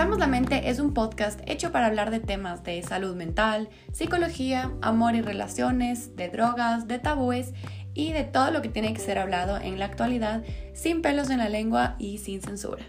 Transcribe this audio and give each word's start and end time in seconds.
Abramos 0.00 0.18
la 0.18 0.28
Mente 0.28 0.70
es 0.70 0.80
un 0.80 0.94
podcast 0.94 1.40
hecho 1.44 1.72
para 1.72 1.84
hablar 1.84 2.10
de 2.10 2.20
temas 2.20 2.64
de 2.64 2.82
salud 2.82 3.14
mental, 3.14 3.68
psicología, 3.92 4.72
amor 4.80 5.14
y 5.14 5.20
relaciones, 5.20 6.16
de 6.16 6.30
drogas, 6.30 6.88
de 6.88 6.98
tabúes 6.98 7.52
y 7.92 8.12
de 8.12 8.24
todo 8.24 8.50
lo 8.50 8.62
que 8.62 8.70
tiene 8.70 8.94
que 8.94 9.00
ser 9.00 9.18
hablado 9.18 9.58
en 9.58 9.78
la 9.78 9.84
actualidad 9.84 10.42
sin 10.72 11.02
pelos 11.02 11.28
en 11.28 11.36
la 11.36 11.50
lengua 11.50 11.96
y 11.98 12.16
sin 12.16 12.40
censura. 12.40 12.82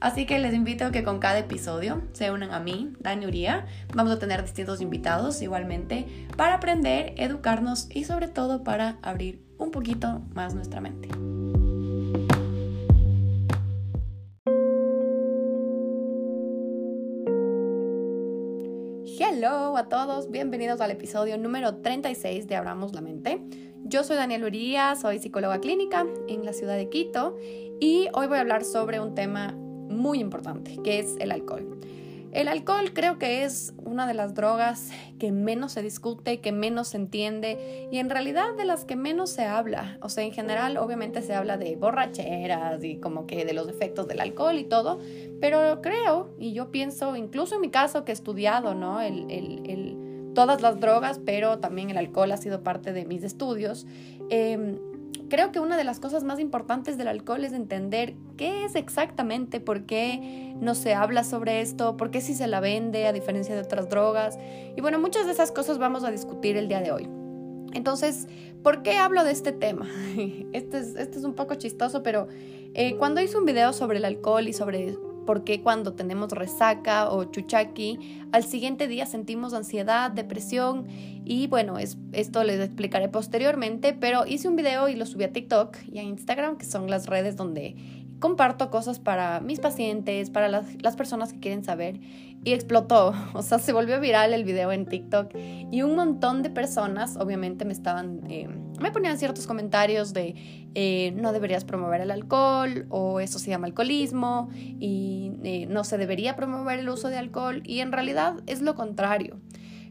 Así 0.00 0.26
que 0.26 0.40
les 0.40 0.54
invito 0.54 0.86
a 0.86 0.90
que 0.90 1.04
con 1.04 1.20
cada 1.20 1.38
episodio 1.38 2.02
se 2.14 2.32
unan 2.32 2.50
a 2.50 2.58
mí, 2.58 2.94
Dani 2.98 3.26
Uría. 3.26 3.66
Vamos 3.94 4.14
a 4.14 4.18
tener 4.18 4.42
distintos 4.42 4.80
invitados 4.80 5.40
igualmente 5.42 6.26
para 6.36 6.54
aprender, 6.54 7.14
educarnos 7.16 7.86
y 7.94 8.02
sobre 8.06 8.26
todo 8.26 8.64
para 8.64 8.98
abrir 9.02 9.40
un 9.56 9.70
poquito 9.70 10.20
más 10.34 10.56
nuestra 10.56 10.80
mente. 10.80 11.10
Hello 19.46 19.76
a 19.76 19.88
todos, 19.88 20.28
bienvenidos 20.28 20.80
al 20.80 20.90
episodio 20.90 21.38
número 21.38 21.76
36 21.76 22.48
de 22.48 22.56
Abramos 22.56 22.92
la 22.94 23.00
Mente. 23.00 23.40
Yo 23.84 24.02
soy 24.02 24.16
Daniel 24.16 24.42
Uría, 24.42 24.96
soy 24.96 25.20
psicóloga 25.20 25.60
clínica 25.60 26.04
en 26.26 26.44
la 26.44 26.52
ciudad 26.52 26.74
de 26.74 26.88
Quito 26.88 27.36
y 27.78 28.08
hoy 28.12 28.26
voy 28.26 28.38
a 28.38 28.40
hablar 28.40 28.64
sobre 28.64 28.98
un 28.98 29.14
tema 29.14 29.52
muy 29.52 30.18
importante, 30.18 30.76
que 30.82 30.98
es 30.98 31.14
el 31.20 31.30
alcohol. 31.30 31.78
El 32.36 32.48
alcohol 32.48 32.92
creo 32.92 33.18
que 33.18 33.44
es 33.44 33.72
una 33.78 34.06
de 34.06 34.12
las 34.12 34.34
drogas 34.34 34.90
que 35.18 35.32
menos 35.32 35.72
se 35.72 35.80
discute, 35.80 36.42
que 36.42 36.52
menos 36.52 36.88
se 36.88 36.98
entiende 36.98 37.88
y 37.90 37.96
en 37.96 38.10
realidad 38.10 38.52
de 38.58 38.66
las 38.66 38.84
que 38.84 38.94
menos 38.94 39.30
se 39.30 39.46
habla. 39.46 39.96
O 40.02 40.10
sea, 40.10 40.22
en 40.22 40.32
general 40.32 40.76
obviamente 40.76 41.22
se 41.22 41.34
habla 41.34 41.56
de 41.56 41.76
borracheras 41.76 42.84
y 42.84 43.00
como 43.00 43.26
que 43.26 43.46
de 43.46 43.54
los 43.54 43.70
efectos 43.70 44.06
del 44.06 44.20
alcohol 44.20 44.58
y 44.58 44.64
todo, 44.64 44.98
pero 45.40 45.80
creo, 45.80 46.28
y 46.38 46.52
yo 46.52 46.70
pienso, 46.70 47.16
incluso 47.16 47.54
en 47.54 47.62
mi 47.62 47.70
caso 47.70 48.04
que 48.04 48.12
he 48.12 48.14
estudiado, 48.14 48.74
¿no? 48.74 49.00
El, 49.00 49.96
todas 50.34 50.60
las 50.60 50.78
drogas, 50.78 51.18
pero 51.24 51.58
también 51.60 51.88
el 51.88 51.96
alcohol 51.96 52.30
ha 52.32 52.36
sido 52.36 52.62
parte 52.62 52.92
de 52.92 53.06
mis 53.06 53.22
estudios. 53.22 53.86
Em, 54.28 54.78
creo 55.28 55.52
que 55.52 55.60
una 55.60 55.76
de 55.76 55.84
las 55.84 56.00
cosas 56.00 56.24
más 56.24 56.40
importantes 56.40 56.98
del 56.98 57.08
alcohol 57.08 57.44
es 57.44 57.52
entender 57.52 58.14
qué 58.36 58.64
es 58.64 58.74
exactamente, 58.74 59.60
por 59.60 59.86
qué 59.86 60.54
no 60.60 60.74
se 60.74 60.94
habla 60.94 61.24
sobre 61.24 61.60
esto, 61.60 61.96
por 61.96 62.10
qué 62.10 62.20
si 62.20 62.34
se 62.34 62.46
la 62.46 62.60
vende 62.60 63.06
a 63.06 63.12
diferencia 63.12 63.54
de 63.54 63.62
otras 63.62 63.88
drogas. 63.88 64.38
Y 64.76 64.80
bueno, 64.80 64.98
muchas 64.98 65.26
de 65.26 65.32
esas 65.32 65.52
cosas 65.52 65.78
vamos 65.78 66.04
a 66.04 66.10
discutir 66.10 66.56
el 66.56 66.68
día 66.68 66.80
de 66.80 66.92
hoy. 66.92 67.08
Entonces, 67.72 68.26
¿por 68.62 68.82
qué 68.82 68.96
hablo 68.98 69.24
de 69.24 69.32
este 69.32 69.52
tema? 69.52 69.86
Este 70.52 70.78
es, 70.78 70.96
este 70.96 71.18
es 71.18 71.24
un 71.24 71.34
poco 71.34 71.54
chistoso, 71.56 72.02
pero 72.02 72.28
eh, 72.74 72.96
cuando 72.96 73.20
hice 73.20 73.36
un 73.36 73.44
video 73.44 73.72
sobre 73.72 73.98
el 73.98 74.04
alcohol 74.04 74.48
y 74.48 74.52
sobre 74.52 74.96
por 75.26 75.44
qué 75.44 75.60
cuando 75.60 75.92
tenemos 75.92 76.32
resaca 76.32 77.10
o 77.10 77.24
chuchaki, 77.24 78.22
al 78.32 78.44
siguiente 78.44 78.88
día 78.88 79.04
sentimos 79.04 79.52
ansiedad, 79.52 80.10
depresión 80.10 80.86
y 81.24 81.48
bueno, 81.48 81.78
es, 81.78 81.98
esto 82.12 82.42
les 82.44 82.60
explicaré 82.60 83.08
posteriormente, 83.08 83.92
pero 83.92 84.24
hice 84.24 84.48
un 84.48 84.56
video 84.56 84.88
y 84.88 84.96
lo 84.96 85.04
subí 85.04 85.24
a 85.24 85.32
TikTok 85.32 85.76
y 85.92 85.98
a 85.98 86.02
Instagram, 86.02 86.56
que 86.56 86.64
son 86.64 86.88
las 86.88 87.06
redes 87.06 87.36
donde 87.36 87.76
comparto 88.18 88.70
cosas 88.70 88.98
para 88.98 89.40
mis 89.40 89.60
pacientes, 89.60 90.30
para 90.30 90.48
las, 90.48 90.96
personas 90.96 91.32
que 91.32 91.40
quieren 91.40 91.64
saber 91.64 92.00
y 92.44 92.52
explotó, 92.52 93.12
o 93.34 93.42
sea, 93.42 93.58
se 93.58 93.72
volvió 93.72 94.00
viral 94.00 94.32
el 94.32 94.44
video 94.44 94.72
en 94.72 94.86
TikTok 94.86 95.34
y 95.34 95.82
un 95.82 95.96
montón 95.96 96.42
de 96.42 96.50
personas 96.50 97.16
obviamente 97.16 97.64
me 97.64 97.72
estaban, 97.72 98.20
eh, 98.30 98.48
me 98.80 98.90
ponían 98.90 99.18
ciertos 99.18 99.46
comentarios 99.46 100.12
de 100.12 100.34
eh, 100.74 101.12
no 101.16 101.32
deberías 101.32 101.64
promover 101.64 102.00
el 102.00 102.10
alcohol 102.10 102.86
o 102.90 103.20
eso 103.20 103.38
se 103.38 103.50
llama 103.50 103.66
alcoholismo 103.66 104.48
y 104.54 105.32
eh, 105.42 105.66
no 105.66 105.84
se 105.84 105.98
debería 105.98 106.36
promover 106.36 106.78
el 106.80 106.88
uso 106.88 107.08
de 107.08 107.16
alcohol 107.16 107.62
y 107.64 107.80
en 107.80 107.92
realidad 107.92 108.34
es 108.46 108.62
lo 108.62 108.74
contrario. 108.74 109.40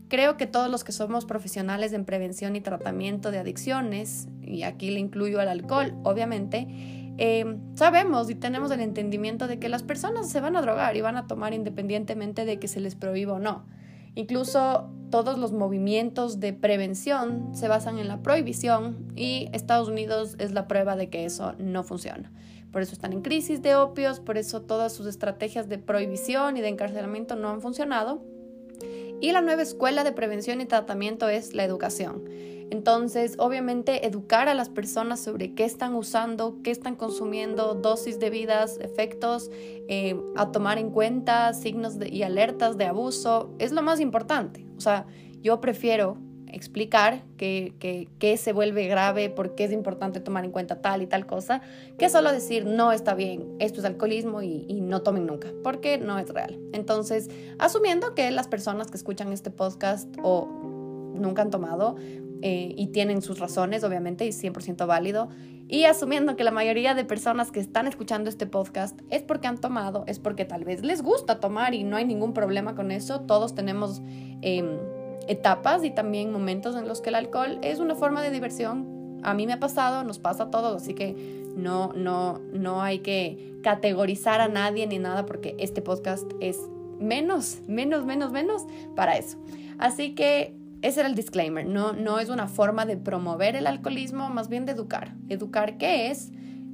Creo 0.08 0.38
que 0.38 0.46
todos 0.46 0.70
los 0.70 0.84
que 0.84 0.92
somos 0.92 1.26
profesionales 1.26 1.92
en 1.94 2.06
prevención 2.06 2.56
y 2.56 2.62
tratamiento 2.62 3.32
de 3.32 3.40
adicciones, 3.40 4.28
y 4.44 4.62
aquí 4.62 4.92
le 4.92 5.00
incluyo 5.00 5.40
al 5.40 5.48
alcohol, 5.48 5.96
obviamente, 6.04 6.68
eh, 7.18 7.58
sabemos 7.74 8.30
y 8.30 8.36
tenemos 8.36 8.70
el 8.72 8.82
entendimiento 8.82 9.48
de 9.48 9.58
que 9.58 9.70
las 9.70 9.82
personas 9.82 10.30
se 10.30 10.42
van 10.42 10.56
a 10.56 10.62
drogar 10.62 10.96
y 10.96 11.02
van 11.02 11.18
a 11.18 11.26
tomar 11.26 11.54
independientemente 11.54 12.46
de 12.46 12.60
que 12.60 12.68
se 12.68 12.82
les 12.82 12.94
prohíba 12.96 13.34
o 13.34 13.40
no. 13.40 13.66
Incluso 14.16 14.90
todos 15.12 15.38
los 15.38 15.52
movimientos 15.52 16.40
de 16.40 16.54
prevención 16.54 17.50
se 17.54 17.68
basan 17.68 18.00
en 18.00 18.08
la 18.08 18.22
prohibición 18.22 19.14
y 19.16 19.50
Estados 19.54 19.88
Unidos 19.88 20.36
es 20.40 20.52
la 20.52 20.68
prueba 20.68 20.96
de 20.96 21.10
que 21.10 21.26
eso 21.26 21.54
no 21.58 21.84
funciona. 21.84 22.32
Por 22.72 22.82
eso 22.82 22.94
están 22.94 23.14
en 23.14 23.22
crisis 23.22 23.62
de 23.62 23.76
opios, 23.76 24.20
por 24.20 24.38
eso 24.38 24.62
todas 24.62 24.94
sus 24.94 25.06
estrategias 25.08 25.70
de 25.70 25.78
prohibición 25.78 26.58
y 26.58 26.62
de 26.62 26.68
encarcelamiento 26.70 27.36
no 27.36 27.50
han 27.50 27.62
funcionado. 27.62 28.22
Y 29.22 29.32
la 29.32 29.42
nueva 29.42 29.62
escuela 29.62 30.04
de 30.04 30.12
prevención 30.12 30.60
y 30.60 30.66
tratamiento 30.66 31.30
es 31.30 31.54
la 31.54 31.64
educación. 31.64 32.24
Entonces, 32.72 33.36
obviamente, 33.38 34.06
educar 34.08 34.50
a 34.50 34.54
las 34.54 34.70
personas 34.70 35.20
sobre 35.20 35.54
qué 35.54 35.66
están 35.66 35.96
usando, 35.96 36.58
qué 36.64 36.72
están 36.72 36.96
consumiendo, 36.96 37.76
dosis 37.76 38.20
debidas, 38.20 38.80
efectos, 38.80 39.52
eh, 39.88 40.20
a 40.36 40.52
tomar 40.52 40.78
en 40.78 40.90
cuenta, 40.90 41.54
signos 41.54 41.98
y 42.06 42.24
alertas 42.24 42.78
de 42.78 42.86
abuso, 42.86 43.54
es 43.60 43.72
lo 43.72 43.82
más 43.82 44.00
importante. 44.00 44.66
O 44.78 44.82
sea, 44.82 45.06
yo 45.42 45.62
prefiero 45.62 46.18
explicar 46.48 47.24
qué 47.38 47.74
que, 48.18 48.38
se 48.38 48.54
vuelve 48.54 48.88
grave, 48.88 49.30
por 49.30 49.56
qué 49.56 49.66
es 49.66 49.72
importante 49.72 50.20
tomar 50.20 50.46
en 50.46 50.52
cuenta 50.52 50.82
tal 50.82 51.02
y 51.02 51.08
tal 51.08 51.26
cosa, 51.26 51.62
que 51.98 52.10
solo 52.10 52.32
decir 52.32 52.66
no 52.66 52.92
está 52.92 53.14
bien, 53.14 53.56
esto 53.60 53.80
es 53.80 53.86
alcoholismo 53.86 54.42
y 54.42 54.80
no 54.82 55.02
tomen 55.02 55.26
nunca, 55.26 55.50
porque 55.64 55.98
no 55.98 56.18
es 56.18 56.30
real. 56.30 56.58
Entonces, 56.74 57.30
asumiendo 57.60 58.16
que 58.16 58.32
las 58.32 58.48
personas 58.48 58.90
que 58.90 58.98
escuchan 58.98 59.34
este 59.34 59.52
podcast 59.52 60.08
o 60.24 60.48
nunca 61.16 61.42
han 61.42 61.50
tomado, 61.50 61.96
eh, 62.48 62.76
y 62.78 62.88
tienen 62.90 63.24
sus 63.24 63.40
razones, 63.40 63.84
obviamente, 63.84 64.24
y 64.24 64.30
100% 64.30 64.86
válido. 64.86 65.30
Y 65.68 65.86
asumiendo 65.86 66.36
que 66.36 66.44
la 66.44 66.52
mayoría 66.52 66.94
de 66.94 67.04
personas 67.04 67.50
que 67.50 67.60
están 67.60 67.88
escuchando 67.88 68.30
este 68.30 68.46
podcast 68.46 69.02
es 69.10 69.24
porque 69.24 69.48
han 69.48 69.58
tomado, 69.58 70.04
es 70.06 70.20
porque 70.20 70.46
tal 70.46 70.64
vez 70.64 70.84
les 70.84 71.02
gusta 71.02 71.40
tomar 71.40 71.74
y 71.74 71.84
no 71.84 71.98
hay 71.98 72.06
ningún 72.06 72.34
problema 72.36 72.76
con 72.76 72.92
eso. 72.92 73.22
Todos 73.22 73.56
tenemos 73.56 74.04
em, 74.44 74.78
etapas 75.28 75.84
y 75.84 75.90
también 75.90 76.32
momentos 76.32 76.76
en 76.76 76.88
los 76.88 77.02
que 77.02 77.10
el 77.10 77.16
alcohol 77.16 77.58
es 77.64 77.80
una 77.80 77.96
forma 77.96 78.22
de 78.22 78.30
diversión. 78.30 79.22
A 79.24 79.34
mí 79.34 79.48
me 79.48 79.54
ha 79.54 79.60
pasado, 79.60 80.04
nos 80.04 80.20
pasa 80.20 80.44
a 80.44 80.52
todos, 80.52 80.84
así 80.84 80.94
que 80.94 81.16
no, 81.56 81.94
no, 81.94 82.42
no 82.54 82.84
hay 82.84 83.00
que 83.00 83.56
categorizar 83.64 84.40
a 84.40 84.50
nadie 84.50 84.86
ni 84.86 85.00
nada 85.00 85.26
porque 85.26 85.56
este 85.58 85.82
podcast 85.82 86.32
es 86.42 86.60
menos, 87.00 87.62
menos, 87.68 88.06
menos, 88.06 88.32
menos 88.32 88.68
para 88.96 89.18
eso. 89.18 89.40
Así 89.80 90.14
que 90.14 90.54
ese 90.82 91.00
era 91.00 91.10
el 91.10 91.16
disclaimer, 91.16 91.66
no, 91.66 91.94
no 91.94 92.20
es 92.20 92.30
una 92.30 92.48
forma 92.48 92.86
de 92.86 92.98
promover 92.98 93.56
el 93.56 93.68
alcoholismo, 93.68 94.30
más 94.30 94.50
bien 94.50 94.66
de 94.66 94.74
educar. 94.74 95.16
Educar 95.30 95.78
qué 95.78 96.12
es, 96.12 96.32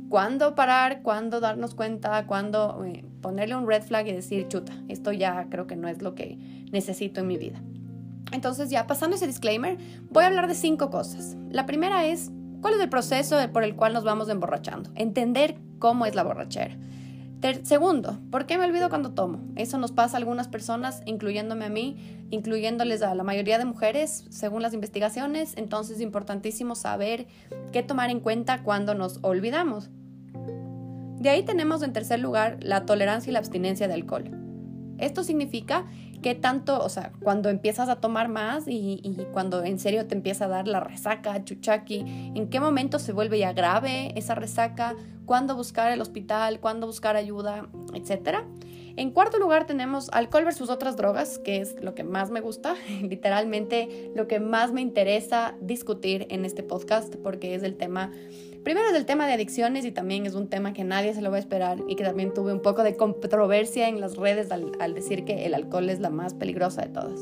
cuándo 0.10 0.56
parar, 0.56 1.02
cuándo 1.02 1.40
darnos 1.40 1.76
cuenta, 1.76 2.26
cuándo 2.28 2.84
eh, 2.86 3.06
ponerle 3.22 3.56
un 3.56 3.68
red 3.68 3.84
flag 3.84 4.08
y 4.08 4.14
decir, 4.14 4.48
chuta, 4.48 4.74
esto 4.90 5.12
ya 5.12 5.48
creo 5.50 5.68
que 5.68 5.76
no 5.76 5.88
es 5.88 6.02
lo 6.02 6.16
que 6.16 6.38
necesito 6.72 7.22
en 7.22 7.28
mi 7.28 7.38
vida. 7.38 7.62
Entonces 8.32 8.70
ya 8.70 8.88
pasando 8.88 9.16
ese 9.16 9.28
disclaimer, 9.28 9.78
voy 10.10 10.24
a 10.24 10.28
hablar 10.28 10.48
de 10.48 10.56
cinco 10.56 10.90
cosas. 10.90 11.38
La 11.50 11.66
primera 11.66 12.06
es, 12.06 12.32
¿cuál 12.62 12.74
es 12.74 12.82
el 12.82 12.90
proceso 12.90 13.38
por 13.52 13.64
el 13.64 13.76
cual 13.76 13.94
nos 13.94 14.04
vamos 14.04 14.30
emborrachando? 14.30 14.90
Entender 14.96 15.58
cómo 15.80 16.06
es 16.06 16.16
la 16.16 16.24
borrachera 16.24 16.78
segundo, 17.64 18.20
¿por 18.30 18.46
qué 18.46 18.58
me 18.58 18.66
olvido 18.66 18.90
cuando 18.90 19.12
tomo? 19.12 19.40
Eso 19.56 19.78
nos 19.78 19.92
pasa 19.92 20.18
a 20.18 20.20
algunas 20.20 20.48
personas, 20.48 21.02
incluyéndome 21.06 21.66
a 21.66 21.70
mí, 21.70 21.98
incluyéndoles 22.30 23.02
a 23.02 23.16
la 23.16 23.24
mayoría 23.24 23.58
de 23.58 23.66
mujeres, 23.66 24.26
según 24.30 24.62
las 24.62 24.74
investigaciones. 24.74 25.54
Entonces 25.58 25.98
es 25.98 26.02
importantísimo 26.02 26.76
saber 26.76 27.28
qué 27.72 27.84
tomar 27.84 28.10
en 28.10 28.20
cuenta 28.20 28.64
cuando 28.64 28.94
nos 28.96 29.20
olvidamos. 29.22 29.90
De 31.20 31.30
ahí 31.30 31.44
tenemos 31.44 31.84
en 31.84 31.94
tercer 31.94 32.20
lugar 32.20 32.58
la 32.62 32.86
tolerancia 32.86 33.30
y 33.30 33.34
la 33.34 33.40
abstinencia 33.40 33.88
de 33.88 33.94
alcohol. 33.94 34.32
Esto 34.98 35.24
significa 35.24 35.86
que 36.22 36.36
tanto, 36.36 36.84
o 36.84 36.90
sea, 36.90 37.12
cuando 37.22 37.50
empiezas 37.50 37.90
a 37.90 37.98
tomar 37.98 38.30
más 38.30 38.66
y, 38.68 39.18
cuando 39.34 39.64
en 39.64 39.80
serio 39.80 40.08
te 40.08 40.16
empieza 40.16 40.46
a 40.46 40.48
dar 40.48 40.68
la 40.68 40.80
resaca, 40.80 41.44
chuchaki, 41.44 42.00
en 42.36 42.50
qué 42.50 42.60
momento 42.60 43.00
se 43.00 43.12
vuelve 43.12 43.40
ya 43.40 43.54
grave 43.54 44.14
esa 44.16 44.36
resaca, 44.36 44.96
cuándo 45.26 45.56
buscar 45.56 45.92
el 45.92 46.02
hospital, 46.02 46.60
cuándo 46.60 46.88
buscar 46.88 47.16
ayuda, 47.16 47.68
etc. 47.94 48.40
En 48.98 49.12
cuarto 49.12 49.40
lugar 49.40 49.66
tenemos 49.66 50.10
alcohol 50.12 50.46
versus 50.46 50.70
otras 50.70 50.98
drogas, 50.98 51.40
que 51.40 51.62
es 51.62 51.76
lo 51.82 51.96
que 51.96 52.04
más 52.04 52.30
me 52.30 52.42
gusta, 52.42 52.76
literalmente 53.02 54.12
lo 54.16 54.28
que 54.28 54.40
más 54.40 54.72
me 54.72 54.82
interesa 54.82 55.56
discutir 55.62 56.28
en 56.30 56.46
este 56.46 56.64
podcast, 56.64 57.16
porque 57.16 57.56
es 57.56 57.64
el 57.64 57.76
tema 57.78 58.12
Primero 58.64 58.90
es 58.90 58.96
el 58.96 59.08
tema 59.08 59.26
de 59.26 59.34
adicciones 59.34 59.86
y 59.86 59.92
también 59.92 60.28
es 60.28 60.36
un 60.36 60.48
tema 60.48 60.74
que 60.74 60.84
nadie 60.84 61.16
se 61.16 61.22
lo 61.22 61.32
va 61.32 61.38
a 61.38 61.40
esperar 61.40 61.80
y 61.88 61.96
que 61.96 62.04
también 62.04 62.32
tuve 62.32 62.54
un 62.54 62.62
poco 62.62 62.84
de 62.84 62.96
controversia 62.96 63.88
en 63.88 64.00
las 64.00 64.18
redes 64.18 64.52
al, 64.52 64.94
decir 64.94 65.26
que 65.26 65.48
el 65.48 65.56
alcohol 65.56 65.90
es 65.90 66.00
la 66.00 66.12
más 66.12 66.36
peligrosa 66.36 66.84
de 66.84 66.90
todas. 66.90 67.20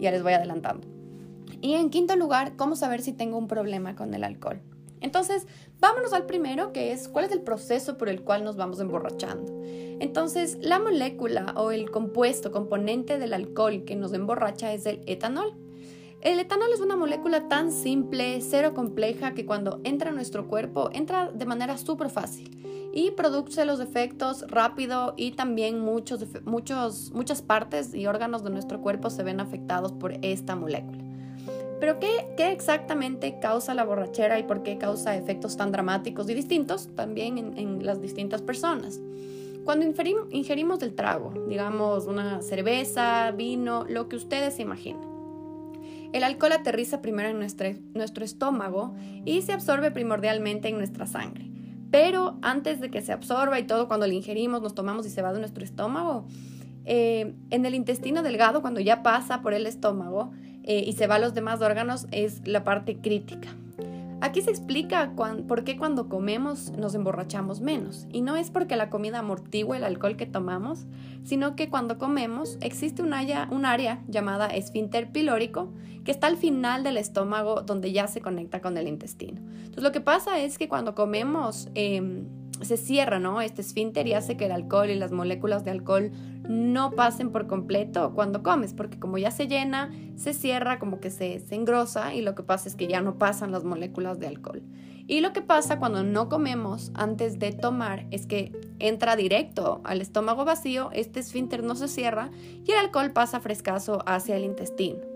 Ya 0.00 0.10
les 0.10 0.22
voy 0.22 0.32
adelantando. 0.32 0.88
Y 1.60 1.74
en 1.74 1.90
quinto 1.90 2.16
lugar, 2.16 2.56
¿cómo 2.56 2.76
saber 2.76 3.02
si 3.02 3.12
tengo 3.12 3.36
un 3.36 3.46
problema 3.46 3.94
con 3.94 4.14
el 4.14 4.24
alcohol? 4.24 4.62
Entonces, 5.02 5.46
vámonos 5.80 6.14
al 6.14 6.24
primero, 6.24 6.72
que 6.72 6.92
es 6.92 7.08
cuál 7.08 7.26
es 7.26 7.32
el 7.32 7.42
proceso 7.42 7.98
por 7.98 8.08
el 8.08 8.22
cual 8.22 8.44
nos 8.44 8.56
vamos 8.56 8.80
emborrachando. 8.80 9.62
Entonces, 9.64 10.56
la 10.62 10.78
molécula 10.78 11.52
o 11.56 11.72
el 11.72 11.90
compuesto, 11.90 12.52
componente 12.52 13.18
del 13.18 13.34
alcohol 13.34 13.84
que 13.84 13.96
nos 13.96 14.14
emborracha 14.14 14.72
es 14.72 14.86
el 14.86 15.02
etanol. 15.06 15.54
El 16.22 16.38
etanol 16.38 16.68
es 16.74 16.80
una 16.80 16.96
molécula 16.96 17.48
tan 17.48 17.72
simple, 17.72 18.42
cero 18.42 18.74
compleja, 18.74 19.32
que 19.32 19.46
cuando 19.46 19.80
entra 19.84 20.10
a 20.10 20.12
nuestro 20.12 20.48
cuerpo 20.48 20.90
entra 20.92 21.30
de 21.32 21.46
manera 21.46 21.78
súper 21.78 22.10
fácil 22.10 22.90
y 22.92 23.12
produce 23.12 23.64
los 23.64 23.80
efectos 23.80 24.44
rápido 24.48 25.14
y 25.16 25.30
también 25.30 25.80
muchos, 25.80 26.26
muchos, 26.44 27.10
muchas 27.12 27.40
partes 27.40 27.94
y 27.94 28.06
órganos 28.06 28.44
de 28.44 28.50
nuestro 28.50 28.82
cuerpo 28.82 29.08
se 29.08 29.22
ven 29.22 29.40
afectados 29.40 29.92
por 29.92 30.12
esta 30.20 30.56
molécula. 30.56 31.02
Pero 31.80 31.98
¿qué, 31.98 32.34
¿qué, 32.36 32.52
exactamente 32.52 33.38
causa 33.40 33.72
la 33.72 33.84
borrachera 33.84 34.38
y 34.38 34.42
por 34.42 34.62
qué 34.62 34.76
causa 34.76 35.16
efectos 35.16 35.56
tan 35.56 35.72
dramáticos 35.72 36.28
y 36.28 36.34
distintos 36.34 36.90
también 36.94 37.38
en, 37.38 37.56
en 37.56 37.86
las 37.86 38.02
distintas 38.02 38.42
personas? 38.42 39.00
Cuando 39.64 39.86
ingerimos, 39.86 40.26
ingerimos 40.30 40.82
el 40.82 40.94
trago, 40.94 41.32
digamos 41.48 42.06
una 42.06 42.42
cerveza, 42.42 43.30
vino, 43.30 43.86
lo 43.88 44.08
que 44.10 44.16
ustedes 44.16 44.54
se 44.56 44.62
imaginen, 44.62 45.09
el 46.12 46.24
alcohol 46.24 46.52
aterriza 46.52 47.02
primero 47.02 47.28
en 47.28 47.38
nuestro, 47.38 47.68
nuestro 47.94 48.24
estómago 48.24 48.94
y 49.24 49.42
se 49.42 49.52
absorbe 49.52 49.90
primordialmente 49.90 50.68
en 50.68 50.78
nuestra 50.78 51.06
sangre. 51.06 51.50
Pero 51.90 52.38
antes 52.42 52.80
de 52.80 52.90
que 52.90 53.02
se 53.02 53.12
absorba 53.12 53.58
y 53.58 53.64
todo, 53.64 53.88
cuando 53.88 54.06
lo 54.06 54.12
ingerimos, 54.12 54.62
nos 54.62 54.74
tomamos 54.74 55.06
y 55.06 55.10
se 55.10 55.22
va 55.22 55.32
de 55.32 55.40
nuestro 55.40 55.64
estómago, 55.64 56.26
eh, 56.84 57.34
en 57.50 57.66
el 57.66 57.74
intestino 57.74 58.22
delgado, 58.22 58.62
cuando 58.62 58.80
ya 58.80 59.02
pasa 59.02 59.42
por 59.42 59.54
el 59.54 59.66
estómago 59.66 60.32
eh, 60.62 60.84
y 60.86 60.92
se 60.92 61.06
va 61.06 61.16
a 61.16 61.18
los 61.18 61.34
demás 61.34 61.60
órganos, 61.60 62.06
es 62.10 62.46
la 62.46 62.64
parte 62.64 62.96
crítica. 62.98 63.48
Aquí 64.22 64.42
se 64.42 64.50
explica 64.50 65.14
por 65.48 65.64
qué 65.64 65.78
cuando 65.78 66.08
comemos 66.08 66.72
nos 66.72 66.94
emborrachamos 66.94 67.60
menos. 67.60 68.06
Y 68.12 68.20
no 68.20 68.36
es 68.36 68.50
porque 68.50 68.76
la 68.76 68.90
comida 68.90 69.20
amortigua 69.20 69.78
el 69.78 69.84
alcohol 69.84 70.16
que 70.16 70.26
tomamos, 70.26 70.86
sino 71.24 71.56
que 71.56 71.70
cuando 71.70 71.96
comemos 71.96 72.58
existe 72.60 73.02
un 73.02 73.14
área, 73.14 74.02
llamada 74.08 74.48
esfínter 74.48 75.10
pilórico 75.10 75.72
que 76.04 76.10
está 76.10 76.26
al 76.26 76.36
final 76.36 76.82
del 76.82 76.98
estómago 76.98 77.62
donde 77.62 77.92
ya 77.92 78.08
se 78.08 78.20
conecta 78.20 78.60
con 78.60 78.76
el 78.76 78.88
intestino. 78.88 79.40
Entonces 79.40 79.82
lo 79.82 79.92
que 79.92 80.00
pasa 80.00 80.38
es 80.38 80.58
que 80.58 80.68
cuando 80.68 80.94
comemos 80.94 81.68
em, 81.74 82.26
se 82.62 82.76
cierra 82.76 83.18
¿no? 83.18 83.40
este 83.40 83.62
esfínter 83.62 84.06
y 84.06 84.14
hace 84.14 84.36
que 84.36 84.46
el 84.46 84.52
alcohol 84.52 84.90
y 84.90 84.94
las 84.96 85.12
moléculas 85.12 85.64
de 85.64 85.70
alcohol 85.70 86.10
no 86.48 86.92
pasen 86.92 87.30
por 87.30 87.46
completo 87.46 88.12
cuando 88.14 88.42
comes, 88.42 88.74
porque 88.74 88.98
como 88.98 89.18
ya 89.18 89.30
se 89.30 89.46
llena, 89.46 89.90
se 90.16 90.34
cierra, 90.34 90.78
como 90.78 91.00
que 91.00 91.10
se, 91.10 91.40
se 91.40 91.54
engrosa 91.54 92.14
y 92.14 92.22
lo 92.22 92.34
que 92.34 92.42
pasa 92.42 92.68
es 92.68 92.74
que 92.74 92.88
ya 92.88 93.00
no 93.00 93.18
pasan 93.18 93.52
las 93.52 93.64
moléculas 93.64 94.18
de 94.18 94.26
alcohol. 94.26 94.62
Y 95.06 95.22
lo 95.22 95.32
que 95.32 95.42
pasa 95.42 95.80
cuando 95.80 96.04
no 96.04 96.28
comemos 96.28 96.92
antes 96.94 97.40
de 97.40 97.50
tomar 97.52 98.06
es 98.12 98.26
que 98.26 98.52
entra 98.78 99.16
directo 99.16 99.80
al 99.82 100.00
estómago 100.00 100.44
vacío, 100.44 100.90
este 100.92 101.18
esfínter 101.18 101.64
no 101.64 101.74
se 101.74 101.88
cierra 101.88 102.30
y 102.64 102.70
el 102.70 102.78
alcohol 102.78 103.10
pasa 103.10 103.40
frescazo 103.40 104.04
hacia 104.06 104.36
el 104.36 104.44
intestino. 104.44 105.09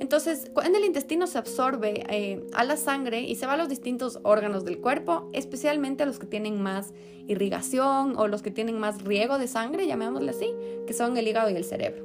Entonces, 0.00 0.50
en 0.64 0.74
el 0.74 0.84
intestino 0.84 1.26
se 1.26 1.36
absorbe 1.36 2.04
eh, 2.08 2.42
a 2.54 2.64
la 2.64 2.78
sangre 2.78 3.20
y 3.20 3.34
se 3.34 3.46
va 3.46 3.52
a 3.52 3.56
los 3.58 3.68
distintos 3.68 4.18
órganos 4.22 4.64
del 4.64 4.80
cuerpo, 4.80 5.28
especialmente 5.34 6.02
a 6.02 6.06
los 6.06 6.18
que 6.18 6.26
tienen 6.26 6.62
más 6.62 6.94
irrigación 7.28 8.16
o 8.16 8.26
los 8.26 8.40
que 8.40 8.50
tienen 8.50 8.80
más 8.80 9.02
riego 9.02 9.38
de 9.38 9.46
sangre, 9.46 9.86
llamémosle 9.86 10.30
así, 10.30 10.54
que 10.86 10.94
son 10.94 11.18
el 11.18 11.28
hígado 11.28 11.50
y 11.50 11.54
el 11.54 11.64
cerebro. 11.64 12.02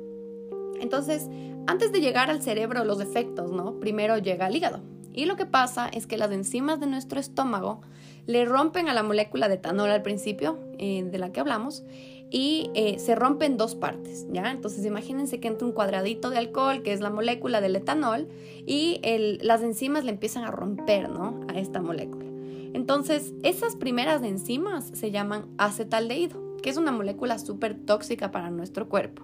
Entonces, 0.81 1.29
antes 1.67 1.93
de 1.93 2.01
llegar 2.01 2.29
al 2.29 2.43
cerebro, 2.43 2.83
los 2.83 2.99
efectos, 2.99 3.51
¿no? 3.53 3.79
Primero 3.79 4.17
llega 4.17 4.47
al 4.47 4.55
hígado. 4.55 4.81
Y 5.13 5.23
lo 5.23 5.37
que 5.37 5.45
pasa 5.45 5.87
es 5.87 6.05
que 6.05 6.17
las 6.17 6.31
enzimas 6.31 6.81
de 6.81 6.87
nuestro 6.87 7.21
estómago 7.21 7.79
le 8.25 8.43
rompen 8.43 8.89
a 8.89 8.93
la 8.93 9.03
molécula 9.03 9.47
de 9.47 9.55
etanol 9.55 9.89
al 9.89 10.01
principio, 10.01 10.59
eh, 10.77 11.03
de 11.03 11.17
la 11.17 11.31
que 11.31 11.39
hablamos, 11.39 11.85
y 12.35 12.69
eh, 12.73 12.99
se 12.99 13.15
rompe 13.15 13.45
en 13.45 13.55
dos 13.55 13.75
partes, 13.75 14.27
¿ya? 14.29 14.51
Entonces 14.51 14.85
imagínense 14.85 15.39
que 15.39 15.47
entra 15.47 15.65
un 15.65 15.71
cuadradito 15.71 16.29
de 16.29 16.37
alcohol, 16.37 16.83
que 16.83 16.91
es 16.91 16.99
la 16.99 17.09
molécula 17.09 17.61
del 17.61 17.77
etanol, 17.77 18.27
y 18.65 18.99
las 19.41 19.61
enzimas 19.61 20.03
le 20.03 20.11
empiezan 20.11 20.43
a 20.43 20.51
romper, 20.51 21.07
¿no? 21.07 21.39
A 21.47 21.57
esta 21.57 21.81
molécula. 21.81 22.25
Entonces, 22.73 23.31
esas 23.43 23.77
primeras 23.77 24.21
enzimas 24.21 24.91
se 24.93 25.11
llaman 25.11 25.45
acetaldehído, 25.57 26.57
que 26.61 26.69
es 26.69 26.75
una 26.75 26.91
molécula 26.91 27.39
súper 27.39 27.73
tóxica 27.73 28.31
para 28.31 28.49
nuestro 28.49 28.89
cuerpo. 28.89 29.23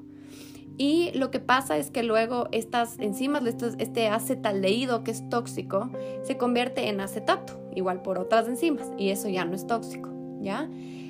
Y 0.77 1.11
lo 1.13 1.31
que 1.31 1.41
pasa 1.41 1.77
es 1.77 1.91
que 1.91 2.03
luego 2.03 2.47
estas 2.53 2.97
enzimas, 2.97 3.43
este 3.77 4.07
acetaldehído 4.07 5.03
que 5.03 5.11
es 5.11 5.27
tóxico, 5.27 5.89
se 6.23 6.37
convierte 6.37 6.87
en 6.87 7.01
acetato, 7.01 7.59
igual 7.75 8.03
por 8.03 8.19
otras 8.19 8.47
enzimas, 8.47 8.89
y 8.97 9.09
eso 9.09 9.27
ya 9.27 9.43
no 9.43 9.53
es 9.53 9.67
tóxico, 9.67 10.09
¿ya? 10.39 10.69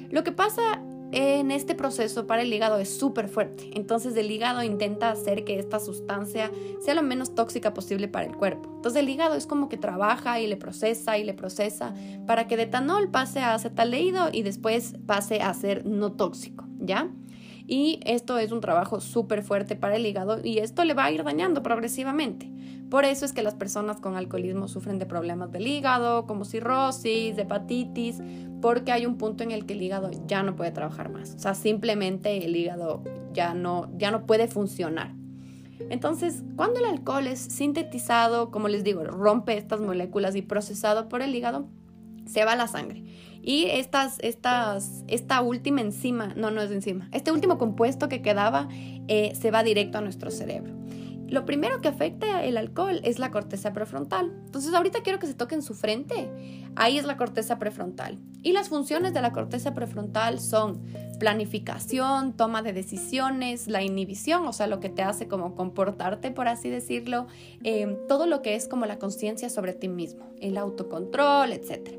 Lo 0.10 0.24
que 0.24 0.32
pasa 0.32 0.82
en 1.12 1.52
este 1.52 1.76
proceso 1.76 2.28
para 2.28 2.42
el 2.42 2.54
hígado 2.54 2.78
es 2.78 2.98
súper 2.98 3.28
fuerte. 3.28 3.70
Entonces 3.74 4.16
el 4.16 4.32
hígado 4.32 4.64
intenta 4.64 5.12
hacer 5.12 5.44
que 5.44 5.60
esta 5.60 5.80
sustancia 5.80 6.52
sea 6.80 6.94
lo 6.94 7.04
menos 7.04 7.36
tóxica 7.36 7.74
posible 7.74 8.08
para 8.08 8.26
el 8.26 8.36
cuerpo. 8.36 8.70
Entonces 8.76 9.02
el 9.02 9.10
hígado 9.10 9.36
es 9.36 9.46
como 9.46 9.70
que 9.70 9.78
trabaja 9.78 10.40
y 10.40 10.48
le 10.48 10.58
procesa 10.58 11.18
y 11.18 11.24
le 11.24 11.34
procesa 11.34 11.94
para 12.26 12.48
que 12.48 12.58
de 12.58 12.64
etanol 12.64 13.10
pase 13.10 13.40
a 13.40 13.54
acetaldehído 13.54 14.30
y 14.32 14.44
después 14.44 14.96
pase 15.06 15.42
a 15.42 15.54
ser 15.54 15.86
no 15.86 16.14
tóxico, 16.14 16.66
¿ya? 16.80 17.10
Y 17.68 18.00
esto 18.06 18.38
es 18.38 18.52
un 18.52 18.62
trabajo 18.62 19.00
súper 19.00 19.44
fuerte 19.44 19.76
para 19.76 19.96
el 19.96 20.06
hígado 20.06 20.40
y 20.44 20.60
esto 20.60 20.84
le 20.84 20.94
va 20.94 21.06
a 21.06 21.12
ir 21.12 21.24
dañando 21.24 21.64
progresivamente. 21.64 22.52
Por 22.90 23.06
eso 23.06 23.24
es 23.24 23.32
que 23.32 23.42
las 23.42 23.56
personas 23.56 24.02
con 24.02 24.18
alcoholismo 24.18 24.68
sufren 24.68 25.00
de 25.00 25.06
problemas 25.06 25.52
del 25.52 25.66
hígado, 25.66 26.28
como 26.28 26.44
cirrosis, 26.44 27.38
hepatitis, 27.38 28.22
porque 28.62 28.92
hay 28.92 29.06
un 29.06 29.18
punto 29.18 29.44
en 29.44 29.52
el 29.52 29.66
que 29.66 29.74
el 29.74 29.82
hígado 29.82 30.12
ya 30.28 30.44
no 30.44 30.58
puede 30.58 30.72
trabajar 30.72 31.10
más. 31.10 31.36
O 31.36 31.40
sea, 31.40 31.54
simplemente 31.54 32.44
el 32.44 32.56
hígado 32.56 33.02
ya 33.32 33.54
no, 33.54 33.90
ya 33.98 34.12
no 34.12 34.26
puede 34.26 34.48
funcionar. 34.50 35.14
Entonces, 35.90 36.44
cuando 36.56 36.80
el 36.80 36.86
alcohol 36.86 37.28
es 37.28 37.40
sintetizado, 37.40 38.52
como 38.52 38.68
les 38.68 38.84
digo, 38.84 39.04
rompe 39.04 39.58
estas 39.58 39.80
moléculas 39.80 40.36
y 40.36 40.42
procesado 40.42 41.10
por 41.10 41.22
el 41.22 41.34
hígado, 41.34 41.68
se 42.26 42.46
va 42.46 42.54
a 42.54 42.56
la 42.56 42.68
sangre. 42.68 43.04
Y 43.44 43.66
estas, 43.66 44.18
estas, 44.22 45.04
esta 45.08 45.42
última 45.42 45.82
enzima, 45.82 46.34
no, 46.36 46.52
no 46.52 46.62
es 46.62 46.72
enzima, 46.72 47.10
este 47.12 47.32
último 47.32 47.58
compuesto 47.58 48.08
que 48.08 48.22
quedaba 48.22 48.68
eh, 49.08 49.34
se 49.40 49.52
va 49.52 49.64
directo 49.64 49.98
a 49.98 50.02
nuestro 50.02 50.30
cerebro 50.30 50.74
lo 51.32 51.46
primero 51.46 51.80
que 51.80 51.88
afecta 51.88 52.44
el 52.44 52.58
alcohol 52.58 53.00
es 53.06 53.18
la 53.18 53.32
corteza 53.32 53.72
prefrontal. 53.72 54.34
Entonces 54.46 54.74
ahorita 54.74 55.02
quiero 55.02 55.18
que 55.18 55.28
se 55.28 55.34
toquen 55.34 55.64
su 55.64 55.74
frente. 55.74 56.30
Ahí 56.76 56.98
es 56.98 57.06
la 57.06 57.16
corteza 57.16 57.58
prefrontal. 57.58 58.20
Y 58.44 58.52
las 58.52 58.68
funciones 58.68 59.14
de 59.14 59.22
la 59.22 59.32
corteza 59.32 59.74
prefrontal 59.74 60.42
son 60.42 60.82
planificación, 61.20 62.34
toma 62.34 62.62
de 62.62 62.74
decisiones, 62.74 63.68
la 63.68 63.82
inhibición, 63.82 64.46
o 64.46 64.52
sea, 64.52 64.68
lo 64.68 64.82
que 64.82 64.90
te 64.90 65.04
hace 65.04 65.30
como 65.30 65.56
comportarte, 65.56 66.32
por 66.32 66.50
así 66.50 66.70
decirlo, 66.70 67.28
eh, 67.64 67.98
todo 68.10 68.26
lo 68.26 68.42
que 68.42 68.56
es 68.56 68.68
como 68.68 68.86
la 68.86 69.00
conciencia 69.00 69.50
sobre 69.50 69.72
ti 69.72 69.88
mismo, 69.88 70.26
el 70.42 70.58
autocontrol, 70.58 71.54
etc. 71.54 71.92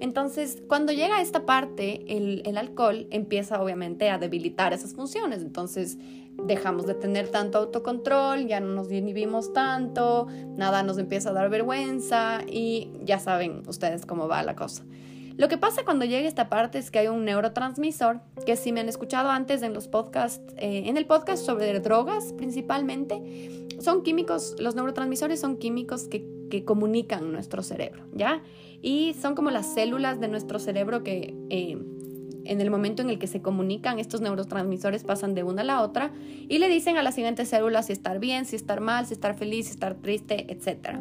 Entonces, 0.00 0.62
cuando 0.66 0.92
llega 0.92 1.18
a 1.18 1.22
esta 1.22 1.46
parte, 1.46 2.04
el 2.08 2.58
alcohol 2.58 3.06
empieza 3.10 3.62
obviamente 3.62 4.10
a 4.10 4.18
debilitar 4.18 4.72
esas 4.72 4.94
funciones. 4.94 5.42
Entonces, 5.42 5.98
dejamos 6.46 6.86
de 6.86 6.94
tener 6.94 7.28
tanto 7.28 7.58
autocontrol, 7.58 8.46
ya 8.46 8.60
no 8.60 8.74
nos 8.74 8.90
inhibimos 8.90 9.52
tanto, 9.52 10.26
nada 10.56 10.82
nos 10.82 10.98
empieza 10.98 11.30
a 11.30 11.32
dar 11.32 11.50
vergüenza 11.50 12.40
y 12.46 12.90
ya 13.04 13.18
saben 13.18 13.62
ustedes 13.66 14.06
cómo 14.06 14.28
va 14.28 14.42
la 14.42 14.56
cosa. 14.56 14.84
Lo 15.36 15.48
que 15.48 15.56
pasa 15.56 15.84
cuando 15.84 16.04
llega 16.04 16.28
esta 16.28 16.50
parte 16.50 16.78
es 16.78 16.90
que 16.90 16.98
hay 16.98 17.08
un 17.08 17.24
neurotransmisor, 17.24 18.20
que 18.44 18.56
si 18.56 18.72
me 18.72 18.80
han 18.80 18.88
escuchado 18.88 19.30
antes 19.30 19.62
en 19.62 19.72
los 19.72 19.88
podcasts, 19.88 20.42
eh, 20.58 20.82
en 20.86 20.96
el 20.96 21.06
podcast 21.06 21.44
sobre 21.44 21.80
drogas 21.80 22.34
principalmente, 22.34 23.66
son 23.80 24.02
químicos, 24.02 24.54
los 24.58 24.74
neurotransmisores 24.74 25.40
son 25.40 25.56
químicos 25.56 26.08
que, 26.08 26.26
que 26.50 26.64
comunican 26.64 27.32
nuestro 27.32 27.62
cerebro, 27.62 28.04
¿ya? 28.12 28.42
Y 28.82 29.14
son 29.14 29.34
como 29.34 29.50
las 29.50 29.72
células 29.72 30.20
de 30.20 30.28
nuestro 30.28 30.58
cerebro 30.58 31.02
que... 31.02 31.34
Eh, 31.48 31.78
en 32.44 32.60
el 32.60 32.70
momento 32.70 33.02
en 33.02 33.10
el 33.10 33.18
que 33.18 33.26
se 33.26 33.42
comunican, 33.42 33.98
estos 33.98 34.20
neurotransmisores 34.20 35.04
pasan 35.04 35.34
de 35.34 35.42
una 35.42 35.62
a 35.62 35.64
la 35.64 35.82
otra 35.82 36.12
y 36.48 36.58
le 36.58 36.68
dicen 36.68 36.96
a 36.96 37.02
las 37.02 37.14
siguientes 37.14 37.48
células 37.48 37.86
si 37.86 37.92
estar 37.92 38.18
bien, 38.18 38.44
si 38.44 38.56
estar 38.56 38.80
mal, 38.80 39.06
si 39.06 39.14
estar 39.14 39.34
feliz, 39.36 39.66
si 39.66 39.72
estar 39.72 39.94
triste, 39.94 40.46
etc. 40.52 40.98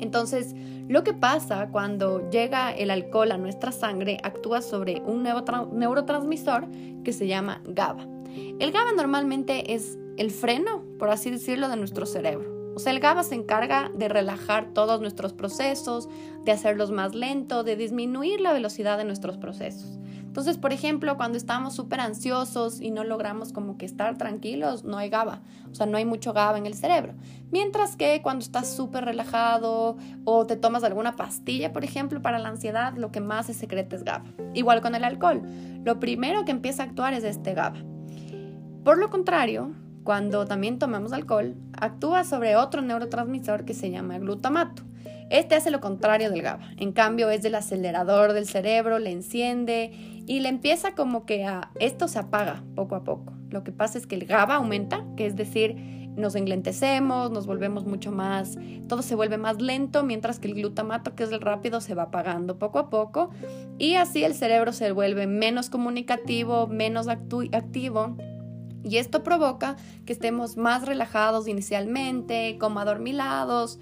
Entonces, 0.00 0.54
lo 0.88 1.04
que 1.04 1.12
pasa 1.12 1.68
cuando 1.70 2.28
llega 2.30 2.72
el 2.72 2.90
alcohol 2.90 3.32
a 3.32 3.38
nuestra 3.38 3.70
sangre 3.70 4.18
actúa 4.22 4.62
sobre 4.62 5.02
un 5.02 5.22
neurotransmisor 5.22 6.68
que 7.04 7.12
se 7.12 7.26
llama 7.26 7.62
GABA. 7.66 8.06
El 8.58 8.72
GABA 8.72 8.92
normalmente 8.96 9.74
es 9.74 9.98
el 10.16 10.30
freno, 10.30 10.84
por 10.98 11.10
así 11.10 11.30
decirlo, 11.30 11.68
de 11.68 11.76
nuestro 11.76 12.06
cerebro. 12.06 12.72
O 12.74 12.78
sea, 12.78 12.92
el 12.92 13.00
GABA 13.00 13.24
se 13.24 13.34
encarga 13.34 13.90
de 13.94 14.08
relajar 14.08 14.72
todos 14.72 15.00
nuestros 15.00 15.32
procesos, 15.32 16.08
de 16.44 16.52
hacerlos 16.52 16.90
más 16.90 17.14
lentos, 17.14 17.64
de 17.64 17.76
disminuir 17.76 18.40
la 18.40 18.52
velocidad 18.52 18.96
de 18.96 19.04
nuestros 19.04 19.36
procesos. 19.36 19.98
Entonces, 20.30 20.58
por 20.58 20.72
ejemplo, 20.72 21.16
cuando 21.16 21.36
estamos 21.36 21.74
súper 21.74 21.98
ansiosos 21.98 22.80
y 22.80 22.92
no 22.92 23.02
logramos 23.02 23.52
como 23.52 23.76
que 23.76 23.84
estar 23.84 24.16
tranquilos, 24.16 24.84
no 24.84 24.96
hay 24.96 25.10
GABA, 25.10 25.40
o 25.72 25.74
sea, 25.74 25.86
no 25.86 25.96
hay 25.96 26.04
mucho 26.04 26.32
GABA 26.32 26.56
en 26.56 26.66
el 26.66 26.74
cerebro. 26.74 27.14
Mientras 27.50 27.96
que 27.96 28.22
cuando 28.22 28.44
estás 28.44 28.72
súper 28.72 29.06
relajado 29.06 29.96
o 30.24 30.46
te 30.46 30.54
tomas 30.54 30.84
alguna 30.84 31.16
pastilla, 31.16 31.72
por 31.72 31.82
ejemplo, 31.82 32.22
para 32.22 32.38
la 32.38 32.48
ansiedad, 32.48 32.96
lo 32.96 33.10
que 33.10 33.18
más 33.18 33.46
se 33.46 33.54
secreta 33.54 33.96
es 33.96 34.04
GABA. 34.04 34.26
Igual 34.54 34.80
con 34.82 34.94
el 34.94 35.02
alcohol, 35.02 35.42
lo 35.82 35.98
primero 35.98 36.44
que 36.44 36.52
empieza 36.52 36.84
a 36.84 36.86
actuar 36.86 37.12
es 37.12 37.24
este 37.24 37.52
GABA. 37.52 37.82
Por 38.84 38.98
lo 38.98 39.10
contrario, 39.10 39.72
cuando 40.04 40.46
también 40.46 40.78
tomamos 40.78 41.12
alcohol, 41.12 41.56
actúa 41.72 42.22
sobre 42.22 42.54
otro 42.54 42.82
neurotransmisor 42.82 43.64
que 43.64 43.74
se 43.74 43.90
llama 43.90 44.20
glutamato. 44.20 44.84
Este 45.30 45.54
hace 45.54 45.70
lo 45.70 45.80
contrario 45.80 46.28
del 46.28 46.42
GABA. 46.42 46.72
En 46.76 46.90
cambio, 46.90 47.30
es 47.30 47.42
del 47.42 47.54
acelerador 47.54 48.32
del 48.32 48.46
cerebro, 48.46 48.98
le 48.98 49.12
enciende 49.12 50.19
y 50.30 50.38
le 50.38 50.48
empieza 50.48 50.94
como 50.94 51.26
que 51.26 51.44
a... 51.44 51.72
Esto 51.80 52.06
se 52.06 52.20
apaga 52.20 52.62
poco 52.76 52.94
a 52.94 53.02
poco. 53.02 53.32
Lo 53.50 53.64
que 53.64 53.72
pasa 53.72 53.98
es 53.98 54.06
que 54.06 54.14
el 54.14 54.26
GABA 54.26 54.54
aumenta, 54.54 55.04
que 55.16 55.26
es 55.26 55.34
decir, 55.34 55.74
nos 56.14 56.36
englentecemos, 56.36 57.32
nos 57.32 57.48
volvemos 57.48 57.84
mucho 57.84 58.12
más, 58.12 58.56
todo 58.86 59.02
se 59.02 59.16
vuelve 59.16 59.38
más 59.38 59.60
lento, 59.60 60.04
mientras 60.04 60.38
que 60.38 60.46
el 60.46 60.54
glutamato, 60.54 61.16
que 61.16 61.24
es 61.24 61.32
el 61.32 61.40
rápido, 61.40 61.80
se 61.80 61.96
va 61.96 62.04
apagando 62.04 62.60
poco 62.60 62.78
a 62.78 62.90
poco 62.90 63.30
y 63.76 63.94
así 63.96 64.22
el 64.22 64.34
cerebro 64.34 64.72
se 64.72 64.92
vuelve 64.92 65.26
menos 65.26 65.68
comunicativo, 65.68 66.68
menos 66.68 67.08
activo 67.08 68.16
y 68.84 68.98
esto 68.98 69.24
provoca 69.24 69.78
que 70.06 70.12
estemos 70.12 70.56
más 70.56 70.86
relajados 70.86 71.48
inicialmente, 71.48 72.56
como 72.60 72.78
adormilados, 72.78 73.80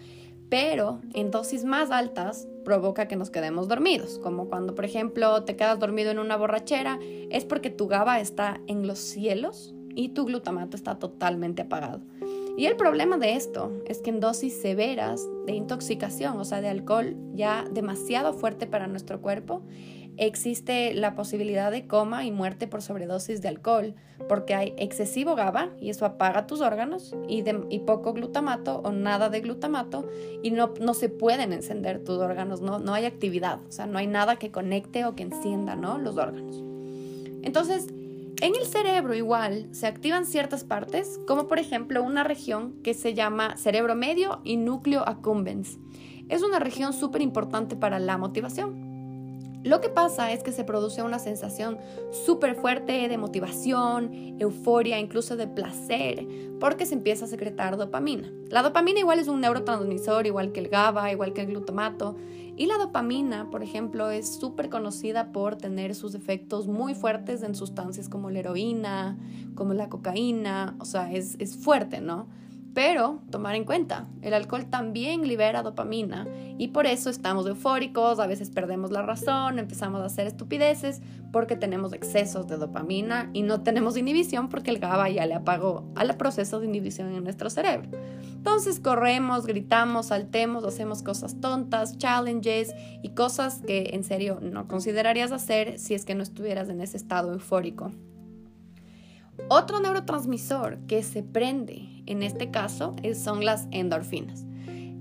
pero 0.49 1.03
en 1.13 1.31
dosis 1.31 1.65
más 1.65 1.91
altas 1.91 2.49
provoca 2.69 3.09
que 3.09 3.17
nos 3.17 3.31
quedemos 3.31 3.67
dormidos, 3.67 4.19
como 4.19 4.51
cuando 4.51 4.75
por 4.75 4.85
ejemplo 4.85 5.43
te 5.45 5.57
quedas 5.57 5.79
dormido 5.79 6.11
en 6.11 6.19
una 6.19 6.37
borrachera, 6.37 6.99
es 7.31 7.47
porque 7.47 7.71
tu 7.71 7.89
GABA 7.89 8.21
está 8.21 8.61
en 8.67 8.87
los 8.87 8.99
cielos 8.99 9.75
y 9.95 10.11
tu 10.11 10.27
glutamato 10.27 10.77
está 10.77 10.99
totalmente 10.99 11.63
apagado. 11.63 12.03
Y 12.59 12.67
el 12.67 12.77
problema 12.77 13.17
de 13.17 13.37
esto 13.37 13.73
es 13.87 14.03
que 14.03 14.11
en 14.11 14.21
dosis 14.21 14.53
severas 14.61 15.27
de 15.47 15.55
intoxicación, 15.55 16.39
o 16.39 16.45
sea, 16.45 16.61
de 16.61 16.69
alcohol 16.69 17.17
ya 17.33 17.65
demasiado 17.73 18.35
fuerte 18.35 18.67
para 18.67 18.87
nuestro 18.87 19.23
cuerpo, 19.23 19.63
existe 20.19 20.93
la 20.95 21.15
posibilidad 21.15 21.71
de 21.71 21.87
coma 21.87 22.25
y 22.25 22.31
muerte 22.31 22.67
por 22.67 22.83
sobredosis 22.83 23.41
de 23.41 23.49
alcohol, 23.49 23.95
porque 24.29 24.55
hay 24.55 24.75
excesivo 24.77 25.35
GABA 25.35 25.71
y 25.81 25.91
eso 25.91 26.05
apaga 26.05 26.47
tus 26.47 26.61
órganos 26.61 27.15
y, 27.29 27.43
poco 27.81 28.13
glutamato 28.13 28.81
o 28.85 28.93
nada 28.93 29.31
de 29.31 29.41
glutamato 29.41 30.09
y 30.43 30.51
no, 30.51 30.75
no 30.81 30.93
se 30.93 31.09
pueden 31.09 31.53
encender 31.53 32.05
tus 32.05 32.19
órganos, 32.19 32.61
no, 32.61 32.79
no 32.79 32.93
hay 32.93 33.05
actividad, 33.05 33.61
o 33.67 33.73
sea, 33.73 33.87
no 33.87 33.99
hay 33.99 34.07
nada 34.07 34.37
que 34.37 34.51
conecte 34.51 35.05
o 35.05 35.15
que 35.15 35.23
encienda 35.23 35.77
¿no? 35.77 35.99
los 35.99 36.17
órganos. 36.17 36.63
Entonces, 37.43 37.87
en 38.41 38.55
el 38.55 38.67
cerebro 38.67 39.15
igual 39.15 39.69
se 39.73 39.87
activan 39.87 40.27
ciertas 40.27 40.65
partes, 40.65 41.21
como 41.27 41.49
por 41.49 41.59
ejemplo 41.59 42.03
una 42.03 42.25
región 42.25 42.75
que 42.83 42.95
se 42.95 43.15
llama 43.15 43.57
cerebro 43.57 43.95
medio 43.95 44.41
y 44.45 44.57
núcleo 44.57 45.09
accumbens. 45.09 45.79
Es 46.29 46.43
una 46.43 46.59
región 46.59 46.93
súper 46.93 47.23
importante 47.23 47.75
para 47.75 47.99
la 47.99 48.19
motivación. 48.19 48.88
Lo 49.65 49.81
que 49.81 49.89
pasa 49.89 50.33
es 50.33 50.45
que 50.45 50.53
se 50.53 50.63
produce 50.63 51.03
una 51.03 51.19
sensación 51.19 51.79
súper 52.13 52.55
fuerte 52.55 53.09
de 53.09 53.19
motivación, 53.19 54.37
euforia, 54.39 55.01
incluso 55.01 55.37
de 55.37 55.49
placer, 55.49 56.27
porque 56.61 56.87
se 56.87 56.95
empieza 56.95 57.25
a 57.25 57.29
secretar 57.29 57.77
dopamina. 57.77 58.31
La 58.51 58.63
dopamina 58.63 59.01
igual 59.01 59.19
es 59.19 59.27
un 59.27 59.41
neurotransmisor, 59.41 60.27
igual 60.27 60.53
que 60.53 60.61
el 60.61 60.69
GABA, 60.69 61.11
igual 61.11 61.33
que 61.33 61.41
el 61.41 61.49
glutamato. 61.49 62.17
Y 62.57 62.67
la 62.67 62.79
dopamina, 62.79 63.51
por 63.51 63.65
ejemplo, 63.65 64.11
es 64.11 64.33
súper 64.35 64.71
conocida 64.71 65.33
por 65.33 65.57
tener 65.57 65.97
sus 65.97 66.15
efectos 66.15 66.69
muy 66.69 66.95
fuertes 66.95 67.43
en 67.43 67.57
sustancias 67.57 68.09
como 68.09 68.31
la 68.31 68.39
heroína, 68.39 69.19
como 69.57 69.75
la 69.75 69.89
cocaína, 69.89 70.77
o 70.79 70.85
sea, 70.85 71.13
es, 71.13 71.37
es 71.41 71.57
fuerte, 71.57 72.01
¿no? 72.01 72.27
Pero 72.75 73.23
tomar 73.31 73.55
en 73.55 73.65
cuenta, 73.65 74.07
el 74.23 74.35
alcohol 74.35 74.67
también 74.67 75.27
libera 75.27 75.63
dopamina 75.63 76.27
y 76.59 76.69
por 76.69 76.87
eso 76.87 77.11
estamos 77.11 77.47
eufóricos, 77.47 78.21
a 78.21 78.27
veces 78.27 78.51
perdemos 78.51 78.91
la 78.91 79.03
razón, 79.03 79.59
empezamos 79.59 80.01
a 80.01 80.05
hacer 80.05 80.27
estupideces 80.27 81.01
porque 81.33 81.57
tenemos 81.57 81.93
excesos 81.93 82.47
de 82.47 82.57
dopamina 82.57 83.31
y 83.33 83.43
no 83.43 83.63
tenemos 83.63 83.97
inhibición 83.97 84.49
porque 84.49 84.71
el 84.71 84.79
GABA 84.79 85.09
ya 85.11 85.27
le 85.27 85.35
apagó 85.35 85.91
al 85.97 86.17
proceso 86.17 86.61
de 86.61 86.67
inhibición 86.67 87.13
en 87.13 87.25
nuestro 87.25 87.51
cerebro. 87.51 87.91
Entonces 88.35 88.81
corremos, 88.81 89.47
gritamos, 89.47 90.07
saltemos, 90.07 90.65
hacemos 90.65 91.03
cosas 91.03 91.41
tontas, 91.41 91.99
challenges 91.99 92.75
y 93.03 93.11
cosas 93.11 93.63
que 93.67 93.91
en 93.93 94.05
serio 94.05 94.39
no 94.41 94.69
considerarías 94.69 95.33
hacer 95.33 95.79
si 95.79 95.95
es 95.95 96.05
que 96.05 96.15
no 96.15 96.23
estuvieras 96.23 96.69
en 96.69 96.81
ese 96.81 96.97
estado 96.97 97.33
eufórico. 97.33 97.91
Otro 99.49 99.81
neurotransmisor 99.81 100.79
que 100.87 101.03
se 101.03 101.23
prende 101.23 101.98
en 102.09 102.23
este 102.23 102.51
caso 102.51 102.97
son 103.15 103.45
las 103.45 103.69
endorfinas. 103.71 104.45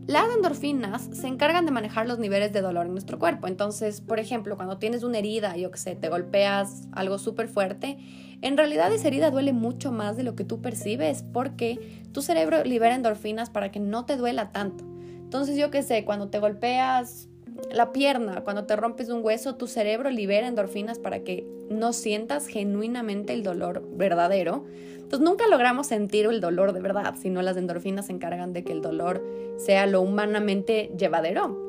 Las 0.08 0.34
endorfinas 0.34 1.10
se 1.12 1.28
encargan 1.28 1.66
de 1.66 1.72
manejar 1.72 2.08
los 2.08 2.18
niveles 2.18 2.54
de 2.54 2.62
dolor 2.62 2.86
en 2.86 2.94
nuestro 2.94 3.20
cuerpo. 3.20 3.48
Entonces, 3.48 4.00
por 4.00 4.20
ejemplo, 4.20 4.56
cuando 4.56 4.78
tienes 4.78 5.04
una 5.04 5.18
herida, 5.18 5.58
yo 5.58 5.70
que 5.70 5.78
sé, 5.78 5.96
te 5.96 6.08
golpeas 6.08 6.88
algo 6.94 7.18
súper 7.18 7.50
fuerte, 7.50 7.98
en 8.42 8.56
realidad 8.56 8.94
esa 8.94 9.08
herida 9.08 9.32
duele 9.32 9.52
mucho 9.52 9.92
más 9.92 10.16
de 10.16 10.24
lo 10.24 10.36
que 10.36 10.46
tú 10.46 10.62
percibes 10.62 11.24
porque 11.34 12.02
tu 12.14 12.22
cerebro 12.22 12.64
libera 12.64 12.96
endorfinas 12.96 13.50
para 13.50 13.70
que 13.70 13.82
no 13.82 14.06
te 14.06 14.16
duela 14.16 14.54
tanto. 14.54 14.86
Entonces, 14.86 15.58
yo 15.58 15.72
que 15.72 15.84
sé, 15.84 16.06
cuando 16.06 16.30
te 16.30 16.40
golpeas 16.40 17.28
la 17.72 17.92
pierna, 17.92 18.44
cuando 18.44 18.66
te 18.66 18.76
rompes 18.76 19.10
un 19.10 19.24
hueso, 19.24 19.56
tu 19.56 19.68
cerebro 19.68 20.10
libera 20.10 20.48
endorfinas 20.48 21.00
para 21.00 21.20
que 21.20 21.46
no 21.70 21.94
sientas 21.94 22.48
genuinamente 22.48 23.34
el 23.34 23.44
dolor 23.44 23.84
verdadero. 23.92 24.66
Entonces 24.96 25.22
nunca 25.22 25.48
logramos 25.48 25.88
sentir 25.88 26.26
el 26.26 26.42
dolor 26.42 26.74
de 26.74 26.82
verdad, 26.82 27.16
sino 27.18 27.42
las 27.42 27.58
endorfinas 27.58 28.08
se 28.08 28.14
encargan 28.14 28.54
de 28.54 28.64
que 28.64 28.74
el 28.74 28.82
dolor 28.82 29.24
sea 29.58 29.86
lo 29.86 30.02
humanamente 30.02 30.92
llevadero. 30.98 31.66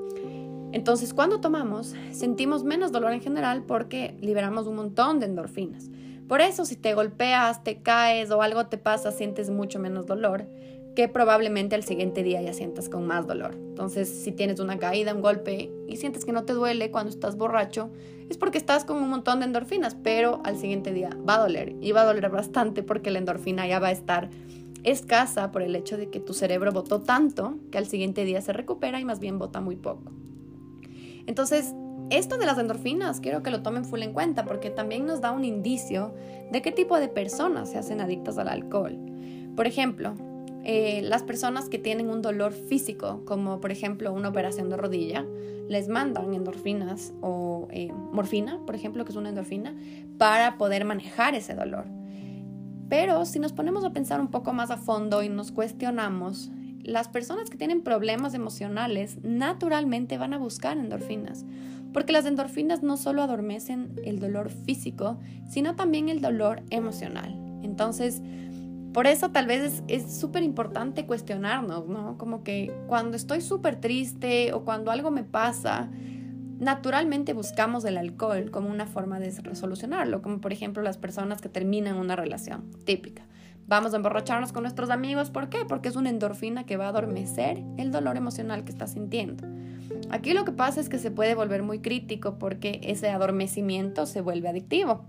Entonces 0.72 1.14
cuando 1.14 1.40
tomamos 1.40 1.94
sentimos 2.10 2.64
menos 2.64 2.92
dolor 2.92 3.12
en 3.12 3.20
general 3.20 3.62
porque 3.62 4.16
liberamos 4.20 4.66
un 4.66 4.76
montón 4.76 5.20
de 5.20 5.26
endorfinas. 5.26 5.88
Por 6.28 6.40
eso 6.40 6.64
si 6.64 6.76
te 6.76 6.94
golpeas, 6.94 7.64
te 7.64 7.80
caes 7.80 8.30
o 8.30 8.42
algo 8.42 8.66
te 8.66 8.76
pasa, 8.76 9.12
sientes 9.12 9.50
mucho 9.50 9.78
menos 9.78 10.06
dolor 10.06 10.44
que 10.98 11.06
probablemente 11.06 11.76
al 11.76 11.84
siguiente 11.84 12.24
día 12.24 12.42
ya 12.42 12.52
sientas 12.52 12.88
con 12.88 13.06
más 13.06 13.24
dolor. 13.24 13.54
Entonces, 13.54 14.08
si 14.08 14.32
tienes 14.32 14.58
una 14.58 14.80
caída, 14.80 15.14
un 15.14 15.22
golpe 15.22 15.70
y 15.86 15.96
sientes 15.96 16.24
que 16.24 16.32
no 16.32 16.42
te 16.42 16.54
duele 16.54 16.90
cuando 16.90 17.10
estás 17.10 17.36
borracho, 17.36 17.92
es 18.28 18.36
porque 18.36 18.58
estás 18.58 18.84
con 18.84 18.96
un 18.96 19.08
montón 19.08 19.38
de 19.38 19.44
endorfinas, 19.46 19.94
pero 19.94 20.40
al 20.44 20.58
siguiente 20.58 20.92
día 20.92 21.10
va 21.16 21.36
a 21.36 21.38
doler 21.38 21.76
y 21.80 21.92
va 21.92 22.00
a 22.00 22.04
doler 22.04 22.28
bastante 22.30 22.82
porque 22.82 23.12
la 23.12 23.20
endorfina 23.20 23.64
ya 23.68 23.78
va 23.78 23.86
a 23.86 23.92
estar 23.92 24.28
escasa 24.82 25.52
por 25.52 25.62
el 25.62 25.76
hecho 25.76 25.96
de 25.96 26.10
que 26.10 26.18
tu 26.18 26.34
cerebro 26.34 26.72
votó 26.72 27.00
tanto 27.00 27.54
que 27.70 27.78
al 27.78 27.86
siguiente 27.86 28.24
día 28.24 28.42
se 28.42 28.52
recupera 28.52 28.98
y 28.98 29.04
más 29.04 29.20
bien 29.20 29.38
vota 29.38 29.60
muy 29.60 29.76
poco. 29.76 30.10
Entonces, 31.28 31.76
esto 32.10 32.38
de 32.38 32.46
las 32.46 32.58
endorfinas 32.58 33.20
quiero 33.20 33.44
que 33.44 33.52
lo 33.52 33.62
tomen 33.62 33.84
full 33.84 34.02
en 34.02 34.12
cuenta 34.12 34.46
porque 34.46 34.70
también 34.70 35.06
nos 35.06 35.20
da 35.20 35.30
un 35.30 35.44
indicio 35.44 36.12
de 36.50 36.60
qué 36.60 36.72
tipo 36.72 36.98
de 36.98 37.06
personas 37.06 37.70
se 37.70 37.78
hacen 37.78 38.00
adictas 38.00 38.36
al 38.36 38.48
alcohol. 38.48 38.98
Por 39.54 39.68
ejemplo, 39.68 40.16
eh, 40.70 41.00
las 41.00 41.22
personas 41.22 41.70
que 41.70 41.78
tienen 41.78 42.10
un 42.10 42.20
dolor 42.20 42.52
físico, 42.52 43.22
como 43.24 43.58
por 43.58 43.72
ejemplo 43.72 44.12
una 44.12 44.28
operación 44.28 44.68
de 44.68 44.76
rodilla, 44.76 45.24
les 45.66 45.88
mandan 45.88 46.34
endorfinas 46.34 47.14
o 47.22 47.68
eh, 47.70 47.90
morfina, 48.12 48.60
por 48.66 48.74
ejemplo, 48.74 49.02
que 49.06 49.12
es 49.12 49.16
una 49.16 49.30
endorfina, 49.30 49.74
para 50.18 50.58
poder 50.58 50.84
manejar 50.84 51.34
ese 51.34 51.54
dolor. 51.54 51.86
Pero 52.90 53.24
si 53.24 53.38
nos 53.38 53.54
ponemos 53.54 53.82
a 53.82 53.94
pensar 53.94 54.20
un 54.20 54.28
poco 54.28 54.52
más 54.52 54.70
a 54.70 54.76
fondo 54.76 55.22
y 55.22 55.30
nos 55.30 55.52
cuestionamos, 55.52 56.50
las 56.82 57.08
personas 57.08 57.48
que 57.48 57.56
tienen 57.56 57.80
problemas 57.80 58.34
emocionales 58.34 59.16
naturalmente 59.22 60.18
van 60.18 60.34
a 60.34 60.38
buscar 60.38 60.76
endorfinas, 60.76 61.46
porque 61.94 62.12
las 62.12 62.26
endorfinas 62.26 62.82
no 62.82 62.98
solo 62.98 63.22
adormecen 63.22 63.94
el 64.04 64.20
dolor 64.20 64.50
físico, 64.50 65.18
sino 65.48 65.76
también 65.76 66.10
el 66.10 66.20
dolor 66.20 66.62
emocional. 66.68 67.34
Entonces, 67.62 68.20
por 68.92 69.06
eso 69.06 69.30
tal 69.30 69.46
vez 69.46 69.82
es 69.86 70.18
súper 70.18 70.42
importante 70.42 71.06
cuestionarnos, 71.06 71.86
¿no? 71.88 72.16
Como 72.18 72.42
que 72.42 72.72
cuando 72.86 73.16
estoy 73.16 73.40
súper 73.40 73.76
triste 73.76 74.52
o 74.52 74.64
cuando 74.64 74.90
algo 74.90 75.10
me 75.10 75.24
pasa, 75.24 75.90
naturalmente 76.58 77.32
buscamos 77.32 77.84
el 77.84 77.96
alcohol 77.96 78.50
como 78.50 78.70
una 78.70 78.86
forma 78.86 79.20
de 79.20 79.30
resolucionarlo, 79.42 80.22
como 80.22 80.40
por 80.40 80.52
ejemplo 80.52 80.82
las 80.82 80.98
personas 80.98 81.40
que 81.40 81.48
terminan 81.48 81.96
una 81.96 82.16
relación 82.16 82.70
típica. 82.84 83.22
Vamos 83.66 83.92
a 83.92 83.96
emborracharnos 83.96 84.52
con 84.52 84.62
nuestros 84.62 84.88
amigos, 84.88 85.30
¿por 85.30 85.50
qué? 85.50 85.58
Porque 85.68 85.90
es 85.90 85.96
una 85.96 86.08
endorfina 86.08 86.64
que 86.64 86.78
va 86.78 86.86
a 86.86 86.88
adormecer 86.88 87.62
el 87.76 87.90
dolor 87.90 88.16
emocional 88.16 88.64
que 88.64 88.72
estás 88.72 88.92
sintiendo. 88.92 89.46
Aquí 90.10 90.32
lo 90.32 90.46
que 90.46 90.52
pasa 90.52 90.80
es 90.80 90.88
que 90.88 90.98
se 90.98 91.10
puede 91.10 91.34
volver 91.34 91.62
muy 91.62 91.80
crítico 91.80 92.38
porque 92.38 92.80
ese 92.82 93.10
adormecimiento 93.10 94.06
se 94.06 94.22
vuelve 94.22 94.48
adictivo. 94.48 95.04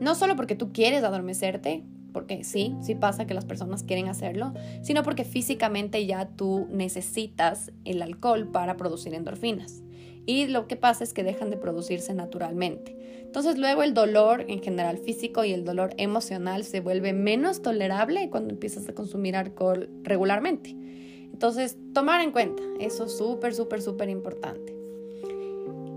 No 0.00 0.14
solo 0.14 0.36
porque 0.36 0.54
tú 0.54 0.72
quieres 0.72 1.02
adormecerte, 1.02 1.84
porque 2.16 2.44
sí, 2.44 2.74
sí 2.80 2.94
pasa 2.94 3.26
que 3.26 3.34
las 3.34 3.44
personas 3.44 3.82
quieren 3.82 4.08
hacerlo, 4.08 4.54
sino 4.80 5.02
porque 5.02 5.22
físicamente 5.22 6.06
ya 6.06 6.30
tú 6.34 6.66
necesitas 6.70 7.72
el 7.84 8.00
alcohol 8.00 8.48
para 8.50 8.78
producir 8.78 9.12
endorfinas. 9.12 9.82
y 10.24 10.46
lo 10.46 10.66
que 10.66 10.76
pasa 10.76 11.04
es 11.04 11.12
que 11.12 11.22
dejan 11.22 11.50
de 11.50 11.58
producirse 11.58 12.14
naturalmente. 12.14 12.96
Entonces 13.22 13.58
luego 13.58 13.82
el 13.82 13.92
dolor 13.92 14.46
en 14.48 14.62
general 14.62 14.96
físico 14.96 15.44
y 15.44 15.52
el 15.52 15.66
dolor 15.66 15.90
emocional 15.98 16.64
se 16.64 16.80
vuelve 16.80 17.12
menos 17.12 17.60
tolerable 17.60 18.30
cuando 18.30 18.54
empiezas 18.54 18.88
a 18.88 18.94
consumir 18.94 19.36
alcohol 19.36 19.90
regularmente. 20.02 20.70
Entonces 20.70 21.76
tomar 21.92 22.22
en 22.22 22.32
cuenta, 22.32 22.62
eso 22.80 23.04
es 23.04 23.16
súper, 23.18 23.54
súper, 23.54 23.82
súper 23.82 24.08
importante. 24.08 24.75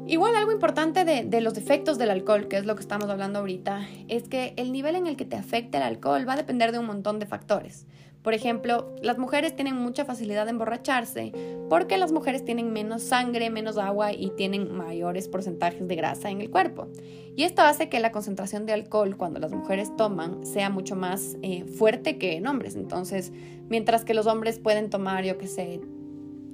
Igual 0.10 0.36
algo 0.36 0.52
importante 0.52 1.06
de, 1.06 1.42
los 1.42 1.56
efectos 1.56 2.00
del 2.00 2.10
alcohol, 2.10 2.48
que 2.48 2.58
es 2.58 2.66
lo 2.66 2.74
que 2.74 2.82
estamos 2.82 3.12
hablando 3.12 3.38
ahorita, 3.38 3.88
es 4.08 4.24
que 4.24 4.56
el 4.58 4.72
nivel 4.72 4.96
en 4.96 5.06
el 5.06 5.16
que 5.16 5.24
te 5.24 5.36
afecta 5.36 5.78
el 5.78 5.84
alcohol 5.84 6.28
va 6.28 6.34
a 6.34 6.36
depender 6.36 6.72
de 6.72 6.80
un 6.80 6.88
montón 6.88 7.20
de 7.20 7.28
factores. 7.28 7.86
Por 8.24 8.34
ejemplo, 8.34 8.96
las 9.04 9.20
mujeres 9.20 9.56
tienen 9.56 9.76
mucha 9.76 10.06
facilidad 10.06 10.46
de 10.46 10.50
emborracharse 10.50 11.32
porque 11.70 12.00
las 12.00 12.12
mujeres 12.12 12.44
tienen 12.44 12.74
menos 12.74 13.04
sangre, 13.04 13.52
menos 13.52 13.78
agua 13.78 14.12
y 14.12 14.32
tienen 14.32 14.76
mayores 14.76 15.28
porcentajes 15.28 15.88
de 15.88 15.96
grasa 15.96 16.32
en 16.32 16.42
el 16.42 16.50
cuerpo. 16.50 16.88
Y 17.36 17.44
esto 17.44 17.62
hace 17.62 17.88
que 17.88 18.00
la 18.00 18.12
concentración 18.12 18.66
de 18.66 18.74
alcohol 18.74 19.16
cuando 19.16 19.40
las 19.40 19.52
mujeres 19.52 19.96
toman 19.96 20.44
sea 20.44 20.72
mucho 20.72 20.96
más 20.96 21.38
eh, 21.44 21.66
fuerte 21.66 22.18
que 22.18 22.36
en 22.36 22.48
hombres. 22.48 22.76
Entonces, 22.76 23.32
mientras 23.70 24.06
que 24.06 24.16
los 24.16 24.26
hombres 24.26 24.58
pueden 24.58 24.90
tomar, 24.90 25.24
yo 25.24 25.38
qué 25.38 25.48
sé, 25.48 25.82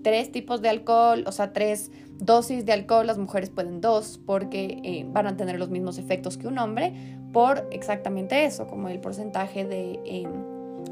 tres 0.06 0.32
tipos 0.32 0.62
de 0.62 0.70
alcohol, 0.70 1.24
o 1.26 1.32
sea, 1.32 1.52
tres 1.52 1.90
dosis 2.20 2.64
de 2.64 2.74
alcohol, 2.74 3.08
las 3.08 3.18
mujeres 3.18 3.50
pueden 3.50 3.82
dos 3.82 4.20
porque 4.24 4.80
eh, 4.84 5.04
van 5.10 5.26
a 5.26 5.36
tener 5.36 5.58
los 5.58 5.72
mismos 5.72 5.98
efectos 5.98 6.38
que 6.38 6.48
un 6.48 6.60
hombre 6.60 6.94
por 7.34 7.68
exactamente 7.72 8.46
eso, 8.46 8.68
como 8.68 8.88
el 8.90 9.00
porcentaje 9.00 9.66
de, 9.66 10.00
em, 10.06 10.30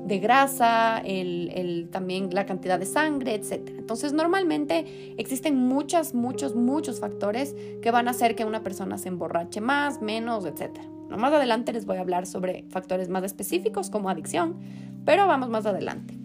de 0.07 0.17
grasa, 0.17 0.97
el, 1.05 1.89
también 1.91 2.33
la 2.33 2.47
cantidad 2.47 2.79
de 2.79 2.87
sangre, 2.87 3.35
etc. 3.35 3.69
Entonces, 3.77 4.13
normalmente 4.13 5.13
existen 5.19 5.57
muchos, 5.57 6.15
muchos, 6.15 6.55
muchos 6.55 6.99
factores 6.99 7.55
que 7.83 7.91
van 7.91 8.07
a 8.07 8.11
hacer 8.11 8.33
que 8.33 8.45
una 8.45 8.63
persona 8.63 8.97
se 8.97 9.09
emborrache 9.09 9.61
más, 9.61 10.01
menos, 10.01 10.43
etc. 10.47 10.79
Más 11.15 11.31
adelante 11.31 11.71
les 11.71 11.85
voy 11.85 11.97
a 11.97 11.99
hablar 11.99 12.25
sobre 12.25 12.65
factores 12.69 13.09
más 13.09 13.23
específicos 13.23 13.91
como 13.91 14.09
adicción, 14.09 14.55
pero 15.05 15.27
vamos 15.27 15.49
más 15.49 15.67
adelante. 15.67 16.17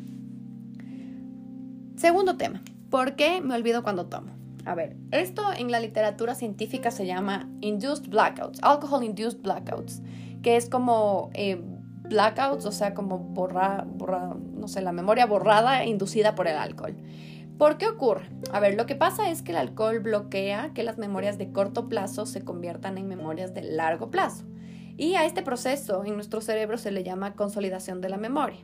Segundo 1.98 2.36
tema, 2.36 2.62
¿por 2.90 3.16
qué 3.16 3.40
me 3.40 3.54
olvido 3.54 3.82
cuando 3.82 4.06
tomo? 4.06 4.32
A 4.64 4.74
ver, 4.74 4.96
esto 5.12 5.42
en 5.56 5.70
la 5.70 5.80
literatura 5.80 6.34
científica 6.34 6.90
se 6.90 7.06
llama 7.06 7.48
induced 7.60 8.08
blackouts, 8.08 8.58
alcohol 8.62 9.02
induced 9.02 9.40
blackouts, 9.40 10.02
que 10.42 10.56
es 10.56 10.68
como 10.68 11.30
eh, 11.32 11.62
blackouts, 12.08 12.66
o 12.66 12.72
sea, 12.72 12.94
como 12.94 13.18
borra, 13.18 13.86
borra, 13.86 14.34
no 14.54 14.68
sé, 14.68 14.82
la 14.82 14.92
memoria 14.92 15.26
borrada 15.26 15.84
inducida 15.84 16.34
por 16.34 16.48
el 16.48 16.56
alcohol. 16.56 16.96
¿Por 17.58 17.76
qué 17.76 17.88
ocurre? 17.88 18.28
A 18.52 18.60
ver, 18.60 18.76
lo 18.76 18.86
que 18.86 18.94
pasa 18.94 19.30
es 19.30 19.42
que 19.42 19.50
el 19.50 19.58
alcohol 19.58 19.98
bloquea 19.98 20.72
que 20.74 20.84
las 20.84 20.96
memorias 20.96 21.38
de 21.38 21.50
corto 21.50 21.88
plazo 21.88 22.24
se 22.24 22.44
conviertan 22.44 22.98
en 22.98 23.08
memorias 23.08 23.52
de 23.52 23.62
largo 23.62 24.10
plazo. 24.10 24.44
Y 24.96 25.14
a 25.14 25.24
este 25.24 25.42
proceso 25.42 26.04
en 26.04 26.14
nuestro 26.14 26.40
cerebro 26.40 26.78
se 26.78 26.92
le 26.92 27.02
llama 27.02 27.34
consolidación 27.34 28.00
de 28.00 28.10
la 28.10 28.16
memoria. 28.16 28.60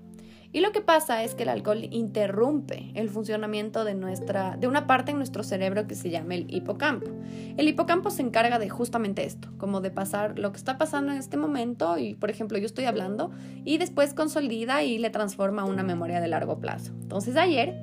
Y 0.54 0.61
lo 0.61 0.70
que 0.70 0.80
pasa 0.80 1.25
es 1.25 1.34
que 1.34 1.42
el 1.42 1.49
alcohol 1.49 1.88
interrumpe 1.90 2.92
el 2.94 3.11
funcionamiento 3.11 3.84
de, 3.84 3.96
nuestra, 3.96 4.56
de 4.56 4.68
una 4.68 4.87
parte 4.87 5.11
en 5.11 5.16
nuestro 5.16 5.42
cerebro 5.42 5.88
que 5.88 5.96
se 5.96 6.11
llama 6.11 6.37
el 6.37 6.46
hipocampo. 6.54 7.11
El 7.56 7.66
hipocampo 7.66 8.08
se 8.12 8.23
encarga 8.23 8.61
de 8.61 8.68
justamente 8.68 9.25
esto, 9.25 9.49
como 9.58 9.80
de 9.80 9.90
pasar 9.90 10.38
lo 10.38 10.52
que 10.52 10.58
está 10.58 10.78
pasando 10.78 11.11
en 11.11 11.18
este 11.18 11.37
momento 11.37 11.99
y, 11.99 12.14
por 12.14 12.30
ejemplo, 12.30 12.56
yo 12.56 12.66
estoy 12.66 12.84
hablando 12.84 13.32
y 13.64 13.78
después 13.78 14.14
consolida 14.14 14.84
y 14.84 14.99
le 14.99 15.11
transforma 15.11 15.64
una 15.64 15.82
memoria 15.82 16.20
de 16.20 16.28
largo 16.28 16.61
plazo. 16.61 16.92
Entonces 17.02 17.34
ayer, 17.34 17.75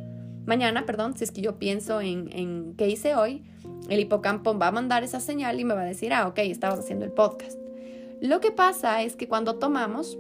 mañana, 0.46 0.86
perdón, 0.86 1.18
si 1.18 1.26
es 1.26 1.32
que 1.32 1.42
yo 1.42 1.60
pienso 1.60 2.00
en, 2.00 2.30
en 2.32 2.76
qué 2.78 2.88
hice 2.88 3.16
hoy, 3.16 3.44
el 3.90 4.00
hipocampo 4.00 4.58
va 4.58 4.68
a 4.68 4.72
mandar 4.72 5.04
esa 5.04 5.20
señal 5.20 5.60
y 5.60 5.66
me 5.66 5.74
va 5.74 5.82
a 5.82 5.86
decir, 5.86 6.14
ah, 6.14 6.26
ok, 6.26 6.40
estabas 6.40 6.80
haciendo 6.80 7.04
el 7.04 7.12
podcast. 7.12 7.60
Lo 8.22 8.40
que 8.40 8.52
pasa 8.52 9.02
es 9.02 9.18
que 9.18 9.28
cuando 9.28 9.56
tomamos, 9.56 10.18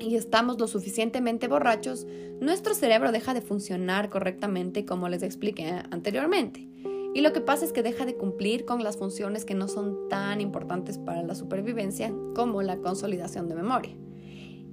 y 0.00 0.16
estamos 0.16 0.58
lo 0.58 0.68
suficientemente 0.68 1.48
borrachos, 1.48 2.06
nuestro 2.40 2.74
cerebro 2.74 3.12
deja 3.12 3.34
de 3.34 3.40
funcionar 3.40 4.10
correctamente 4.10 4.84
como 4.84 5.08
les 5.08 5.22
expliqué 5.22 5.82
anteriormente. 5.90 6.68
Y 7.14 7.22
lo 7.22 7.32
que 7.32 7.40
pasa 7.40 7.64
es 7.64 7.72
que 7.72 7.82
deja 7.82 8.04
de 8.04 8.16
cumplir 8.16 8.66
con 8.66 8.84
las 8.84 8.98
funciones 8.98 9.46
que 9.46 9.54
no 9.54 9.68
son 9.68 10.08
tan 10.10 10.42
importantes 10.42 10.98
para 10.98 11.22
la 11.22 11.34
supervivencia 11.34 12.12
como 12.34 12.60
la 12.60 12.76
consolidación 12.76 13.48
de 13.48 13.54
memoria. 13.54 13.96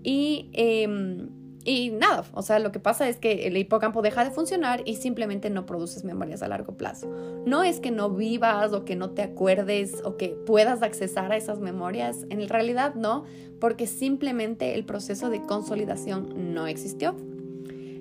Y 0.04 0.50
em, 0.52 1.30
y 1.66 1.92
nada, 1.92 2.26
o 2.34 2.42
sea, 2.42 2.60
lo 2.60 2.72
que 2.72 2.80
pasa 2.80 3.08
es 3.08 3.18
que 3.18 3.48
el 3.48 3.56
hipocampo 3.56 4.02
deja 4.02 4.24
de 4.26 4.32
funcionar 4.32 4.82
y 4.86 4.96
simplemente 4.96 5.50
no 5.50 5.66
produces 5.66 6.04
memorias 6.04 6.44
a 6.44 6.50
largo 6.50 6.76
plazo. 6.76 7.10
No 7.46 7.64
es 7.64 7.80
que 7.80 7.92
no 7.92 8.10
vivas 8.10 8.74
o 8.74 8.84
que 8.84 8.96
no 8.96 9.12
te 9.12 9.22
acuerdes 9.22 10.02
o 10.04 10.18
que 10.18 10.30
puedas 10.30 10.82
accesar 10.82 11.32
a 11.32 11.38
esas 11.38 11.60
memorias, 11.60 12.26
en 12.30 12.48
realidad 12.50 12.96
no, 12.96 13.24
porque 13.62 13.88
simplemente 13.88 14.76
el 14.76 14.84
proceso 14.84 15.30
de 15.30 15.42
consolidación 15.42 16.54
no 16.54 16.68
existió. 16.68 17.16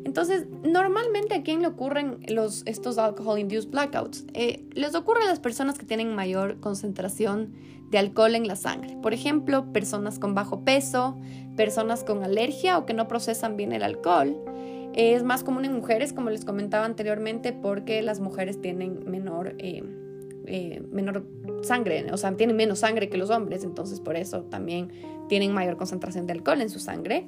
Entonces, 0.04 0.46
normalmente 0.64 1.34
a 1.36 1.42
quién 1.44 1.62
le 1.62 1.68
ocurren 1.68 2.18
los, 2.28 2.64
estos 2.66 2.98
alcohol-induced 2.98 3.70
blackouts? 3.70 4.26
Eh, 4.34 4.64
les 4.72 4.96
ocurre 4.96 5.22
a 5.22 5.26
las 5.26 5.38
personas 5.38 5.78
que 5.78 5.86
tienen 5.86 6.14
mayor 6.14 6.58
concentración 6.58 7.52
de 7.92 7.98
alcohol 7.98 8.34
en 8.34 8.48
la 8.48 8.56
sangre. 8.56 8.96
Por 9.02 9.14
ejemplo, 9.14 9.72
personas 9.72 10.18
con 10.18 10.34
bajo 10.34 10.64
peso, 10.64 11.16
personas 11.56 12.04
con 12.04 12.22
alergia 12.22 12.78
o 12.78 12.86
que 12.86 12.94
no 12.94 13.08
procesan 13.08 13.56
bien 13.56 13.72
el 13.72 13.82
alcohol. 13.82 14.36
Es 14.94 15.22
más 15.22 15.42
común 15.42 15.64
en 15.64 15.72
mujeres, 15.72 16.12
como 16.12 16.30
les 16.30 16.44
comentaba 16.44 16.84
anteriormente, 16.84 17.52
porque 17.52 18.02
las 18.02 18.20
mujeres 18.20 18.60
tienen 18.60 19.04
menor, 19.06 19.54
eh, 19.58 19.82
eh, 20.46 20.82
menor 20.90 21.26
sangre, 21.62 22.06
o 22.12 22.16
sea, 22.16 22.36
tienen 22.36 22.56
menos 22.56 22.80
sangre 22.80 23.08
que 23.08 23.16
los 23.16 23.30
hombres, 23.30 23.64
entonces 23.64 24.00
por 24.00 24.16
eso 24.16 24.42
también 24.42 24.90
tienen 25.28 25.52
mayor 25.52 25.76
concentración 25.76 26.26
de 26.26 26.34
alcohol 26.34 26.60
en 26.60 26.68
su 26.68 26.78
sangre. 26.78 27.26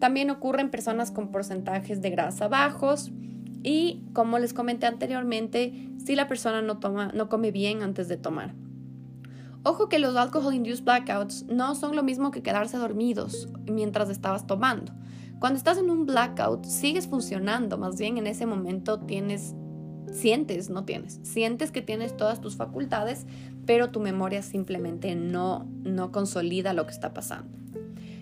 También 0.00 0.30
ocurre 0.30 0.62
en 0.62 0.70
personas 0.70 1.10
con 1.10 1.30
porcentajes 1.30 2.00
de 2.02 2.10
grasa 2.10 2.48
bajos 2.48 3.12
y, 3.62 4.02
como 4.12 4.38
les 4.38 4.52
comenté 4.52 4.86
anteriormente, 4.86 5.72
si 6.04 6.16
la 6.16 6.26
persona 6.26 6.62
no, 6.62 6.78
toma, 6.78 7.12
no 7.14 7.28
come 7.28 7.50
bien 7.52 7.82
antes 7.82 8.08
de 8.08 8.16
tomar. 8.16 8.54
Ojo 9.66 9.88
que 9.88 9.98
los 9.98 10.14
alcohol-induced 10.14 10.84
blackouts 10.84 11.46
no 11.46 11.74
son 11.74 11.96
lo 11.96 12.02
mismo 12.02 12.30
que 12.30 12.42
quedarse 12.42 12.76
dormidos 12.76 13.48
mientras 13.66 14.10
estabas 14.10 14.46
tomando. 14.46 14.92
Cuando 15.38 15.56
estás 15.56 15.78
en 15.78 15.88
un 15.88 16.04
blackout, 16.04 16.66
sigues 16.66 17.06
funcionando, 17.08 17.78
más 17.78 17.98
bien 17.98 18.18
en 18.18 18.26
ese 18.26 18.44
momento 18.44 19.00
tienes, 19.00 19.54
sientes, 20.12 20.68
no 20.68 20.84
tienes, 20.84 21.18
sientes 21.22 21.70
que 21.70 21.80
tienes 21.80 22.14
todas 22.14 22.42
tus 22.42 22.56
facultades, 22.56 23.26
pero 23.64 23.90
tu 23.90 24.00
memoria 24.00 24.42
simplemente 24.42 25.14
no, 25.14 25.66
no 25.82 26.12
consolida 26.12 26.74
lo 26.74 26.84
que 26.84 26.92
está 26.92 27.14
pasando. 27.14 27.56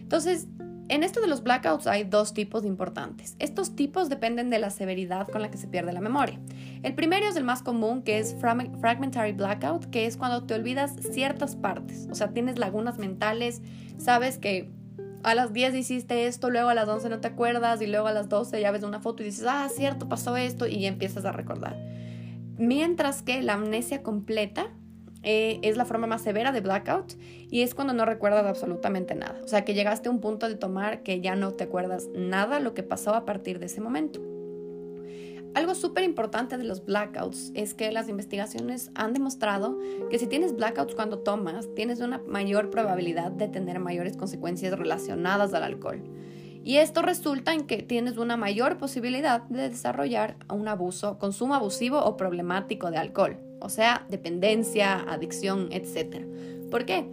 Entonces, 0.01 0.47
en 0.89 1.03
esto 1.03 1.21
de 1.21 1.27
los 1.27 1.43
blackouts 1.43 1.87
hay 1.87 2.05
dos 2.05 2.35
tipos 2.35 2.65
importantes. 2.65 3.37
Estos 3.39 3.77
tipos 3.77 4.09
dependen 4.09 4.51
de 4.51 4.59
la 4.59 4.71
severidad 4.71 5.29
con 5.29 5.43
la 5.43 5.51
que 5.51 5.59
se 5.59 5.69
pierde 5.69 5.93
la 5.93 6.01
memoria. 6.01 6.39
El 6.83 6.95
primero 6.95 7.27
es 7.27 7.37
el 7.37 7.45
más 7.45 7.63
común, 7.63 8.03
que 8.03 8.19
es 8.19 8.35
fragmentary 8.35 9.33
blackout, 9.33 9.87
que 9.87 10.07
es 10.07 10.17
cuando 10.17 10.45
te 10.45 10.55
olvidas 10.55 10.95
ciertas 11.13 11.57
partes. 11.57 12.09
O 12.11 12.15
sea, 12.15 12.33
tienes 12.33 12.59
lagunas 12.59 12.99
mentales, 12.99 13.63
sabes 13.97 14.39
que 14.39 14.71
a 15.23 15.35
las 15.35 15.53
10 15.53 15.75
hiciste 15.77 16.27
esto, 16.27 16.51
luego 16.51 16.69
a 16.69 16.75
las 16.75 16.89
11 16.89 17.09
no 17.09 17.21
te 17.21 17.29
acuerdas 17.29 17.81
y 17.81 17.87
luego 17.87 18.09
a 18.09 18.13
las 18.13 18.29
12 18.29 18.61
ya 18.61 18.71
ves 18.71 18.83
una 18.83 19.01
foto 19.01 19.23
y 19.23 19.27
dices, 19.27 19.47
ah, 19.49 19.69
cierto, 19.75 20.09
pasó 20.09 20.37
esto 20.37 20.67
y 20.67 20.85
empiezas 20.87 21.25
a 21.25 21.33
recordar. 21.33 21.77
Mientras 22.59 23.23
que 23.23 23.41
la 23.41 23.55
amnesia 23.55 24.03
completa 24.03 24.67
eh, 25.23 25.61
es 25.63 25.77
la 25.77 25.85
forma 25.85 26.07
más 26.07 26.23
severa 26.23 26.53
de 26.53 26.61
blackout 26.61 27.15
y 27.51 27.63
es 27.63 27.75
cuando 27.75 27.93
no 27.93 28.05
recuerdas 28.05 28.45
absolutamente 28.45 29.15
nada. 29.15 29.41
O 29.45 29.49
sea, 29.49 29.65
que 29.65 29.75
llegaste 29.75 30.09
a 30.09 30.13
un 30.13 30.21
punto 30.21 30.49
de 30.49 30.57
tomar 30.57 31.03
que 31.03 31.21
ya 31.21 31.37
no 31.37 31.53
te 31.53 31.65
acuerdas 31.65 32.09
nada 32.15 32.61
lo 32.61 32.75
que 32.75 32.83
pasó 32.83 33.15
a 33.15 33.25
partir 33.25 33.59
de 33.59 33.67
ese 33.67 33.81
momento. 33.81 34.21
Algo 35.55 35.75
súper 35.75 36.03
importante 36.05 36.57
de 36.57 36.65
los 36.65 36.85
blackouts 36.85 37.53
es 37.55 37.75
que 37.75 37.93
las 37.93 38.09
investigaciones 38.09 38.91
han 38.95 39.13
demostrado 39.13 39.79
que 40.11 40.19
si 40.19 40.27
tienes 40.27 40.57
blackouts 40.57 40.95
cuando 40.95 41.19
tomas, 41.19 41.69
tienes 41.75 42.01
una 42.01 42.23
mayor 42.27 42.71
probabilidad 42.71 43.31
de 43.31 43.49
tener 43.49 43.79
mayores 43.79 44.17
consecuencias 44.17 44.77
relacionadas 44.79 45.53
al 45.53 45.63
alcohol. 45.63 46.03
Y 46.65 46.77
esto 46.77 47.03
resulta 47.03 47.53
en 47.53 47.67
que 47.67 47.83
tienes 47.83 48.17
una 48.17 48.39
mayor 48.39 48.79
posibilidad 48.79 49.43
de 49.43 49.69
desarrollar 49.69 50.37
un 50.51 50.69
abuso, 50.69 51.19
consumo 51.19 51.55
abusivo 51.55 52.03
o 52.03 52.17
problemático 52.17 52.91
de 52.91 52.97
alcohol 52.97 53.37
o 53.63 53.69
sea, 53.69 54.07
dependencia, 54.11 55.01
adicción, 55.01 55.69
etc. 55.71 56.25
¿Por 56.71 56.85
qué? 56.85 57.07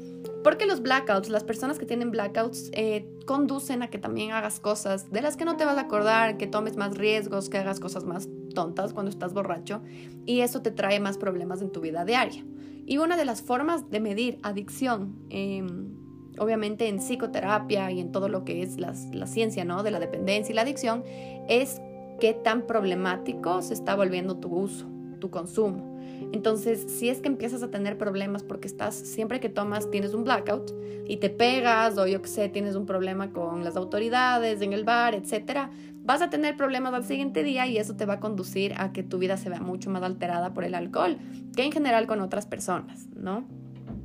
Porque 0.44 0.66
los 0.66 0.82
blackouts, 0.82 1.30
las 1.30 1.44
personas 1.44 1.78
que 1.78 1.86
tienen 1.86 2.12
blackouts, 2.12 2.72
eh, 2.74 3.06
conducen 3.26 3.84
a 3.84 3.90
que 3.90 3.98
también 3.98 4.32
hagas 4.32 4.60
cosas 4.60 5.12
de 5.12 5.22
las 5.22 5.36
que 5.36 5.46
no 5.46 5.58
te 5.58 5.66
vas 5.66 5.78
a 5.78 5.82
acordar, 5.82 6.38
que 6.38 6.48
tomes 6.48 6.78
más 6.78 6.98
riesgos, 6.98 7.50
que 7.50 7.58
hagas 7.58 7.80
cosas 7.80 8.06
más 8.06 8.30
tontas 8.56 8.94
cuando 8.94 9.10
estás 9.10 9.34
borracho 9.34 9.82
y 10.26 10.42
eso 10.42 10.62
te 10.62 10.72
trae 10.72 11.00
más 11.00 11.18
problemas 11.18 11.62
en 11.62 11.72
tu 11.72 11.82
vida 11.82 12.06
diaria. 12.06 12.44
Y 12.86 12.98
una 12.98 13.18
de 13.18 13.26
las 13.26 13.42
formas 13.42 13.90
de 13.92 14.00
medir 14.00 14.40
adicción, 14.42 15.16
em, 15.30 15.94
obviamente 16.40 16.88
en 16.88 16.98
psicoterapia 16.98 17.92
y 17.92 18.00
en 18.00 18.12
todo 18.12 18.30
lo 18.30 18.46
que 18.46 18.64
es 18.64 18.78
la, 18.80 18.96
ciencia 19.28 19.66
¿no? 19.66 19.84
de 19.84 19.92
la 19.92 20.00
dependencia 20.00 20.52
y 20.54 20.56
la 20.56 20.62
adicción, 20.62 21.04
es 21.48 21.82
qué 22.20 22.34
tan 22.34 22.66
problemático 22.66 23.62
se 23.62 23.74
está 23.74 23.96
volviendo 23.96 24.38
tu 24.38 24.56
uso, 24.56 24.88
tu 25.20 25.30
consumo. 25.30 25.89
Entonces, 26.32 26.86
si 26.88 27.10
es 27.10 27.20
que 27.22 27.28
empiezas 27.28 27.64
a 27.64 27.72
tener 27.72 27.98
problemas 27.98 28.44
porque 28.44 28.68
estás, 28.68 28.96
siempre 28.96 29.40
que 29.40 29.50
tomas, 29.50 29.90
tienes 29.90 30.14
un 30.14 30.24
blackout 30.24 30.72
y 31.08 31.18
te 31.18 31.30
pegas 31.30 31.98
o 31.98 32.08
yo 32.08 32.22
qué 32.22 32.28
sé, 32.28 32.50
tienes 32.50 32.76
un 32.76 32.86
problema 32.86 33.32
con 33.32 33.64
las 33.64 33.76
autoridades 33.76 34.62
en 34.62 34.74
el 34.74 34.84
bar, 34.84 35.16
etcétera, 35.16 35.72
vas 36.04 36.22
a 36.22 36.30
tener 36.30 36.56
problemas 36.56 36.94
al 36.94 37.04
siguiente 37.04 37.44
día 37.44 37.68
y 37.68 37.78
eso 37.78 37.96
te 37.96 38.06
va 38.06 38.16
a 38.16 38.20
conducir 38.20 38.74
a 38.78 38.92
que 38.92 39.04
tu 39.04 39.18
vida 39.18 39.38
se 39.38 39.50
vea 39.50 39.60
mucho 39.60 39.90
más 39.90 40.04
alterada 40.04 40.54
por 40.54 40.64
el 40.64 40.76
alcohol 40.76 41.18
que 41.56 41.64
en 41.64 41.72
general 41.72 42.08
con 42.08 42.22
otras 42.22 42.46
personas, 42.46 43.08
¿no? 43.16 43.46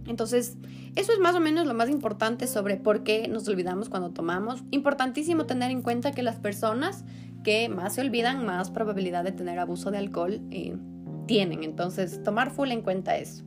Entonces, 0.07 0.59
eso 0.97 1.13
es 1.13 1.19
más 1.19 1.35
o 1.35 1.41
menos 1.41 1.67
lo 1.67 1.75
más 1.75 1.89
importante 1.89 2.47
sobre 2.47 2.77
por 2.77 3.05
qué 3.05 3.27
nos 3.29 3.49
olvidamos 3.49 3.89
cuando 3.89 4.11
tomamos. 4.11 4.63
Importantísimo 4.71 5.47
tener 5.47 5.71
en 5.71 5.83
cuenta 5.83 6.13
que 6.13 6.23
las 6.23 6.37
personas 6.37 7.05
que 7.43 7.69
más 7.69 7.95
se 7.95 8.01
olvidan, 8.01 8.45
más 8.45 8.71
probabilidad 8.71 9.25
de 9.25 9.33
tener 9.33 9.59
abuso 9.59 9.91
de 9.91 9.99
alcohol 9.99 10.41
eh, 10.51 10.77
tienen. 11.27 11.65
Entonces, 11.65 12.23
tomar 12.23 12.51
full 12.51 12.71
en 12.71 12.83
cuenta 12.83 13.17
eso. 13.17 13.45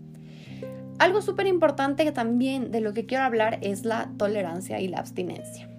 Algo 1.00 1.22
súper 1.22 1.46
importante 1.46 2.12
también 2.12 2.72
de 2.72 2.82
lo 2.82 2.94
que 2.94 3.06
quiero 3.06 3.24
hablar 3.24 3.60
es 3.62 3.86
la 3.86 4.10
tolerancia 4.18 4.82
y 4.82 4.88
la 4.88 4.98
abstinencia. 4.98 5.70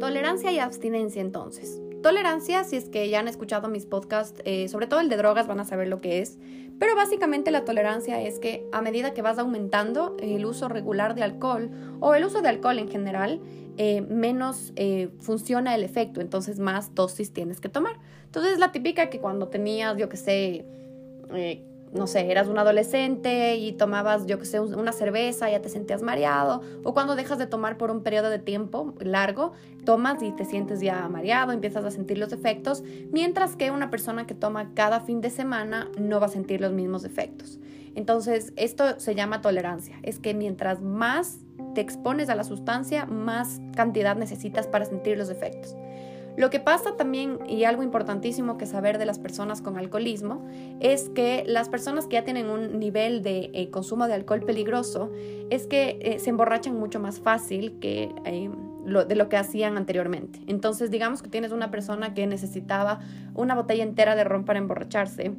Tolerancia 0.00 0.52
y 0.52 0.58
abstinencia 0.58 1.22
entonces. 1.22 1.80
Tolerancia, 2.02 2.64
si 2.64 2.76
es 2.76 2.90
que 2.90 3.08
ya 3.08 3.20
han 3.20 3.28
escuchado 3.28 3.68
mis 3.68 3.86
podcasts, 3.86 4.42
eh, 4.44 4.68
sobre 4.68 4.86
todo 4.86 5.00
el 5.00 5.08
de 5.08 5.16
drogas, 5.16 5.46
van 5.46 5.60
a 5.60 5.64
saber 5.64 5.88
lo 5.88 6.00
que 6.00 6.20
es. 6.20 6.38
Pero 6.78 6.96
básicamente 6.96 7.50
la 7.50 7.64
tolerancia 7.64 8.20
es 8.20 8.38
que 8.38 8.66
a 8.72 8.82
medida 8.82 9.14
que 9.14 9.22
vas 9.22 9.38
aumentando 9.38 10.16
el 10.18 10.44
uso 10.44 10.68
regular 10.68 11.14
de 11.14 11.22
alcohol 11.22 11.70
o 12.00 12.14
el 12.14 12.24
uso 12.24 12.42
de 12.42 12.48
alcohol 12.48 12.78
en 12.78 12.90
general, 12.90 13.40
eh, 13.76 14.02
menos 14.02 14.72
eh, 14.76 15.10
funciona 15.20 15.74
el 15.74 15.84
efecto, 15.84 16.20
entonces 16.20 16.58
más 16.58 16.94
dosis 16.94 17.32
tienes 17.32 17.60
que 17.60 17.68
tomar. 17.68 17.96
Entonces 18.26 18.58
la 18.58 18.72
típica 18.72 19.10
que 19.10 19.20
cuando 19.20 19.48
tenías, 19.48 19.96
yo 19.96 20.08
que 20.08 20.16
sé, 20.16 20.64
no 21.94 22.08
sé, 22.08 22.30
eras 22.30 22.48
un 22.48 22.58
adolescente 22.58 23.54
y 23.54 23.72
tomabas, 23.72 24.26
yo 24.26 24.38
que 24.38 24.44
sé, 24.44 24.58
una 24.58 24.92
cerveza, 24.92 25.48
ya 25.48 25.62
te 25.62 25.68
sentías 25.68 26.02
mareado, 26.02 26.60
o 26.82 26.92
cuando 26.92 27.14
dejas 27.14 27.38
de 27.38 27.46
tomar 27.46 27.78
por 27.78 27.92
un 27.92 28.02
periodo 28.02 28.30
de 28.30 28.40
tiempo 28.40 28.94
largo, 28.98 29.52
tomas 29.84 30.20
y 30.22 30.32
te 30.32 30.44
sientes 30.44 30.80
ya 30.80 31.08
mareado, 31.08 31.52
empiezas 31.52 31.84
a 31.84 31.92
sentir 31.92 32.18
los 32.18 32.32
efectos, 32.32 32.82
mientras 33.12 33.54
que 33.54 33.70
una 33.70 33.90
persona 33.90 34.26
que 34.26 34.34
toma 34.34 34.74
cada 34.74 35.00
fin 35.00 35.20
de 35.20 35.30
semana 35.30 35.88
no 35.96 36.18
va 36.18 36.26
a 36.26 36.30
sentir 36.30 36.60
los 36.60 36.72
mismos 36.72 37.04
efectos. 37.04 37.60
Entonces, 37.94 38.52
esto 38.56 38.98
se 38.98 39.14
llama 39.14 39.40
tolerancia, 39.40 39.96
es 40.02 40.18
que 40.18 40.34
mientras 40.34 40.82
más 40.82 41.38
te 41.74 41.80
expones 41.80 42.28
a 42.28 42.34
la 42.34 42.44
sustancia, 42.44 43.06
más 43.06 43.60
cantidad 43.74 44.16
necesitas 44.16 44.66
para 44.66 44.84
sentir 44.84 45.18
los 45.18 45.30
efectos. 45.30 45.76
Lo 46.36 46.50
que 46.50 46.58
pasa 46.58 46.96
también, 46.96 47.38
y 47.48 47.62
algo 47.62 47.84
importantísimo 47.84 48.58
que 48.58 48.66
saber 48.66 48.98
de 48.98 49.06
las 49.06 49.20
personas 49.20 49.60
con 49.60 49.76
alcoholismo, 49.76 50.44
es 50.80 51.08
que 51.10 51.44
las 51.46 51.68
personas 51.68 52.06
que 52.06 52.14
ya 52.14 52.24
tienen 52.24 52.50
un 52.50 52.80
nivel 52.80 53.22
de 53.22 53.50
eh, 53.54 53.70
consumo 53.70 54.08
de 54.08 54.14
alcohol 54.14 54.42
peligroso, 54.42 55.12
es 55.50 55.68
que 55.68 55.98
eh, 56.00 56.18
se 56.18 56.30
emborrachan 56.30 56.76
mucho 56.76 56.98
más 56.98 57.20
fácil 57.20 57.78
que 57.78 58.12
eh, 58.24 58.50
de 58.84 59.14
lo 59.14 59.28
que 59.28 59.36
hacían 59.36 59.76
anteriormente. 59.76 60.40
Entonces, 60.46 60.90
digamos 60.90 61.22
que 61.22 61.28
tienes 61.28 61.52
una 61.52 61.70
persona 61.70 62.14
que 62.14 62.26
necesitaba 62.26 62.98
una 63.34 63.54
botella 63.54 63.84
entera 63.84 64.16
de 64.16 64.24
ron 64.24 64.44
para 64.44 64.58
emborracharse 64.58 65.32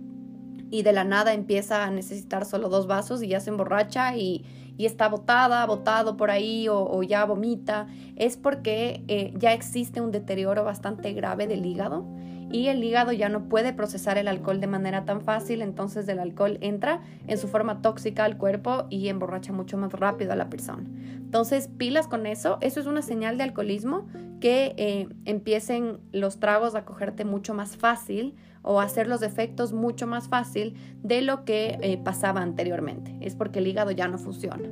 y 0.72 0.82
de 0.82 0.94
la 0.94 1.04
nada 1.04 1.34
empieza 1.34 1.84
a 1.84 1.92
necesitar 1.92 2.46
solo 2.46 2.70
dos 2.70 2.88
vasos 2.88 3.22
y 3.22 3.28
ya 3.28 3.40
se 3.40 3.50
emborracha 3.50 4.16
y 4.18 4.46
y 4.78 4.86
está 4.86 5.08
botada, 5.08 5.66
botado 5.66 6.18
por 6.18 6.32
ahí 6.32 6.68
o, 6.70 7.04
ya 7.04 7.26
vomita, 7.26 7.88
es 8.16 8.38
porque 8.38 9.04
eh, 9.08 9.34
ya 9.38 9.54
existe 9.54 10.02
un 10.02 10.12
deterioro 10.12 10.64
bastante 10.64 11.14
grave 11.14 11.48
del 11.48 11.66
hígado 11.66 12.06
y 12.52 12.68
el 12.68 12.84
hígado 12.84 13.12
ya 13.12 13.28
no 13.28 13.50
puede 13.50 13.74
procesar 13.74 14.18
el 14.18 14.28
alcohol 14.28 14.62
de 14.62 14.68
manera 14.68 15.04
tan 15.06 15.22
fácil, 15.22 15.62
entonces 15.62 16.08
el 16.08 16.20
alcohol 16.20 16.58
entra 16.62 17.02
en 17.28 17.38
su 17.38 17.48
forma 17.48 17.82
tóxica 17.82 18.24
al 18.24 18.38
cuerpo 18.38 18.86
y 18.90 19.10
emborracha 19.10 19.52
mucho 19.52 19.78
más 19.78 19.92
rápido 19.92 20.32
a 20.32 20.36
la 20.36 20.50
persona. 20.50 20.84
Entonces, 21.18 21.68
pilas 21.68 22.08
con 22.08 22.26
eso, 22.26 22.58
eso 22.62 22.80
es 22.80 22.86
una 22.86 23.02
señal 23.02 23.38
de 23.38 23.44
alcoholismo 23.44 24.06
que 24.40 24.74
eh, 24.78 25.10
empiecen 25.26 26.00
los 26.12 26.40
tragos 26.40 26.76
a 26.76 26.86
cogerte 26.86 27.26
mucho 27.26 27.54
más 27.54 27.78
fácil 27.78 28.36
o 28.66 28.82
hacer 28.82 29.08
los 29.08 29.22
efectos 29.22 29.72
mucho 29.74 30.08
más 30.08 30.28
fácil 30.28 30.76
de 31.04 31.22
lo 31.22 31.46
que 31.46 31.78
eh, 31.82 31.98
pasaba 32.04 32.42
anteriormente. 32.42 33.16
Es 33.22 33.36
porque 33.36 33.60
el 33.60 33.68
hígado 33.68 33.92
ya 33.92 34.08
no 34.08 34.18
funciona. 34.18 34.68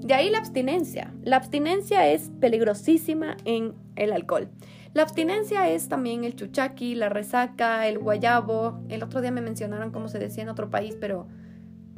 De 0.00 0.14
ahí 0.14 0.30
la 0.30 0.38
abstinencia. 0.38 1.12
La 1.22 1.36
abstinencia 1.36 2.08
es 2.08 2.30
peligrosísima 2.40 3.36
en 3.44 3.74
el 3.96 4.12
alcohol. 4.12 4.48
La 4.92 5.02
abstinencia 5.02 5.68
es 5.68 5.88
también 5.88 6.22
el 6.22 6.36
chuchaqui, 6.36 6.94
la 6.94 7.08
resaca, 7.08 7.88
el 7.88 7.98
guayabo. 7.98 8.78
El 8.88 9.02
otro 9.02 9.20
día 9.20 9.32
me 9.32 9.40
mencionaron 9.40 9.90
cómo 9.90 10.08
se 10.08 10.20
decía 10.20 10.44
en 10.44 10.48
otro 10.48 10.70
país, 10.70 10.96
pero 11.00 11.26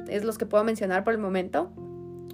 es 0.07 0.23
los 0.23 0.39
que 0.39 0.47
puedo 0.47 0.63
mencionar 0.63 1.03
por 1.03 1.13
el 1.13 1.19
momento. 1.19 1.69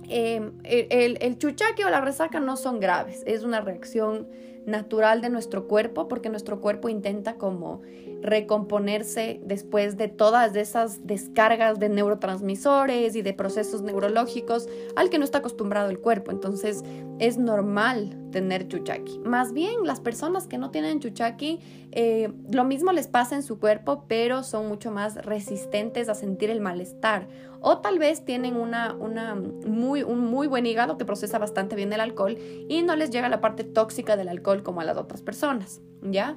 Em, 0.07 0.53
el, 0.63 1.17
el 1.19 1.37
chuchaqui 1.37 1.83
o 1.83 1.89
la 1.89 1.99
resaca 1.99 2.39
no 2.39 2.55
son 2.55 2.79
graves, 2.79 3.23
es 3.25 3.43
una 3.43 3.59
reacción 3.59 4.27
natural 4.65 5.21
de 5.21 5.29
nuestro 5.29 5.67
cuerpo 5.67 6.07
porque 6.07 6.29
nuestro 6.29 6.61
cuerpo 6.61 6.87
intenta 6.87 7.35
como 7.35 7.81
recomponerse 8.23 9.41
después 9.43 9.97
de 9.97 10.07
todas 10.07 10.55
esas 10.55 11.05
descargas 11.05 11.77
de 11.77 11.89
neurotransmisores 11.89 13.15
y 13.15 13.21
de 13.21 13.33
procesos 13.33 13.81
neurológicos 13.81 14.67
al 14.95 15.09
que 15.09 15.19
no 15.19 15.25
está 15.25 15.39
acostumbrado 15.39 15.89
el 15.89 15.99
cuerpo. 15.99 16.31
Entonces 16.31 16.83
es 17.19 17.37
normal 17.37 18.17
tener 18.31 18.67
chuchaki. 18.67 19.19
Más 19.19 19.53
bien 19.53 19.83
las 19.83 19.99
personas 19.99 20.47
que 20.47 20.57
no 20.57 20.71
tienen 20.71 21.01
chuchaki, 21.01 21.59
eh, 21.91 22.31
lo 22.49 22.63
mismo 22.63 22.93
les 22.93 23.07
pasa 23.07 23.35
en 23.35 23.43
su 23.43 23.59
cuerpo, 23.59 24.05
pero 24.07 24.43
son 24.43 24.67
mucho 24.67 24.89
más 24.89 25.15
resistentes 25.15 26.07
a 26.07 26.15
sentir 26.15 26.49
el 26.49 26.61
malestar. 26.61 27.27
O 27.59 27.79
tal 27.79 27.99
vez 27.99 28.25
tienen 28.25 28.55
una, 28.55 28.93
una 28.93 29.35
muy, 29.35 30.03
un 30.03 30.25
muy 30.25 30.47
buen 30.47 30.65
hígado 30.65 30.97
que 30.97 31.05
procesa 31.05 31.39
bastante 31.39 31.75
bien 31.75 31.91
el 31.91 31.99
alcohol 31.99 32.37
y 32.69 32.81
no 32.83 32.95
les 32.95 33.09
llega 33.09 33.29
la 33.29 33.41
parte 33.41 33.63
tóxica 33.63 34.15
del 34.15 34.29
alcohol 34.29 34.63
como 34.63 34.81
a 34.81 34.85
las 34.85 34.97
otras 34.97 35.21
personas. 35.21 35.81
¿Ya? 36.01 36.35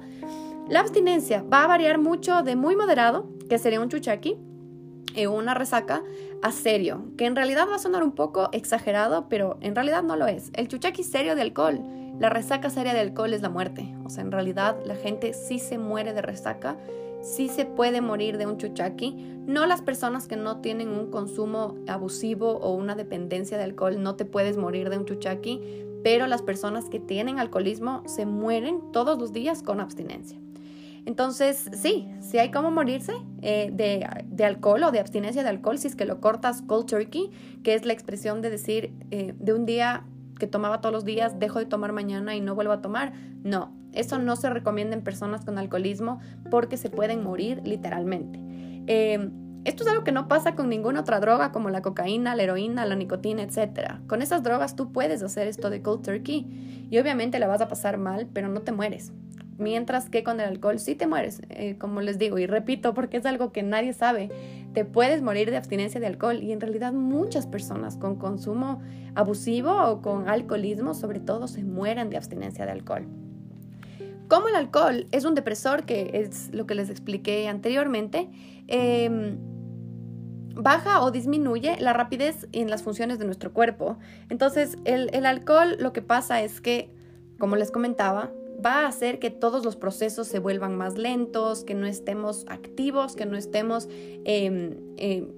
La 0.69 0.81
abstinencia 0.81 1.45
va 1.51 1.63
a 1.63 1.67
variar 1.67 1.97
mucho 1.97 2.43
de 2.43 2.57
muy 2.57 2.75
moderado, 2.75 3.29
que 3.49 3.57
sería 3.57 3.79
un 3.79 3.87
chuchaqui, 3.87 4.37
eh, 5.15 5.27
una 5.27 5.53
resaca, 5.53 6.03
a 6.43 6.51
serio, 6.51 7.05
que 7.17 7.25
en 7.25 7.37
realidad 7.37 7.67
va 7.71 7.75
a 7.75 7.79
sonar 7.79 8.03
un 8.03 8.11
poco 8.11 8.49
exagerado, 8.51 9.29
pero 9.29 9.57
en 9.61 9.75
realidad 9.75 10.03
no 10.03 10.17
lo 10.17 10.27
es. 10.27 10.51
El 10.53 10.67
chuchaqui 10.67 11.03
serio 11.03 11.35
de 11.35 11.41
alcohol, 11.41 11.81
la 12.19 12.29
resaca 12.29 12.69
seria 12.69 12.93
de 12.93 12.99
alcohol 12.99 13.33
es 13.33 13.41
la 13.41 13.49
muerte. 13.49 13.95
O 14.03 14.09
sea, 14.09 14.23
en 14.23 14.31
realidad 14.31 14.75
la 14.85 14.95
gente 14.95 15.33
sí 15.33 15.57
se 15.59 15.77
muere 15.77 16.11
de 16.13 16.21
resaca, 16.21 16.75
sí 17.21 17.47
se 17.47 17.65
puede 17.65 18.01
morir 18.01 18.37
de 18.37 18.45
un 18.45 18.57
chuchaqui. 18.57 19.15
No 19.47 19.65
las 19.67 19.81
personas 19.81 20.27
que 20.27 20.35
no 20.35 20.59
tienen 20.59 20.89
un 20.89 21.09
consumo 21.09 21.75
abusivo 21.87 22.57
o 22.57 22.73
una 22.73 22.95
dependencia 22.95 23.57
de 23.57 23.63
alcohol, 23.63 24.03
no 24.03 24.15
te 24.15 24.25
puedes 24.25 24.57
morir 24.57 24.89
de 24.89 24.97
un 24.97 25.05
chuchaqui, 25.05 25.61
pero 26.03 26.27
las 26.27 26.41
personas 26.41 26.89
que 26.89 26.99
tienen 26.99 27.39
alcoholismo 27.39 28.03
se 28.05 28.25
mueren 28.25 28.91
todos 28.91 29.17
los 29.17 29.31
días 29.31 29.63
con 29.63 29.79
abstinencia. 29.79 30.37
Entonces, 31.07 31.69
sí, 31.71 32.09
sí 32.19 32.37
hay 32.37 32.51
como 32.51 32.69
morirse 32.69 33.13
eh, 33.41 33.69
de, 33.71 34.43
alcohol 34.43 34.83
o 34.83 34.91
de 34.91 34.99
abstinencia 34.99 35.41
de 35.41 35.47
alcohol 35.47 35.77
si 35.77 35.87
es 35.87 35.95
que 35.95 36.03
lo 36.03 36.19
cortas 36.19 36.61
cold 36.61 36.85
turkey, 36.85 37.31
que 37.63 37.75
es 37.75 37.85
la 37.85 37.93
expresión 37.93 38.41
de 38.41 38.49
decir 38.49 38.91
eh, 39.09 39.33
de 39.39 39.53
un 39.53 39.65
día 39.65 40.03
que 40.37 40.47
tomaba 40.47 40.81
todos 40.81 40.91
los 40.91 41.05
días, 41.05 41.39
dejo 41.39 41.59
de 41.59 41.65
tomar 41.65 41.93
mañana 41.93 42.35
y 42.35 42.41
no 42.41 42.55
vuelvo 42.55 42.73
a 42.73 42.81
tomar. 42.81 43.13
No, 43.41 43.73
eso 43.93 44.19
no 44.19 44.35
se 44.35 44.49
recomienda 44.49 44.97
en 44.97 45.01
personas 45.01 45.45
con 45.45 45.57
alcoholismo 45.57 46.19
porque 46.51 46.75
se 46.75 46.89
pueden 46.89 47.23
morir 47.23 47.61
literalmente. 47.63 48.37
Em, 48.87 49.31
esto 49.63 49.83
es 49.83 49.89
algo 49.89 50.03
que 50.03 50.11
no 50.11 50.27
pasa 50.27 50.55
con 50.55 50.67
ninguna 50.67 50.99
otra 50.99 51.21
droga 51.21 51.53
como 51.53 51.69
la 51.69 51.81
cocaína, 51.81 52.35
la 52.35 52.43
heroína, 52.43 52.85
la 52.85 52.95
nicotina, 52.97 53.43
etc. 53.43 54.01
Con 54.07 54.21
esas 54.21 54.43
drogas 54.43 54.75
tú 54.75 54.91
puedes 54.91 55.23
hacer 55.23 55.47
esto 55.47 55.69
de 55.69 55.81
cold 55.81 56.01
turkey 56.01 56.87
y 56.91 56.99
obviamente 56.99 57.39
la 57.39 57.47
vas 57.47 57.61
a 57.61 57.69
pasar 57.69 57.97
mal, 57.97 58.27
pero 58.33 58.49
no 58.49 58.59
te 58.59 58.73
mueres. 58.73 59.13
Mientras 59.57 60.09
que 60.09 60.23
con 60.23 60.39
el 60.39 60.47
alcohol 60.47 60.77
sí 60.77 60.93
te 60.93 61.07
mueres, 61.07 61.41
eh, 61.49 61.77
como 61.79 62.01
les 62.01 62.19
digo, 62.19 62.37
y 62.37 62.45
repito 62.45 62.93
porque 62.93 63.17
es 63.17 63.25
algo 63.25 63.51
que 63.51 63.63
nadie 63.63 63.91
sabe, 63.93 64.29
te 64.73 64.85
puedes 64.85 65.23
morir 65.23 65.49
de 65.49 65.57
abstinencia 65.57 65.99
de 65.99 66.05
alcohol 66.05 66.43
y 66.43 66.51
en 66.51 66.61
realidad 66.61 66.93
muchas 66.93 67.47
personas 67.47 67.97
con 67.97 68.17
consumo 68.17 68.81
abusivo 69.15 69.71
o 69.85 70.01
con 70.01 70.29
alcoholismo 70.29 70.93
sobre 70.93 71.19
todo 71.19 71.47
se 71.47 71.63
mueren 71.63 72.11
de 72.11 72.17
abstinencia 72.17 72.65
de 72.65 72.71
alcohol. 72.71 73.07
Como 74.27 74.47
el 74.49 74.55
alcohol 74.55 75.07
es 75.11 75.25
un 75.25 75.33
depresor, 75.33 75.85
que 75.85 76.11
es 76.13 76.53
lo 76.53 76.67
que 76.67 76.75
les 76.75 76.89
expliqué 76.89 77.47
anteriormente, 77.47 78.29
em, 78.67 79.37
baja 80.53 81.01
o 81.01 81.11
disminuye 81.11 81.77
la 81.79 81.93
rapidez 81.93 82.47
en 82.51 82.69
las 82.69 82.83
funciones 82.83 83.19
de 83.19 83.25
nuestro 83.25 83.53
cuerpo. 83.53 83.97
Entonces, 84.29 84.77
el, 84.85 85.09
el 85.13 85.25
alcohol 85.25 85.77
lo 85.79 85.93
que 85.93 86.01
pasa 86.01 86.41
es 86.41 86.61
que, 86.61 86.93
como 87.39 87.55
les 87.55 87.71
comentaba, 87.71 88.31
va 88.63 88.81
a 88.81 88.87
hacer 88.87 89.19
que 89.19 89.29
todos 89.29 89.63
los 89.63 89.75
procesos 89.75 90.27
se 90.27 90.39
vuelvan 90.39 90.75
más 90.75 90.97
lentos, 90.97 91.63
que 91.63 91.75
no 91.75 91.85
estemos 91.85 92.45
activos, 92.47 93.15
que 93.15 93.25
no 93.25 93.37
estemos 93.37 93.87
em, 94.25 94.77
em, 94.97 95.31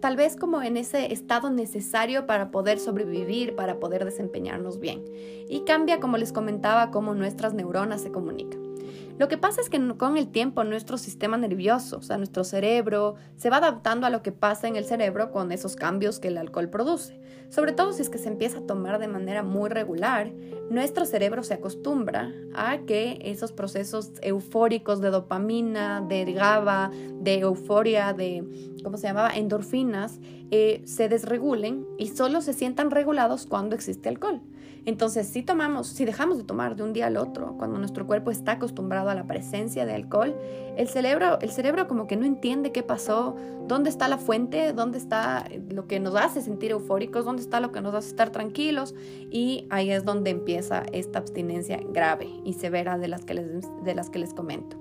tal 0.00 0.16
vez 0.16 0.36
como 0.36 0.62
en 0.62 0.76
ese 0.76 1.12
estado 1.12 1.50
necesario 1.50 2.26
para 2.26 2.50
poder 2.50 2.78
sobrevivir, 2.78 3.54
para 3.54 3.78
poder 3.78 4.04
desempeñarnos 4.04 4.80
bien. 4.80 5.04
Y 5.48 5.64
cambia, 5.64 6.00
como 6.00 6.16
les 6.16 6.32
comentaba, 6.32 6.90
cómo 6.90 7.14
nuestras 7.14 7.54
neuronas 7.54 8.02
se 8.02 8.10
comunican. 8.10 8.69
Lo 9.18 9.28
que 9.28 9.36
pasa 9.36 9.60
es 9.60 9.68
que 9.68 9.80
con 9.96 10.16
el 10.16 10.28
tiempo 10.28 10.64
nuestro 10.64 10.98
sistema 10.98 11.36
nervioso, 11.36 11.98
o 11.98 12.02
sea, 12.02 12.16
nuestro 12.16 12.44
cerebro, 12.44 13.16
se 13.36 13.50
va 13.50 13.58
adaptando 13.58 14.06
a 14.06 14.10
lo 14.10 14.22
que 14.22 14.32
pasa 14.32 14.68
en 14.68 14.76
el 14.76 14.84
cerebro 14.84 15.30
con 15.30 15.52
esos 15.52 15.76
cambios 15.76 16.20
que 16.20 16.28
el 16.28 16.38
alcohol 16.38 16.70
produce. 16.70 17.20
Sobre 17.50 17.72
todo 17.72 17.92
si 17.92 18.02
es 18.02 18.08
que 18.08 18.18
se 18.18 18.28
empieza 18.28 18.58
a 18.58 18.66
tomar 18.66 18.98
de 18.98 19.08
manera 19.08 19.42
muy 19.42 19.68
regular, 19.68 20.32
nuestro 20.70 21.04
cerebro 21.04 21.42
se 21.42 21.54
acostumbra 21.54 22.32
a 22.54 22.78
que 22.86 23.18
esos 23.22 23.52
procesos 23.52 24.12
eufóricos 24.22 25.00
de 25.00 25.10
dopamina, 25.10 26.00
de 26.00 26.32
GABA, 26.32 26.90
de 27.20 27.40
euforia, 27.40 28.12
de, 28.12 28.44
¿cómo 28.84 28.96
se 28.96 29.08
llamaba?, 29.08 29.30
endorfinas, 29.30 30.20
eh, 30.50 30.80
se 30.84 31.08
desregulen 31.08 31.86
y 31.98 32.08
solo 32.08 32.40
se 32.40 32.52
sientan 32.52 32.90
regulados 32.90 33.46
cuando 33.46 33.74
existe 33.74 34.08
alcohol. 34.08 34.40
Entonces, 34.86 35.26
si 35.28 35.42
tomamos, 35.42 35.88
si 35.88 36.04
dejamos 36.04 36.38
de 36.38 36.44
tomar 36.44 36.74
de 36.74 36.82
un 36.82 36.92
día 36.92 37.06
al 37.06 37.16
otro, 37.16 37.54
cuando 37.58 37.78
nuestro 37.78 38.06
cuerpo 38.06 38.30
está 38.30 38.52
acostumbrado 38.52 39.10
a 39.10 39.14
la 39.14 39.24
presencia 39.26 39.84
de 39.84 39.94
alcohol, 39.94 40.34
el 40.76 40.88
cerebro, 40.88 41.38
el 41.40 41.50
cerebro 41.50 41.86
como 41.86 42.06
que 42.06 42.16
no 42.16 42.24
entiende 42.24 42.72
qué 42.72 42.82
pasó, 42.82 43.36
dónde 43.66 43.90
está 43.90 44.08
la 44.08 44.18
fuente, 44.18 44.72
dónde 44.72 44.98
está 44.98 45.44
lo 45.70 45.86
que 45.86 46.00
nos 46.00 46.16
hace 46.16 46.40
sentir 46.40 46.70
eufóricos, 46.70 47.24
dónde 47.24 47.42
está 47.42 47.60
lo 47.60 47.72
que 47.72 47.80
nos 47.80 47.94
hace 47.94 48.08
estar 48.08 48.30
tranquilos 48.30 48.94
y 49.30 49.66
ahí 49.70 49.90
es 49.90 50.04
donde 50.04 50.30
empieza 50.30 50.84
esta 50.92 51.18
abstinencia 51.18 51.78
grave 51.92 52.28
y 52.44 52.54
severa 52.54 52.98
de 52.98 53.08
las 53.08 53.24
que 53.24 53.34
les, 53.34 53.68
de 53.84 53.94
las 53.94 54.08
que 54.08 54.18
les 54.18 54.32
comento. 54.32 54.76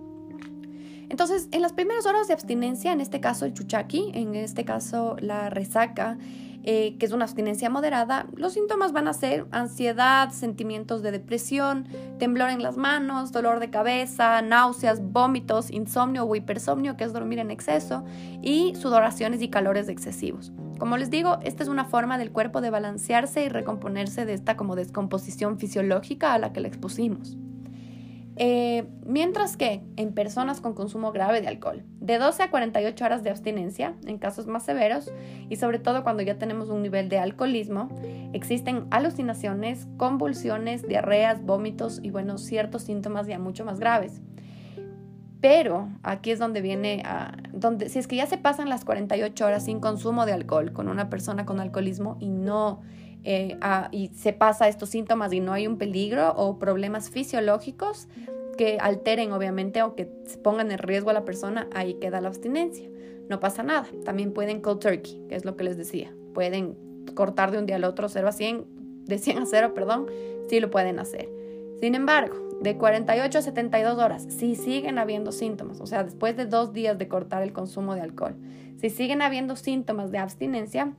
Entonces, 1.10 1.50
en 1.52 1.62
las 1.62 1.74
primeras 1.74 2.06
horas 2.06 2.28
de 2.28 2.34
abstinencia, 2.34 2.92
en 2.92 3.02
este 3.02 3.20
caso 3.20 3.46
el 3.46 3.54
chuchaqui, 3.54 4.12
en 4.14 4.36
este 4.36 4.64
caso 4.64 5.18
la 5.20 5.50
resaca, 5.50 6.18
eh, 6.64 6.98
que 6.98 7.06
es 7.06 7.12
una 7.12 7.26
abstinencia 7.26 7.70
moderada, 7.70 8.28
los 8.36 8.54
síntomas 8.54 8.92
van 8.92 9.08
a 9.08 9.14
ser 9.14 9.46
ansiedad, 9.52 10.32
sentimientos 10.32 11.02
de 11.02 11.12
depresión, 11.12 11.88
temblor 12.18 12.50
en 12.50 12.62
las 12.62 12.78
manos, 12.78 13.32
dolor 13.32 13.60
de 13.60 13.70
cabeza, 13.70 14.42
náuseas, 14.42 15.02
vómitos, 15.02 15.72
insomnio 15.72 16.26
o 16.26 16.36
hipersomnio, 16.36 16.98
que 16.98 17.06
es 17.06 17.14
dormir 17.14 17.40
en 17.40 17.52
exceso, 17.52 18.04
y 18.42 18.76
sudoraciones 18.76 19.42
y 19.42 19.50
calores 19.50 19.90
excesivos. 19.90 20.52
Como 20.80 20.98
les 20.98 21.10
digo, 21.10 21.40
esta 21.44 21.64
es 21.64 21.70
una 21.70 21.86
forma 21.86 22.18
del 22.18 22.32
cuerpo 22.32 22.62
de 22.62 22.70
balancearse 22.70 23.44
y 23.44 23.50
recomponerse 23.50 24.26
de 24.26 24.34
esta 24.34 24.56
como 24.56 24.76
descomposición 24.76 25.60
fisiológica 25.60 26.34
a 26.34 26.40
la 26.40 26.54
que 26.54 26.62
le 26.62 26.70
expusimos. 26.70 27.38
Eh, 28.42 28.86
mientras 29.06 29.58
que 29.58 29.84
en 29.98 30.14
personas 30.14 30.62
con 30.62 30.74
consumo 30.74 31.12
grave 31.12 31.42
de 31.42 31.50
alcohol, 31.50 31.84
de 32.00 32.18
12 32.18 32.44
a 32.44 32.50
48 32.50 33.04
horas 33.04 33.22
de 33.22 33.32
abstinencia, 33.32 33.96
en 34.06 34.18
casos 34.18 34.48
más 34.48 34.64
severos, 34.64 35.12
y 35.50 35.58
sobre 35.58 35.78
todo 35.78 36.04
cuando 36.04 36.24
ya 36.24 36.38
tenemos 36.38 36.70
un 36.70 36.82
nivel 36.82 37.10
de 37.10 37.20
alcoholismo, 37.20 37.90
existen 38.32 38.88
alucinaciones, 38.92 39.90
convulsiones, 39.98 40.88
diarreas, 40.88 41.44
vómitos 41.44 42.00
y 42.02 42.12
bueno, 42.12 42.38
ciertos 42.38 42.84
síntomas 42.84 43.28
ya 43.28 43.40
mucho 43.40 43.66
más 43.66 43.78
graves. 43.78 44.22
Pero 45.42 45.90
aquí 46.02 46.32
es 46.32 46.40
donde 46.40 46.62
viene 46.62 47.04
a, 47.06 47.36
donde 47.52 47.90
si 47.90 48.00
es 48.00 48.08
que 48.08 48.16
ya 48.16 48.26
se 48.26 48.38
pasan 48.38 48.70
las 48.70 48.86
48 48.86 49.46
horas 49.46 49.66
sin 49.66 49.82
consumo 49.82 50.26
de 50.26 50.32
alcohol 50.32 50.72
con 50.72 50.88
una 50.88 51.10
persona 51.10 51.46
con 51.46 51.60
alcoholismo 51.60 52.16
y 52.22 52.30
no 52.30 52.82
eh, 53.24 53.58
y 53.92 54.10
se 54.10 54.34
pasa 54.34 54.68
estos 54.68 54.90
síntomas 54.90 55.34
y 55.34 55.40
no 55.40 55.54
hay 55.54 55.68
un 55.68 55.78
peligro 55.78 56.34
o 56.36 56.58
problemas 56.58 57.10
fisiológicos 57.10 58.08
que 58.58 58.78
alteren 58.80 59.32
obviamente 59.32 59.82
o 59.84 59.96
que 59.96 60.06
pongan 60.44 60.72
en 60.72 60.80
riesgo 60.80 61.10
a 61.10 61.14
la 61.14 61.26
persona, 61.26 61.68
ahí 61.74 61.94
queda 61.96 62.22
la 62.22 62.28
abstinencia. 62.28 62.90
No 63.30 63.40
pasa 63.40 63.64
nada. 63.64 63.88
También 64.04 64.34
pueden 64.34 64.60
cold 64.60 64.80
turkey, 64.80 65.22
que 65.30 65.36
es 65.36 65.46
lo 65.46 65.56
que 65.56 65.64
les 65.64 65.78
decía. 65.78 66.14
Pueden 66.34 66.76
cortar 67.14 67.52
de 67.52 67.60
un 67.60 67.66
día 67.66 67.78
al 67.78 67.84
otro 67.84 68.10
0 68.10 68.28
a 68.28 68.32
100, 68.32 68.66
de 69.06 69.18
100 69.18 69.38
a 69.38 69.46
0, 69.46 69.74
perdón, 69.74 70.08
sí 70.50 70.60
lo 70.60 70.70
pueden 70.70 71.00
hacer. 71.00 71.30
Sin 71.80 71.96
embargo, 71.96 72.36
de 72.62 72.78
48 72.78 73.38
a 73.38 73.42
72 73.42 73.98
horas, 73.98 74.24
si 74.24 74.56
siguen 74.56 75.00
habiendo 75.00 75.32
síntomas, 75.32 75.80
o 75.80 75.88
sea, 75.88 76.04
después 76.04 76.36
de 76.36 76.46
dos 76.46 76.74
días 76.74 76.98
de 76.98 77.08
cortar 77.08 77.44
el 77.44 77.54
consumo 77.54 77.96
de 77.96 78.02
alcohol, 78.02 78.36
si 78.78 78.90
siguen 78.90 79.22
habiendo 79.22 79.56
síntomas 79.56 80.12
de 80.12 80.18
abstinencia, 80.18 80.94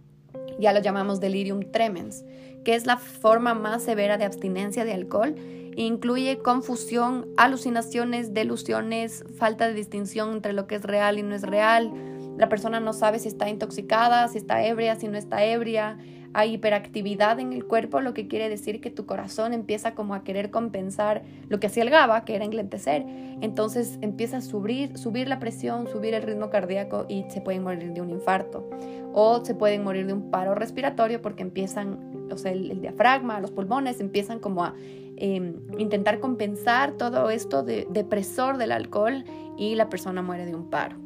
ya 0.59 0.73
lo 0.73 0.81
llamamos 0.81 1.21
delirium 1.21 1.71
tremens, 1.71 2.25
que 2.65 2.75
es 2.75 2.87
la 2.87 2.97
forma 2.97 3.55
más 3.55 3.83
severa 3.83 4.19
de 4.19 4.25
abstinencia 4.25 4.85
de 4.85 4.93
alcohol. 4.93 5.35
Incluye 5.77 6.39
confusión, 6.39 7.29
alucinaciones, 7.37 8.35
delusiones, 8.35 9.25
falta 9.37 9.69
de 9.69 9.75
distinción 9.75 10.33
entre 10.33 10.53
lo 10.53 10.67
que 10.67 10.77
es 10.77 10.83
real 10.83 11.19
y 11.19 11.23
no 11.23 11.35
es 11.35 11.43
real. 11.43 11.93
La 12.37 12.49
persona 12.49 12.81
no 12.81 12.93
sabe 12.93 13.19
si 13.19 13.29
está 13.29 13.49
intoxicada, 13.49 14.29
si 14.29 14.39
está 14.39 14.65
ebria, 14.65 14.97
si 14.97 15.09
no 15.09 15.17
está 15.17 15.45
ebria 15.45 15.99
hay 16.33 16.55
hiperactividad 16.55 17.41
en 17.41 17.53
el 17.53 17.65
cuerpo, 17.65 18.01
lo 18.01 18.15
que 18.15 18.29
quiere 18.29 18.49
decir 18.49 18.81
que 18.81 18.91
tu 18.91 19.05
corazón 19.07 19.53
empieza 19.53 19.95
como 19.95 20.15
a 20.15 20.23
querer 20.23 20.51
compensar 20.51 21.23
lo 21.49 21.59
que 21.59 21.67
hacía 21.67 21.83
el 21.83 21.91
GABA, 21.91 22.25
que 22.25 22.37
era 22.37 22.45
englentecer. 22.45 23.05
Entonces 23.41 23.99
empieza 24.01 24.37
a 24.37 24.41
subir, 24.41 24.97
subir 24.97 25.29
la 25.29 25.41
presión, 25.41 25.89
subir 25.89 26.15
el 26.15 26.23
ritmo 26.23 26.51
cardíaco 26.51 27.07
y 27.09 27.25
se 27.29 27.41
pueden 27.41 27.65
morir 27.65 27.93
de 27.93 28.01
un 28.01 28.11
infarto. 28.11 28.69
O 29.13 29.45
se 29.45 29.55
pueden 29.55 29.83
morir 29.83 30.07
de 30.07 30.13
un 30.13 30.31
paro 30.31 30.55
respiratorio 30.55 31.21
porque 31.21 31.43
empiezan, 31.43 32.29
o 32.31 32.39
sea, 32.39 32.53
el, 32.53 32.81
diafragma, 32.81 33.41
los 33.41 33.51
pulmones 33.51 34.01
empiezan 34.01 34.39
como 34.39 34.65
a 34.65 34.75
em, 35.17 35.57
intentar 35.79 36.21
compensar 36.21 36.93
todo 36.93 37.31
esto 37.31 37.65
de 37.65 37.89
depresor 37.91 38.57
del 38.57 38.71
alcohol 38.71 39.25
y 39.59 39.75
la 39.75 39.89
persona 39.89 40.23
muere 40.23 40.47
de 40.47 40.55
un 40.55 40.71
paro. 40.71 40.97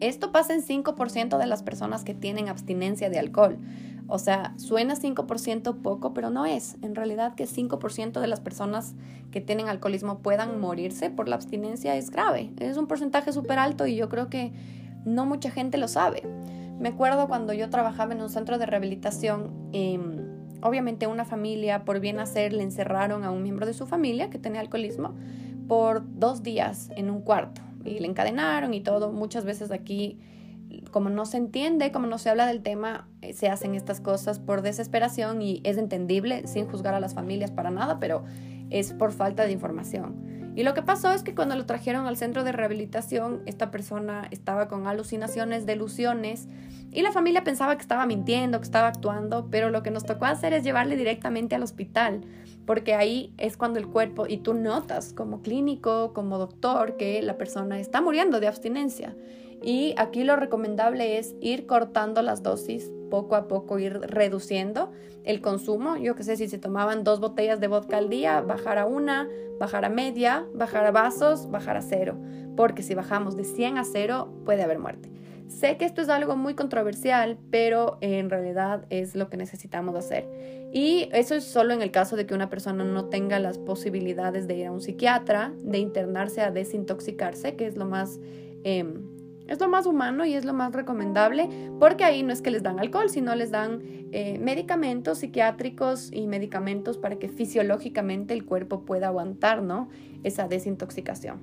Esto 0.00 0.30
pasa 0.30 0.54
en 0.54 0.62
5% 0.62 1.38
de 1.38 1.46
las 1.46 1.64
personas 1.64 2.04
que 2.04 2.14
tienen 2.14 2.48
abstinencia 2.48 3.10
de 3.10 3.18
alcohol. 3.18 3.58
O 4.10 4.18
sea, 4.18 4.54
suena 4.56 4.96
5% 4.96 5.82
poco, 5.82 6.14
pero 6.14 6.30
no 6.30 6.46
es. 6.46 6.76
En 6.80 6.94
realidad 6.94 7.34
que 7.34 7.44
5% 7.44 8.20
de 8.20 8.26
las 8.26 8.40
personas 8.40 8.94
que 9.30 9.42
tienen 9.42 9.68
alcoholismo 9.68 10.20
puedan 10.20 10.58
morirse 10.58 11.10
por 11.10 11.28
la 11.28 11.36
abstinencia 11.36 11.94
es 11.94 12.10
grave. 12.10 12.50
Es 12.58 12.78
un 12.78 12.86
porcentaje 12.86 13.32
súper 13.32 13.58
alto 13.58 13.86
y 13.86 13.96
yo 13.96 14.08
creo 14.08 14.30
que 14.30 14.52
no 15.04 15.26
mucha 15.26 15.50
gente 15.50 15.76
lo 15.76 15.88
sabe. 15.88 16.22
Me 16.80 16.88
acuerdo 16.88 17.28
cuando 17.28 17.52
yo 17.52 17.68
trabajaba 17.68 18.14
en 18.14 18.22
un 18.22 18.30
centro 18.30 18.56
de 18.56 18.64
rehabilitación, 18.64 19.68
em, 19.72 20.16
obviamente 20.62 21.06
una 21.06 21.26
familia 21.26 21.84
por 21.84 22.00
bien 22.00 22.18
hacer 22.18 22.54
le 22.54 22.62
encerraron 22.62 23.24
a 23.24 23.30
un 23.30 23.42
miembro 23.42 23.66
de 23.66 23.74
su 23.74 23.86
familia 23.86 24.30
que 24.30 24.38
tenía 24.38 24.60
alcoholismo 24.60 25.14
por 25.68 26.02
dos 26.18 26.42
días 26.42 26.90
en 26.96 27.10
un 27.10 27.20
cuarto 27.20 27.60
y 27.84 27.98
le 27.98 28.06
encadenaron 28.06 28.72
y 28.72 28.80
todo. 28.80 29.12
Muchas 29.12 29.44
veces 29.44 29.70
aquí 29.70 30.18
como 30.90 31.10
no 31.10 31.26
se 31.26 31.36
entiende, 31.36 31.92
como 31.92 32.06
no 32.06 32.18
se 32.18 32.30
habla 32.30 32.46
del 32.46 32.62
tema, 32.62 33.08
eh, 33.22 33.32
se 33.32 33.48
hacen 33.48 33.74
estas 33.74 34.00
cosas 34.00 34.38
por 34.38 34.62
desesperación 34.62 35.42
y 35.42 35.60
es 35.64 35.78
entendible 35.78 36.46
sin 36.46 36.66
juzgar 36.66 36.94
a 36.94 37.00
las 37.00 37.14
familias 37.14 37.50
para 37.50 37.70
nada, 37.70 37.98
pero 38.00 38.24
es 38.70 38.92
por 38.92 39.12
falta 39.12 39.44
de 39.44 39.52
información. 39.52 40.38
Y 40.58 40.64
lo 40.64 40.74
que 40.74 40.82
pasó 40.82 41.12
es 41.12 41.22
que 41.22 41.36
cuando 41.36 41.54
lo 41.54 41.66
trajeron 41.66 42.06
al 42.06 42.16
centro 42.16 42.42
de 42.42 42.50
rehabilitación, 42.50 43.42
esta 43.46 43.70
persona 43.70 44.26
estaba 44.32 44.66
con 44.66 44.88
alucinaciones, 44.88 45.66
delusiones, 45.66 46.48
y 46.90 47.02
la 47.02 47.12
familia 47.12 47.44
pensaba 47.44 47.76
que 47.76 47.82
estaba 47.82 48.06
mintiendo, 48.06 48.58
que 48.58 48.64
estaba 48.64 48.88
actuando, 48.88 49.46
pero 49.52 49.70
lo 49.70 49.84
que 49.84 49.92
nos 49.92 50.04
tocó 50.04 50.24
hacer 50.24 50.52
es 50.52 50.64
llevarle 50.64 50.96
directamente 50.96 51.54
al 51.54 51.62
hospital, 51.62 52.22
porque 52.66 52.94
ahí 52.94 53.32
es 53.38 53.56
cuando 53.56 53.78
el 53.78 53.86
cuerpo, 53.86 54.26
y 54.26 54.38
tú 54.38 54.52
notas 54.52 55.12
como 55.12 55.42
clínico, 55.42 56.12
como 56.12 56.38
doctor, 56.38 56.96
que 56.96 57.22
la 57.22 57.38
persona 57.38 57.78
está 57.78 58.00
muriendo 58.00 58.40
de 58.40 58.48
abstinencia. 58.48 59.14
Y 59.62 59.94
aquí 59.96 60.24
lo 60.24 60.36
recomendable 60.36 61.18
es 61.18 61.34
ir 61.40 61.66
cortando 61.66 62.22
las 62.22 62.42
dosis 62.42 62.90
poco 63.10 63.36
a 63.36 63.48
poco, 63.48 63.78
ir 63.78 64.00
reduciendo 64.00 64.92
el 65.24 65.40
consumo. 65.40 65.96
Yo 65.96 66.14
que 66.14 66.22
sé, 66.22 66.36
si 66.36 66.48
se 66.48 66.58
tomaban 66.58 67.04
dos 67.04 67.20
botellas 67.20 67.60
de 67.60 67.68
vodka 67.68 67.98
al 67.98 68.08
día, 68.08 68.40
bajar 68.40 68.78
a 68.78 68.86
una, 68.86 69.28
bajar 69.58 69.84
a 69.84 69.88
media, 69.88 70.46
bajar 70.54 70.86
a 70.86 70.90
vasos, 70.90 71.50
bajar 71.50 71.76
a 71.76 71.82
cero. 71.82 72.16
Porque 72.56 72.82
si 72.82 72.94
bajamos 72.94 73.36
de 73.36 73.44
100 73.44 73.78
a 73.78 73.84
cero, 73.84 74.32
puede 74.44 74.62
haber 74.62 74.78
muerte. 74.78 75.10
Sé 75.48 75.78
que 75.78 75.86
esto 75.86 76.02
es 76.02 76.10
algo 76.10 76.36
muy 76.36 76.54
controversial, 76.54 77.38
pero 77.50 77.96
en 78.00 78.28
realidad 78.28 78.84
es 78.90 79.16
lo 79.16 79.30
que 79.30 79.38
necesitamos 79.38 79.94
hacer. 79.96 80.28
Y 80.72 81.08
eso 81.12 81.34
es 81.34 81.44
solo 81.44 81.72
en 81.72 81.80
el 81.80 81.90
caso 81.90 82.16
de 82.16 82.26
que 82.26 82.34
una 82.34 82.50
persona 82.50 82.84
no 82.84 83.06
tenga 83.06 83.38
las 83.38 83.56
posibilidades 83.56 84.46
de 84.46 84.58
ir 84.58 84.66
a 84.66 84.72
un 84.72 84.82
psiquiatra, 84.82 85.54
de 85.62 85.78
internarse 85.78 86.42
a 86.42 86.50
desintoxicarse, 86.50 87.56
que 87.56 87.66
es 87.66 87.76
lo 87.76 87.86
más... 87.86 88.20
Em, 88.64 89.17
es 89.48 89.58
lo 89.60 89.68
más 89.68 89.86
humano 89.86 90.24
y 90.24 90.34
es 90.34 90.44
lo 90.44 90.52
más 90.52 90.72
recomendable 90.72 91.48
porque 91.80 92.04
ahí 92.04 92.22
no 92.22 92.32
es 92.32 92.42
que 92.42 92.50
les 92.50 92.62
dan 92.62 92.78
alcohol, 92.78 93.10
sino 93.10 93.34
les 93.34 93.50
dan 93.50 93.80
eh, 94.12 94.38
medicamentos 94.38 95.18
psiquiátricos 95.18 96.10
y 96.12 96.26
medicamentos 96.26 96.98
para 96.98 97.16
que 97.16 97.28
fisiológicamente 97.28 98.34
el 98.34 98.44
cuerpo 98.44 98.84
pueda 98.84 99.08
aguantar 99.08 99.62
¿no? 99.62 99.88
esa 100.22 100.48
desintoxicación. 100.48 101.40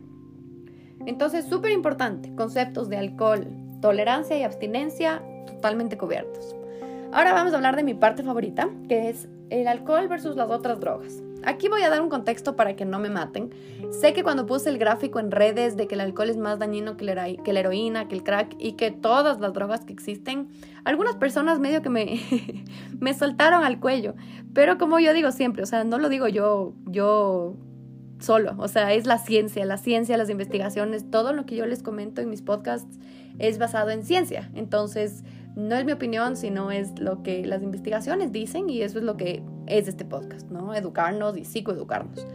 Entonces, 1.05 1.45
súper 1.45 1.71
importante, 1.71 2.33
conceptos 2.35 2.89
de 2.89 2.97
alcohol, 2.97 3.47
tolerancia 3.81 4.37
y 4.37 4.43
abstinencia 4.43 5.21
totalmente 5.45 5.97
cubiertos. 5.97 6.55
Ahora 7.11 7.33
vamos 7.33 7.53
a 7.53 7.57
hablar 7.57 7.75
de 7.75 7.83
mi 7.83 7.93
parte 7.93 8.23
favorita, 8.23 8.69
que 8.87 9.09
es 9.09 9.27
el 9.49 9.67
alcohol 9.67 10.07
versus 10.07 10.35
las 10.35 10.49
otras 10.49 10.79
drogas. 10.79 11.24
Aquí 11.45 11.69
voy 11.69 11.81
a 11.83 11.89
dar 11.89 12.01
un 12.01 12.09
contexto 12.09 12.55
para 12.55 12.75
que 12.75 12.85
no 12.85 12.99
me 12.99 13.09
maten. 13.09 13.51
Sé 13.91 14.13
que 14.13 14.23
cuando 14.23 14.45
puse 14.45 14.69
el 14.69 14.77
gráfico 14.77 15.19
en 15.19 15.31
redes 15.31 15.77
de 15.77 15.87
que 15.87 15.95
el 15.95 16.01
alcohol 16.01 16.29
es 16.29 16.37
más 16.37 16.59
dañino 16.59 16.97
que 16.97 17.05
la, 17.05 17.27
heroína, 17.27 18.07
que 18.07 18.15
el 18.15 18.23
crack 18.23 18.55
y 18.59 18.73
que 18.73 18.91
todas 18.91 19.39
las 19.39 19.53
drogas 19.53 19.85
que 19.85 19.93
existen, 19.93 20.49
algunas 20.83 21.15
personas 21.15 21.59
medio 21.59 21.81
que 21.81 21.89
me, 21.89 22.19
me 22.99 23.13
soltaron 23.13 23.63
al 23.63 23.79
cuello. 23.79 24.15
Pero 24.53 24.77
como 24.77 24.99
yo 24.99 25.13
digo 25.13 25.31
siempre, 25.31 25.63
o 25.63 25.65
sea, 25.65 25.83
no 25.83 25.99
lo 25.99 26.09
digo 26.09 26.27
yo, 26.27 26.73
yo 26.85 27.55
solo, 28.19 28.55
o 28.57 28.67
sea, 28.67 28.93
es 28.93 29.05
la 29.05 29.17
ciencia, 29.17 29.65
la 29.65 29.77
ciencia, 29.77 30.17
las 30.17 30.29
investigaciones, 30.29 31.09
todo 31.09 31.33
lo 31.33 31.45
que 31.45 31.55
yo 31.55 31.65
les 31.65 31.83
comento 31.83 32.21
en 32.21 32.29
mis 32.29 32.41
podcasts 32.41 32.97
es 33.39 33.57
basado 33.57 33.89
en 33.89 34.03
ciencia. 34.03 34.49
Entonces, 34.53 35.23
no 35.55 35.75
es 35.75 35.85
mi 35.85 35.91
opinión, 35.91 36.35
sino 36.35 36.71
es 36.71 36.99
lo 36.99 37.23
que 37.23 37.45
las 37.45 37.61
investigaciones 37.63 38.31
dicen 38.31 38.69
y 38.69 38.81
eso 38.81 38.99
es 38.99 39.03
lo 39.03 39.17
que 39.17 39.43
es 39.67 39.87
este 39.87 40.05
podcast, 40.05 40.49
¿no? 40.49 40.73
Educarnos 40.73 41.37
y 41.37 41.45
psicoeducarnos. 41.45 42.25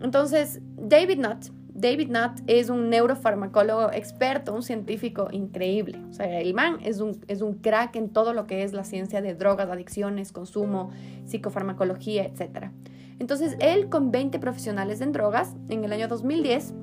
Entonces, 0.00 0.60
David 0.76 1.18
Nutt, 1.18 1.46
David 1.74 2.08
Nutt 2.08 2.40
es 2.46 2.70
un 2.70 2.88
neurofarmacólogo 2.88 3.90
experto, 3.92 4.54
un 4.54 4.62
científico 4.62 5.28
increíble. 5.32 6.00
O 6.08 6.12
sea, 6.12 6.40
el 6.40 6.54
man 6.54 6.78
es 6.82 7.00
un, 7.00 7.20
es 7.26 7.42
un 7.42 7.54
crack 7.54 7.96
en 7.96 8.10
todo 8.10 8.32
lo 8.32 8.46
que 8.46 8.62
es 8.62 8.72
la 8.72 8.84
ciencia 8.84 9.20
de 9.20 9.34
drogas, 9.34 9.68
adicciones, 9.68 10.30
consumo, 10.30 10.90
psicofarmacología, 11.24 12.24
etc. 12.24 12.70
Entonces, 13.18 13.56
él 13.58 13.88
con 13.88 14.12
20 14.12 14.38
profesionales 14.38 15.00
en 15.00 15.12
drogas, 15.12 15.54
en 15.68 15.84
el 15.84 15.92
año 15.92 16.06
2010, 16.06 16.74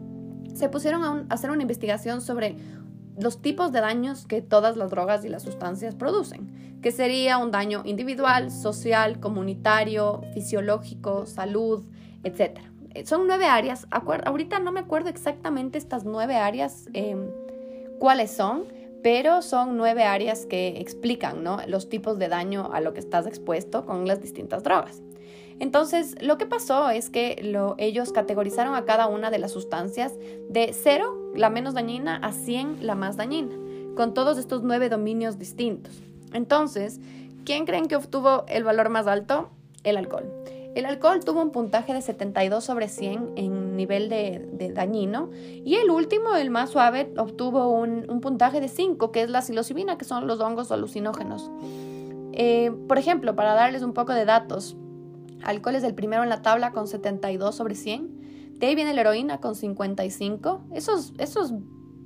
se 0.54 0.68
pusieron 0.68 1.04
a 1.04 1.26
hacer 1.30 1.52
una 1.52 1.62
investigación 1.62 2.20
sobre 2.20 2.58
los 3.20 3.42
tipos 3.42 3.72
de 3.72 3.82
daños 3.82 4.26
que 4.26 4.42
todas 4.42 4.78
las 4.78 4.92
drogas 4.92 5.26
y 5.26 5.30
las 5.30 5.44
sustancias 5.44 5.96
producen, 5.96 6.80
que 6.82 6.92
sería 6.92 7.38
un 7.38 7.52
daño 7.52 7.82
individual, 7.86 8.52
social, 8.52 9.20
comunitario, 9.20 10.22
fisiológico, 10.34 11.26
salud, 11.26 11.84
etc. 12.24 12.60
Eh, 12.94 13.06
son 13.06 13.28
nueve 13.28 13.46
áreas, 13.46 13.88
ahorita 13.92 14.60
no 14.60 14.72
me 14.72 14.80
acuerdo 14.80 15.10
exactamente 15.10 15.78
estas 15.78 16.06
nueve 16.06 16.36
áreas 16.36 16.88
em, 16.94 17.28
cuáles 18.00 18.32
son, 18.32 18.64
pero 19.04 19.42
son 19.42 19.78
nueve 19.78 20.04
áreas 20.04 20.46
que 20.46 20.80
explican 20.80 21.44
los 21.68 21.90
tipos 21.90 22.20
de 22.20 22.28
daño 22.28 22.72
a 22.74 22.82
lo 22.82 22.94
que 22.94 23.00
estás 23.00 23.26
expuesto 23.26 23.86
con 23.86 24.08
las 24.08 24.22
distintas 24.22 24.64
drogas. 24.64 25.02
Entonces, 25.60 26.16
lo 26.22 26.40
que 26.40 26.48
pasó 26.48 26.90
es 26.90 27.12
que 27.12 27.54
ellos 27.78 28.12
categorizaron 28.12 28.74
a 28.74 28.86
cada 28.86 29.06
una 29.06 29.30
de 29.30 29.38
las 29.38 29.52
sustancias 29.52 30.18
de 30.50 30.74
0, 30.74 31.21
la 31.36 31.50
menos 31.50 31.74
dañina, 31.74 32.18
a 32.18 32.32
100, 32.32 32.86
la 32.86 32.96
más 32.96 33.18
dañina, 33.18 33.56
con 33.96 34.14
todos 34.14 34.38
estos 34.38 34.64
nueve 34.64 34.90
dominios 34.90 35.38
distintos. 35.38 36.02
Entonces, 36.34 37.00
¿quién 37.46 37.66
creen 37.66 37.88
que 37.88 37.96
obtuvo 37.96 38.46
el 38.48 38.64
valor 38.64 38.90
más 38.90 39.08
alto? 39.08 39.50
El 39.84 39.98
alcohol. 39.98 40.26
El 40.76 40.86
alcohol 40.86 41.20
tuvo 41.26 41.42
un 41.42 41.52
puntaje 41.52 41.94
de 41.94 42.02
72 42.02 42.64
sobre 42.64 42.88
100 42.88 43.34
en 43.36 43.76
nivel 43.76 44.08
de, 44.08 44.72
dañino 44.74 45.30
y 45.66 45.76
el 45.76 45.90
último, 45.90 46.36
el 46.36 46.50
más 46.50 46.70
suave, 46.70 47.12
obtuvo 47.18 47.68
un, 47.68 48.22
puntaje 48.22 48.62
de 48.62 48.70
5, 48.70 49.12
que 49.12 49.24
es 49.24 49.30
la 49.30 49.42
psilocibina, 49.42 49.98
que 49.98 50.06
son 50.06 50.28
los 50.28 50.40
hongos 50.40 50.72
alucinógenos. 50.72 51.52
Eh, 52.32 52.72
por 52.88 52.98
ejemplo, 52.98 53.36
para 53.36 53.54
darles 53.54 53.84
un 53.84 53.92
poco 53.92 54.14
de 54.14 54.24
datos, 54.24 54.78
Alcohol 55.44 55.76
es 55.76 55.84
el 55.84 55.94
primero 55.94 56.24
en 56.24 56.30
la 56.30 56.42
tabla 56.42 56.72
con 56.72 56.88
72 56.88 57.54
sobre 57.54 57.76
100. 57.76 58.21
De 58.62 58.76
viene 58.76 58.94
la 58.94 59.02
heroína 59.02 59.40
con 59.40 59.56
55. 59.56 60.62
Esos, 60.76 61.14
esos 61.18 61.52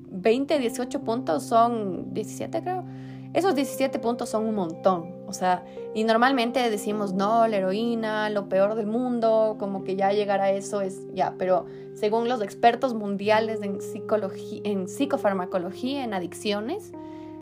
20, 0.09 0.57
18 0.57 1.01
puntos 1.01 1.43
son 1.43 2.13
17 2.13 2.61
creo. 2.61 2.85
Esos 3.33 3.55
17 3.55 3.99
puntos 3.99 4.29
son 4.29 4.45
un 4.45 4.55
montón. 4.55 5.13
O 5.27 5.33
sea, 5.33 5.65
y 5.93 6.05
normalmente 6.05 6.69
decimos, 6.69 7.11
no, 7.13 7.45
la 7.47 7.57
heroína, 7.57 8.29
lo 8.29 8.47
peor 8.47 8.75
del 8.75 8.87
mundo, 8.87 9.57
como 9.59 9.83
que 9.83 9.97
ya 9.97 10.13
llegar 10.13 10.39
a 10.39 10.51
eso 10.51 10.79
es 10.79 11.05
ya, 11.13 11.35
pero 11.37 11.65
según 11.93 12.29
los 12.29 12.41
expertos 12.41 12.93
mundiales 12.93 13.61
en, 13.61 13.81
psicología, 13.81 14.61
en 14.63 14.87
psicofarmacología, 14.87 16.05
en 16.05 16.13
adicciones, 16.13 16.93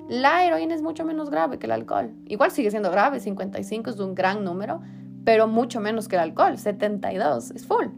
la 0.10 0.44
heroína 0.44 0.74
es 0.74 0.82
mucho 0.82 1.06
menos 1.06 1.30
grave 1.30 1.60
que 1.60 1.68
el 1.68 1.74
alcohol. 1.74 2.12
Igual 2.26 2.50
sigue 2.50 2.72
siendo 2.72 2.90
grave, 2.90 3.20
55 3.20 3.92
es 3.92 4.00
un 4.00 4.16
gran 4.16 4.44
número, 4.44 4.82
pero 5.24 5.48
mucho 5.48 5.80
menos 5.80 6.08
que 6.08 6.16
el 6.16 6.24
alcohol, 6.24 6.58
72, 6.58 7.52
es 7.52 7.68
full. 7.68 7.90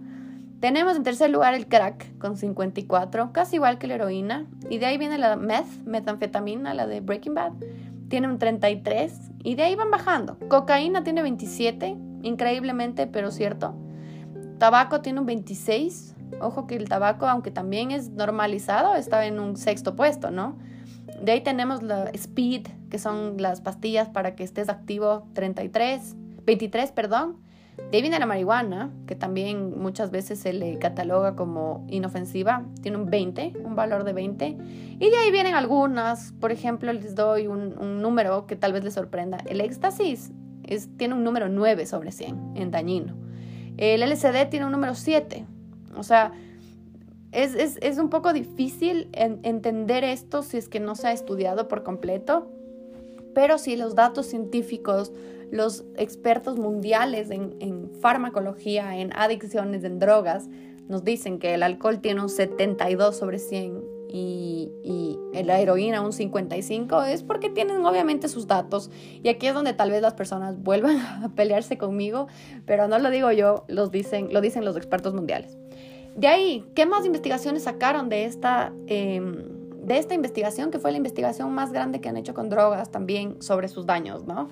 Tenemos 0.66 0.96
en 0.96 1.04
tercer 1.04 1.30
lugar 1.30 1.54
el 1.54 1.68
crack 1.68 2.18
con 2.18 2.38
54, 2.38 3.32
casi 3.32 3.58
igual 3.58 3.78
que 3.78 3.86
la 3.86 3.94
heroína. 3.94 4.48
Y 4.68 4.80
de 4.80 4.88
ahí 4.88 4.98
viene 4.98 5.20
la 5.20 5.36
meth, 5.36 5.68
metanfetamina, 5.86 6.74
la 6.74 6.88
de 6.88 7.02
Breaking 7.02 7.36
Bad. 7.36 7.52
Tiene 8.08 8.28
un 8.28 8.40
33 8.40 9.30
y 9.44 9.54
de 9.54 9.62
ahí 9.62 9.76
van 9.76 9.92
bajando. 9.92 10.40
Cocaína 10.48 11.04
tiene 11.04 11.22
27, 11.22 11.96
increíblemente, 12.24 13.06
pero 13.06 13.30
cierto. 13.30 13.76
Tabaco 14.58 15.02
tiene 15.02 15.20
un 15.20 15.28
26. 15.28 16.16
Ojo 16.42 16.66
que 16.66 16.78
el 16.78 16.90
tabaco, 16.90 17.28
aunque 17.28 17.52
también 17.52 17.92
es 17.92 18.10
normalizado, 18.10 18.96
está 18.96 19.28
en 19.28 19.40
un 19.40 19.58
sexto 19.58 19.96
puesto, 19.96 20.32
¿no? 20.32 20.58
De 21.22 21.34
ahí 21.34 21.42
tenemos 21.42 21.84
la 21.84 22.06
speed, 22.06 22.66
que 22.90 22.98
son 22.98 23.36
las 23.38 23.62
pastillas 23.62 24.10
para 24.10 24.34
que 24.34 24.44
estés 24.44 24.70
activo, 24.70 25.28
33. 25.34 26.16
23, 26.44 26.92
perdón. 26.92 27.45
De 27.92 28.02
viene 28.02 28.20
la 28.20 28.26
marihuana, 28.26 28.92
que 29.06 29.16
también 29.16 29.78
muchas 29.80 30.10
veces 30.10 30.40
se 30.40 30.54
le 30.54 30.80
cataloga 30.80 31.36
como 31.36 31.86
inofensiva, 31.90 32.66
tiene 32.82 32.98
un 32.98 33.10
20, 33.10 33.54
un 33.64 33.76
valor 33.76 34.06
de 34.06 34.14
20. 34.14 34.58
Y 35.00 35.10
de 35.10 35.18
ahí 35.18 35.32
vienen 35.32 35.56
algunas, 35.56 36.32
por 36.40 36.52
ejemplo, 36.52 36.92
les 36.94 37.16
doy 37.16 37.48
un, 37.48 38.02
número 38.02 38.48
que 38.48 38.56
tal 38.56 38.74
vez 38.74 38.84
les 38.84 38.94
sorprenda. 38.94 39.38
El 39.46 39.62
éxtasis 39.62 40.32
tiene 40.98 41.14
un 41.14 41.24
número 41.24 41.50
9 41.50 41.86
sobre 41.86 42.12
100 42.12 42.54
en 42.56 42.72
dañino. 42.72 43.16
El 43.78 44.02
LCD 44.04 44.50
tiene 44.50 44.66
un 44.66 44.72
número 44.72 44.96
7. 44.96 45.46
O 45.98 46.04
sea, 46.04 46.32
es, 47.34 47.56
es, 47.56 47.78
es 47.82 47.98
un 47.98 48.10
poco 48.10 48.32
difícil 48.32 49.10
entender 49.14 50.06
esto 50.06 50.44
si 50.44 50.58
es 50.58 50.70
que 50.70 50.80
no 50.80 50.96
se 50.96 51.08
ha 51.08 51.12
estudiado 51.12 51.68
por 51.68 51.84
completo, 51.84 52.50
pero 53.34 53.58
si 53.58 53.76
los 53.76 53.96
datos 53.96 54.28
científicos 54.28 55.12
los 55.52 55.86
expertos 55.96 56.58
mundiales 56.58 57.30
en, 57.30 57.92
farmacología, 58.02 58.98
en 58.98 59.12
adicciones, 59.16 59.84
en 59.84 60.00
drogas, 60.00 60.48
nos 60.88 61.04
dicen 61.04 61.40
que 61.40 61.54
el 61.54 61.64
alcohol 61.64 62.00
tiene 62.00 62.22
un 62.22 62.30
72 62.30 63.16
sobre 63.16 63.40
100 63.40 63.96
y, 64.08 64.72
y, 64.84 65.44
la 65.44 65.60
heroína 65.60 66.02
un 66.02 66.14
55, 66.14 67.04
es 67.04 67.24
porque 67.24 67.50
tienen 67.50 67.86
obviamente 67.86 68.30
sus 68.30 68.48
datos. 68.48 68.90
Y 69.22 69.30
aquí 69.30 69.48
es 69.48 69.54
donde 69.54 69.74
tal 69.74 69.92
vez 69.92 70.02
las 70.02 70.14
personas 70.14 70.62
vuelvan 70.62 70.98
a 71.24 71.32
pelearse 71.36 71.78
conmigo, 71.78 72.28
pero 72.66 72.88
no 72.88 73.00
lo 73.00 73.10
digo 73.10 73.32
yo, 73.32 73.66
los 73.68 73.92
dicen, 73.92 74.32
lo 74.32 74.42
dicen 74.42 74.64
los 74.64 74.78
expertos 74.78 75.14
mundiales. 75.14 75.58
De 76.16 76.28
ahí, 76.28 76.66
¿qué 76.76 76.86
más 76.86 77.06
investigaciones 77.06 77.64
sacaron 77.64 78.08
de 78.08 78.24
esta, 78.24 78.72
em, 78.88 79.44
de 79.84 79.98
esta 79.98 80.14
investigación, 80.14 80.72
que 80.72 80.80
fue 80.80 80.92
la 80.92 80.98
investigación 80.98 81.54
más 81.54 81.74
grande 81.74 82.00
que 82.00 82.08
han 82.08 82.16
hecho 82.16 82.34
con 82.34 82.50
drogas 82.50 82.90
también 82.90 83.42
sobre 83.42 83.68
sus 83.68 83.86
daños, 83.86 84.26
¿no? 84.26 84.48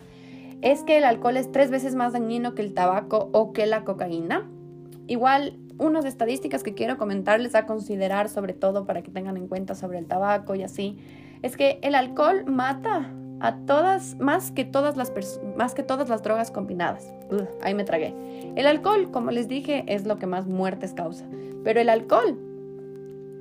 Es 0.63 0.84
que 0.84 0.97
el 0.97 1.04
alcohol 1.04 1.36
es 1.36 1.52
tres 1.52 1.69
veces 1.69 1.93
más 1.93 2.13
dañino 2.13 2.56
que 2.56 2.62
el 2.62 2.73
tabaco 2.73 3.30
o 3.34 3.52
que 3.52 3.65
la 3.65 3.84
cocaína. 3.84 4.49
Igual, 5.08 5.58
unas 5.78 6.06
estadísticas 6.06 6.63
que 6.63 6.73
quiero 6.73 6.97
comentarles 6.97 7.54
a 7.54 7.65
considerar, 7.65 8.30
sobre 8.30 8.54
todo 8.54 8.86
para 8.86 9.02
que 9.02 9.12
tengan 9.12 9.36
en 9.36 9.47
cuenta 9.47 9.76
sobre 9.76 9.99
el 9.99 10.06
tabaco 10.06 10.56
y 10.56 10.63
así, 10.63 10.97
es 11.41 11.58
que 11.58 11.80
el 11.82 11.95
alcohol 11.95 12.45
mata 12.45 13.12
a 13.41 13.58
todas, 13.65 14.17
más 14.19 14.52
que 14.52 14.63
todas 14.63 14.95
las, 14.95 15.12
más 15.58 15.73
que 15.73 15.84
todas 15.84 16.08
las 16.08 16.23
drogas 16.23 16.49
combinadas. 16.49 17.12
ahí 17.62 17.73
me 17.73 17.84
tragué. 17.84 18.15
El 18.56 18.65
alcohol, 18.65 19.12
como 19.12 19.32
les 19.32 19.49
dije, 19.49 19.84
es 19.88 20.06
lo 20.06 20.17
que 20.17 20.28
más 20.28 20.47
muertes 20.47 20.93
causa. 20.93 21.26
Pero 21.65 21.82
el 21.82 21.89
alcohol, 21.89 22.39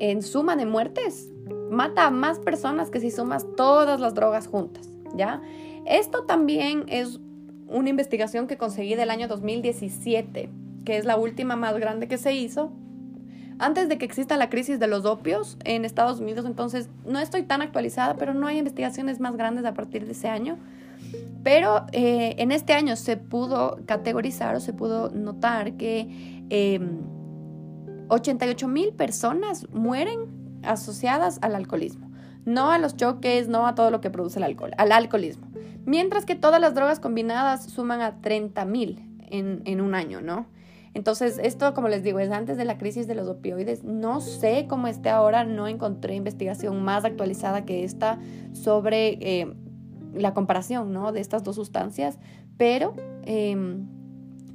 en 0.00 0.22
suma 0.22 0.56
de 0.56 0.66
muertes, 0.66 1.30
mata 1.70 2.08
a 2.08 2.10
más 2.10 2.40
personas 2.40 2.90
que 2.90 2.98
si 2.98 3.12
sumas 3.12 3.46
todas 3.56 4.00
las 4.00 4.14
drogas 4.14 4.48
juntas, 4.48 4.90
¿ya? 5.14 5.40
Esto 5.86 6.24
también 6.24 6.84
es 6.88 7.20
una 7.68 7.88
investigación 7.88 8.46
que 8.46 8.56
conseguí 8.56 8.94
del 8.94 9.10
año 9.10 9.28
2017, 9.28 10.48
que 10.84 10.96
es 10.96 11.04
la 11.04 11.16
última 11.16 11.56
más 11.56 11.76
grande 11.78 12.08
que 12.08 12.18
se 12.18 12.34
hizo. 12.34 12.72
Antes 13.58 13.88
de 13.88 13.98
que 13.98 14.04
exista 14.04 14.36
la 14.36 14.50
crisis 14.50 14.78
de 14.80 14.86
los 14.86 15.04
opios 15.04 15.56
en 15.64 15.84
Estados 15.84 16.20
Unidos, 16.20 16.44
entonces 16.46 16.88
no 17.06 17.18
estoy 17.18 17.42
tan 17.42 17.62
actualizada, 17.62 18.14
pero 18.14 18.34
no 18.34 18.46
hay 18.46 18.58
investigaciones 18.58 19.20
más 19.20 19.36
grandes 19.36 19.64
a 19.64 19.74
partir 19.74 20.04
de 20.04 20.12
ese 20.12 20.28
año. 20.28 20.58
Pero 21.42 21.86
eh, 21.92 22.34
en 22.38 22.52
este 22.52 22.72
año 22.72 22.96
se 22.96 23.16
pudo 23.16 23.78
categorizar 23.86 24.54
o 24.54 24.60
se 24.60 24.72
pudo 24.72 25.10
notar 25.10 25.74
que 25.74 26.44
88 28.08 28.66
em, 28.66 28.72
mil 28.72 28.92
personas 28.92 29.68
mueren 29.70 30.60
asociadas 30.62 31.38
al 31.42 31.54
alcoholismo. 31.54 32.10
No 32.44 32.70
a 32.70 32.78
los 32.78 32.96
choques, 32.96 33.48
no 33.48 33.66
a 33.66 33.74
todo 33.74 33.90
lo 33.90 34.00
que 34.00 34.10
produce 34.10 34.38
el 34.38 34.44
alcohol, 34.44 34.72
al 34.76 34.92
alcoholismo. 34.92 35.46
Mientras 35.84 36.24
que 36.24 36.34
todas 36.34 36.60
las 36.60 36.74
drogas 36.74 37.00
combinadas 37.00 37.64
suman 37.64 38.00
a 38.00 38.20
30 38.20 38.64
mil 38.64 39.08
en, 39.30 39.80
un 39.80 39.94
año, 39.94 40.20
¿no? 40.20 40.46
Entonces, 40.94 41.40
esto, 41.42 41.72
como 41.72 41.88
les 41.88 42.02
digo, 42.02 42.18
es 42.18 42.30
antes 42.30 42.58
de 42.58 42.66
la 42.66 42.76
crisis 42.76 43.06
de 43.06 43.14
los 43.14 43.26
opioides. 43.26 43.82
No 43.82 44.20
sé 44.20 44.66
cómo 44.68 44.88
esté 44.88 45.08
ahora, 45.08 45.44
no 45.44 45.66
encontré 45.66 46.14
investigación 46.14 46.82
más 46.82 47.04
actualizada 47.04 47.64
que 47.64 47.82
esta 47.82 48.18
sobre 48.52 49.18
eh, 49.20 49.54
la 50.14 50.34
comparación, 50.34 50.92
¿no? 50.92 51.12
De 51.12 51.20
estas 51.20 51.42
dos 51.44 51.56
sustancias, 51.56 52.18
pero 52.58 52.94
em, 53.24 53.86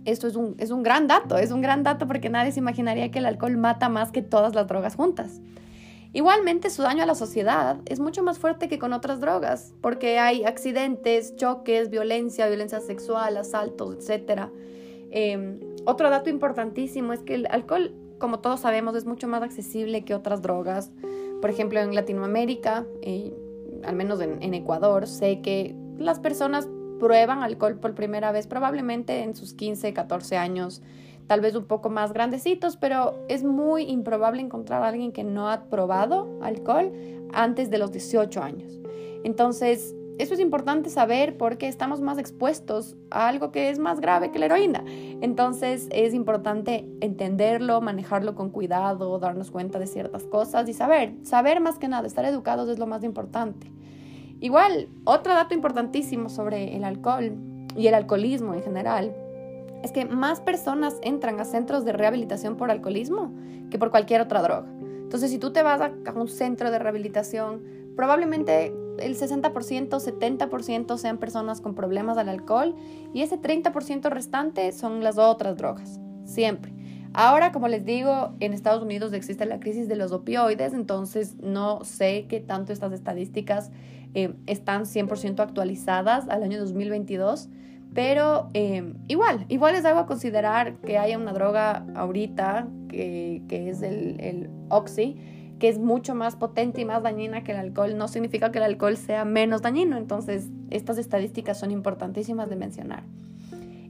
esto 0.06 0.28
es 0.28 0.36
un, 0.36 0.56
es 0.60 0.70
un 0.70 0.84
gran 0.84 1.08
dato, 1.08 1.38
es 1.38 1.52
un 1.52 1.62
gran 1.62 1.84
dato 1.84 2.08
porque 2.08 2.30
nadie 2.30 2.52
se 2.52 2.60
imaginaría 2.60 3.10
que 3.10 3.20
el 3.20 3.26
alcohol 3.26 3.58
mata 3.58 3.90
más 3.90 4.12
que 4.12 4.22
todas 4.22 4.54
las 4.54 4.68
drogas 4.68 4.96
juntas. 4.96 5.42
Igualmente, 6.18 6.72
su 6.72 6.82
daño 6.82 7.04
a 7.04 7.06
la 7.06 7.14
sociedad 7.14 7.78
es 7.86 8.00
mucho 8.00 8.24
más 8.24 8.40
fuerte 8.40 8.68
que 8.68 8.80
con 8.80 8.92
otras 8.92 9.20
drogas, 9.20 9.76
porque 9.82 10.18
hay 10.18 10.46
accidentes, 10.46 11.36
choques, 11.36 11.92
violencia, 11.92 12.48
violencia 12.48 12.80
sexual, 12.80 13.38
asaltos, 13.38 14.10
etc. 14.10 14.50
Em, 15.12 15.60
otro 15.86 16.10
dato 16.10 16.32
importantísimo 16.32 17.14
es 17.14 17.20
que 17.20 17.36
el 17.36 17.46
alcohol, 17.52 17.94
como 18.18 18.40
todos 18.40 18.62
sabemos, 18.62 18.96
es 18.96 19.06
mucho 19.06 19.28
más 19.28 19.44
accesible 19.44 20.06
que 20.06 20.16
otras 20.16 20.42
drogas. 20.42 20.92
Por 21.40 21.52
ejemplo, 21.52 21.80
en 21.82 21.94
Latinoamérica, 21.94 22.88
eh, 23.04 23.32
al 23.84 23.96
menos 23.96 24.20
en, 24.20 24.42
en 24.42 24.56
Ecuador, 24.56 25.06
sé 25.06 25.42
que 25.44 25.76
las 26.00 26.20
personas 26.20 26.68
prueban 27.00 27.44
alcohol 27.44 27.80
por 27.80 27.94
primera 27.94 28.32
vez 28.32 28.48
probablemente 28.48 29.22
en 29.22 29.36
sus 29.36 29.54
15, 29.54 29.94
14 29.94 30.36
años 30.36 30.82
tal 31.28 31.42
vez 31.42 31.56
un 31.56 31.66
poco 31.66 31.90
más 31.90 32.14
grandecitos, 32.14 32.78
pero 32.78 33.20
es 33.28 33.44
muy 33.44 33.84
improbable 33.84 34.42
encontrar 34.42 34.84
a 34.84 34.88
alguien 34.88 35.12
que 35.12 35.24
no 35.24 35.50
ha 35.50 35.66
probado 35.66 36.28
alcohol 36.42 36.92
antes 37.34 37.70
de 37.70 37.78
los 37.78 37.92
18 37.92 38.42
años. 38.42 38.80
Entonces, 39.24 39.96
eso 40.18 40.34
es 40.34 40.40
importante 40.40 40.90
saber 40.90 41.38
porque 41.38 41.68
estamos 41.68 42.02
más 42.02 42.18
expuestos 42.18 42.96
a 43.12 43.28
algo 43.28 43.52
que 43.52 43.70
es 43.70 43.78
más 43.78 44.00
grave 44.00 44.32
que 44.32 44.40
la 44.40 44.46
heroína. 44.46 44.84
Entonces 45.22 45.88
es 45.92 46.16
importante 46.16 46.88
entenderlo, 47.02 47.82
manejarlo 47.82 48.34
con 48.34 48.50
cuidado, 48.50 49.20
darnos 49.20 49.52
cuenta 49.52 49.78
de 49.78 49.86
ciertas 49.86 50.24
cosas 50.24 50.68
y 50.70 50.74
saber, 50.74 51.14
saber 51.22 51.60
más 51.60 51.78
que 51.78 51.88
nada, 51.88 52.08
estar 52.08 52.26
educados 52.26 52.68
es 52.68 52.80
lo 52.80 52.88
más 52.88 53.04
importante. 53.04 53.72
Igual, 54.40 54.88
otro 55.04 55.34
dato 55.34 55.54
importantísimo 55.54 56.30
sobre 56.30 56.76
el 56.76 56.84
alcohol 56.84 57.36
y 57.76 57.86
el 57.86 57.94
alcoholismo 57.94 58.56
en 58.56 58.64
general 58.64 59.16
es 59.84 59.92
que 59.92 60.06
más 60.06 60.42
personas 60.42 60.96
entran 61.02 61.40
a 61.40 61.46
centros 61.46 61.86
de 61.86 61.94
rehabilitación 61.94 62.58
por 62.58 62.72
alcoholismo 62.72 63.34
que 63.70 63.78
por 63.78 63.92
cualquier 63.92 64.22
otra 64.22 64.42
droga. 64.42 64.68
Entonces, 64.80 65.32
si 65.32 65.38
tú 65.38 65.52
te 65.52 65.64
vas 65.64 65.80
a, 65.82 65.94
un 66.14 66.28
centro 66.28 66.70
de 66.72 66.80
rehabilitación, 66.80 67.64
probablemente 67.96 68.74
el 69.00 69.18
60%, 69.18 69.90
70% 69.90 70.98
sean 70.98 71.18
personas 71.18 71.62
con 71.62 71.76
problemas 71.76 72.18
al 72.18 72.30
alcohol 72.30 72.76
y 73.14 73.22
ese 73.22 73.40
30% 73.40 74.10
restante 74.10 74.72
son 74.72 75.04
las 75.04 75.18
otras 75.18 75.56
drogas, 75.56 76.00
siempre. 76.26 76.74
Ahora, 77.14 77.52
como 77.52 77.68
les 77.68 77.86
digo, 77.86 78.36
en 78.40 78.54
Estados 78.54 78.84
Unidos 78.84 79.14
existe 79.14 79.46
la 79.46 79.60
crisis 79.60 79.88
de 79.88 79.96
los 79.96 80.12
opioides, 80.12 80.74
entonces 80.74 81.36
no 81.38 81.84
sé 81.84 82.26
qué 82.28 82.40
tanto 82.40 82.74
estas 82.74 82.92
estadísticas 82.92 83.72
eh, 84.14 84.34
están 84.46 84.84
100% 84.84 85.40
actualizadas 85.40 86.28
al 86.30 86.44
año 86.44 86.60
2022, 86.60 87.50
pero 87.98 88.52
eh, 88.54 88.94
igual, 89.08 89.48
igual 89.50 89.74
es 89.74 89.84
algo 89.84 90.02
a 90.02 90.06
considerar 90.06 90.76
que 90.76 91.00
haya 91.00 91.18
una 91.18 91.34
droga 91.34 91.84
ahorita, 91.96 92.68
que, 92.90 93.42
que 93.50 93.72
es 93.72 93.82
el, 93.82 94.20
el 94.20 94.52
Oxy, 94.70 95.18
que 95.58 95.68
es 95.68 95.80
mucho 95.80 96.14
más 96.14 96.36
potente 96.36 96.80
y 96.80 96.86
más 96.86 97.02
dañina 97.02 97.44
que 97.44 97.54
el 97.54 97.58
alcohol. 97.58 97.98
No 97.98 98.08
significa 98.08 98.52
que 98.52 98.60
el 98.60 98.66
alcohol 98.66 98.98
sea 98.98 99.26
menos 99.26 99.64
dañino, 99.64 99.98
entonces 99.98 100.52
estas 100.70 101.00
estadísticas 101.00 101.60
son 101.60 101.72
importantísimas 101.72 102.52
de 102.52 102.56
mencionar. 102.56 103.02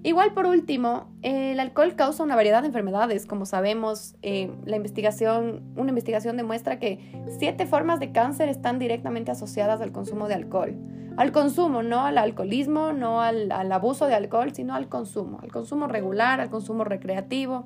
Igual 0.08 0.32
por 0.32 0.45
último, 0.45 1.10
el 1.22 1.60
alcohol 1.60 1.95
causa 1.97 2.24
una 2.24 2.38
variedad 2.38 2.62
de 2.62 2.68
enfermedades. 2.68 3.26
Como 3.26 3.45
sabemos, 3.45 4.16
eh, 4.22 4.49
la 4.64 4.78
investigación, 4.78 5.64
una 5.76 5.89
investigación 5.89 6.38
demuestra 6.38 6.80
que 6.80 7.12
siete 7.38 7.66
formas 7.66 7.99
de 7.99 8.14
cáncer 8.14 8.47
están 8.47 8.80
directamente 8.80 9.32
asociadas 9.32 9.82
al 9.82 9.91
consumo 9.91 10.30
de 10.30 10.36
alcohol. 10.36 10.78
Al 11.18 11.34
consumo, 11.34 11.84
no 11.84 12.05
al 12.05 12.18
alcoholismo, 12.20 12.93
no 12.93 13.20
al, 13.20 13.51
al 13.51 13.70
abuso 13.70 14.05
de 14.05 14.16
alcohol, 14.16 14.53
sino 14.53 14.76
al 14.76 14.88
consumo, 14.88 15.39
al 15.43 15.51
consumo 15.51 15.88
regular, 15.88 16.39
al 16.39 16.49
consumo 16.49 16.86
recreativo. 16.86 17.66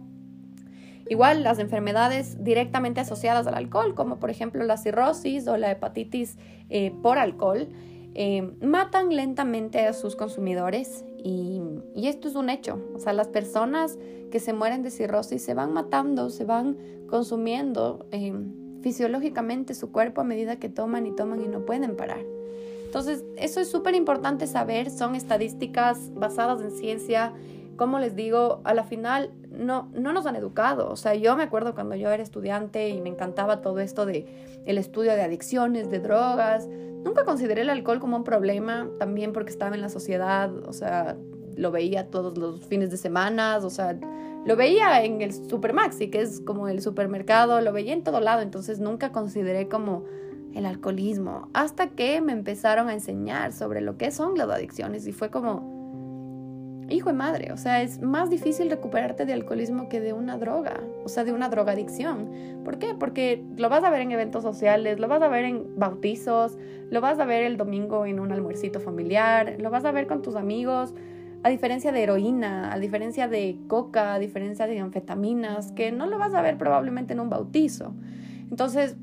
Igual 1.07 1.43
las 1.43 1.59
enfermedades 1.59 2.43
directamente 2.43 3.01
asociadas 3.01 3.45
al 3.45 3.53
alcohol, 3.53 3.93
como 3.93 4.19
por 4.19 4.31
ejemplo 4.31 4.63
la 4.63 4.77
cirrosis 4.77 5.47
o 5.47 5.57
la 5.57 5.69
hepatitis 5.69 6.39
eh, 6.71 6.91
por 7.03 7.19
alcohol, 7.19 7.67
eh, 8.13 8.41
matan 8.61 9.15
lentamente 9.15 9.85
a 9.85 9.93
sus 9.93 10.15
consumidores 10.15 11.05
y, 11.23 12.07
esto 12.07 12.27
es 12.27 12.35
un 12.35 12.49
hecho. 12.49 12.79
O 12.95 12.99
sea, 12.99 13.13
las 13.13 13.27
personas 13.27 13.97
que 14.31 14.39
se 14.39 14.53
mueren 14.53 14.83
de 14.83 14.91
cirrosis 14.91 15.41
se 15.41 15.53
van 15.53 15.73
matando, 15.73 16.29
se 16.29 16.45
van 16.45 16.77
consumiendo 17.07 18.05
eh, 18.11 18.33
fisiológicamente 18.81 19.73
su 19.73 19.91
cuerpo 19.91 20.21
a 20.21 20.23
medida 20.23 20.57
que 20.57 20.69
toman 20.69 21.05
y 21.05 21.15
toman 21.15 21.41
y 21.41 21.47
no 21.47 21.65
pueden 21.65 21.95
parar. 21.95 22.23
Entonces, 22.85 23.23
eso 23.37 23.61
es 23.61 23.69
súper 23.69 23.95
importante 23.95 24.47
saber, 24.47 24.89
son 24.89 25.15
estadísticas 25.15 26.13
basadas 26.13 26.61
en 26.61 26.71
ciencia. 26.71 27.33
Como 27.77 27.99
les 27.99 28.15
digo, 28.15 28.59
a 28.63 28.73
la 28.73 28.83
final 28.83 29.31
no, 29.51 29.89
no 29.93 30.13
nos 30.13 30.25
han 30.25 30.35
educado. 30.35 30.89
O 30.89 30.95
sea, 30.95 31.13
yo 31.13 31.35
me 31.35 31.43
acuerdo 31.43 31.75
cuando 31.75 31.95
yo 31.95 32.09
era 32.09 32.23
estudiante 32.23 32.89
y 32.89 33.01
me 33.01 33.09
encantaba 33.09 33.61
todo 33.61 33.79
esto 33.79 34.05
de 34.05 34.25
el 34.65 34.77
estudio 34.77 35.13
de 35.13 35.21
adicciones, 35.21 35.89
de 35.89 35.99
drogas. 35.99 36.67
Nunca 36.67 37.25
consideré 37.25 37.61
el 37.61 37.69
alcohol 37.69 37.99
como 37.99 38.17
un 38.17 38.23
problema, 38.23 38.89
también 38.99 39.33
porque 39.33 39.49
estaba 39.49 39.75
en 39.75 39.81
la 39.81 39.89
sociedad, 39.89 40.51
o 40.67 40.73
sea, 40.73 41.17
lo 41.55 41.71
veía 41.71 42.07
todos 42.07 42.37
los 42.37 42.65
fines 42.65 42.91
de 42.91 42.97
semana, 42.97 43.57
o 43.57 43.69
sea, 43.69 43.97
lo 44.45 44.55
veía 44.55 45.03
en 45.03 45.21
el 45.21 45.33
Supermaxi, 45.33 46.09
que 46.09 46.21
es 46.21 46.41
como 46.41 46.67
el 46.67 46.81
supermercado, 46.81 47.59
lo 47.61 47.73
veía 47.73 47.93
en 47.93 48.03
todo 48.03 48.19
lado, 48.19 48.41
entonces 48.41 48.79
nunca 48.79 49.11
consideré 49.11 49.67
como 49.67 50.05
el 50.53 50.65
alcoholismo, 50.65 51.49
hasta 51.53 51.87
que 51.87 52.21
me 52.21 52.33
empezaron 52.33 52.89
a 52.89 52.93
enseñar 52.93 53.53
sobre 53.53 53.81
lo 53.81 53.97
que 53.97 54.11
son 54.11 54.37
las 54.37 54.49
adicciones 54.49 55.07
y 55.07 55.11
fue 55.11 55.29
como, 55.29 55.80
hijo 56.91 57.09
de 57.09 57.15
madre, 57.15 57.51
o 57.51 57.57
sea, 57.57 57.81
es 57.81 58.01
más 58.01 58.29
difícil 58.29 58.69
recuperarte 58.69 59.25
de 59.25 59.33
alcoholismo 59.33 59.89
que 59.89 59.99
de 59.99 60.13
una 60.13 60.37
droga, 60.37 60.81
o 61.03 61.09
sea, 61.09 61.23
de 61.23 61.33
una 61.33 61.49
drogadicción. 61.49 62.29
¿Por 62.63 62.77
qué? 62.77 62.93
Porque 62.97 63.43
lo 63.57 63.69
vas 63.69 63.83
a 63.83 63.89
ver 63.89 64.01
en 64.01 64.11
eventos 64.11 64.43
sociales, 64.43 64.99
lo 64.99 65.07
vas 65.07 65.21
a 65.21 65.27
ver 65.27 65.45
en 65.45 65.77
bautizos, 65.77 66.57
lo 66.89 67.01
vas 67.01 67.19
a 67.19 67.25
ver 67.25 67.43
el 67.43 67.57
domingo 67.57 68.05
en 68.05 68.19
un 68.19 68.31
almuercito 68.31 68.79
familiar, 68.79 69.55
lo 69.59 69.69
vas 69.69 69.85
a 69.85 69.91
ver 69.91 70.07
con 70.07 70.21
tus 70.21 70.35
amigos, 70.35 70.93
a 71.43 71.49
diferencia 71.49 71.91
de 71.91 72.03
heroína, 72.03 72.71
a 72.71 72.79
diferencia 72.79 73.27
de 73.27 73.57
coca, 73.67 74.13
a 74.13 74.19
diferencia 74.19 74.67
de 74.67 74.79
anfetaminas, 74.79 75.71
que 75.71 75.91
no 75.91 76.05
lo 76.05 76.19
vas 76.19 76.33
a 76.33 76.41
ver 76.41 76.57
probablemente 76.57 77.13
en 77.13 77.19
un 77.19 77.29
bautizo. 77.29 77.93
Entonces, 78.49 78.95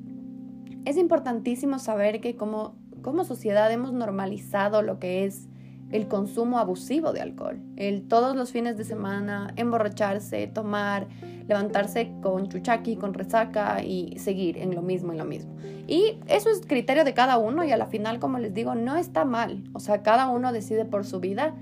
es 0.84 0.96
importantísimo 0.96 1.78
saber 1.78 2.20
que 2.20 2.36
como, 2.36 2.76
como 3.02 3.24
sociedad 3.24 3.70
hemos 3.72 3.92
normalizado 3.92 4.82
lo 4.82 4.98
que 4.98 5.24
es 5.24 5.48
el 5.90 6.08
consumo 6.08 6.58
abusivo 6.58 7.12
de 7.12 7.20
alcohol. 7.20 7.60
El 7.76 8.02
todos 8.06 8.36
los 8.36 8.52
fines 8.52 8.76
de 8.76 8.84
semana 8.84 9.52
emborracharse, 9.56 10.46
tomar, 10.46 11.08
levantarse 11.46 12.12
con 12.22 12.48
chuchaqui, 12.48 12.96
con 12.96 13.14
resaca 13.14 13.82
y 13.82 14.18
seguir 14.18 14.58
en 14.58 14.74
lo 14.74 14.82
mismo, 14.82 15.12
en 15.12 15.18
lo 15.18 15.24
mismo. 15.24 15.56
Y 15.86 16.18
eso 16.26 16.50
es 16.50 16.60
criterio 16.66 17.04
de 17.04 17.14
cada 17.14 17.38
uno 17.38 17.64
y 17.64 17.72
a 17.72 17.76
la 17.76 17.86
final, 17.86 18.18
como 18.18 18.38
les 18.38 18.52
digo, 18.52 18.74
no 18.74 18.96
está 18.96 19.24
mal. 19.24 19.64
O 19.72 19.80
sea, 19.80 20.02
cada 20.02 20.28
uno 20.28 20.52
decide 20.52 20.84
por 20.84 21.06
su 21.06 21.20
vida, 21.20 21.54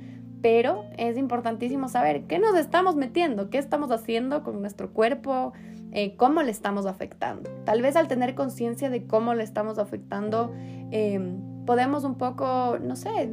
pero 0.43 0.85
es 0.99 1.17
importantísimo 1.17 1.89
saber 1.89 2.25
qué 2.25 2.39
nos 2.39 2.57
estamos 2.57 2.97
metiendo, 2.97 3.51
qué 3.51 3.59
estamos 3.59 3.91
haciendo 3.93 4.43
con 4.43 4.61
nuestro 4.61 4.93
cuerpo, 4.93 5.53
eh, 5.93 6.17
cómo 6.17 6.43
le 6.43 6.51
estamos 6.51 6.87
afectando. 6.87 7.49
Tal 7.65 7.83
vez 7.83 7.95
al 7.97 8.09
tener 8.09 8.35
conciencia 8.35 8.91
de 8.91 9.07
cómo 9.07 9.35
le 9.35 9.45
estamos 9.45 9.79
afectando, 9.79 10.53
eh, 10.91 11.21
podemos 11.65 12.05
un 12.05 12.17
poco, 12.17 12.79
no 12.81 12.97
sé, 12.97 13.31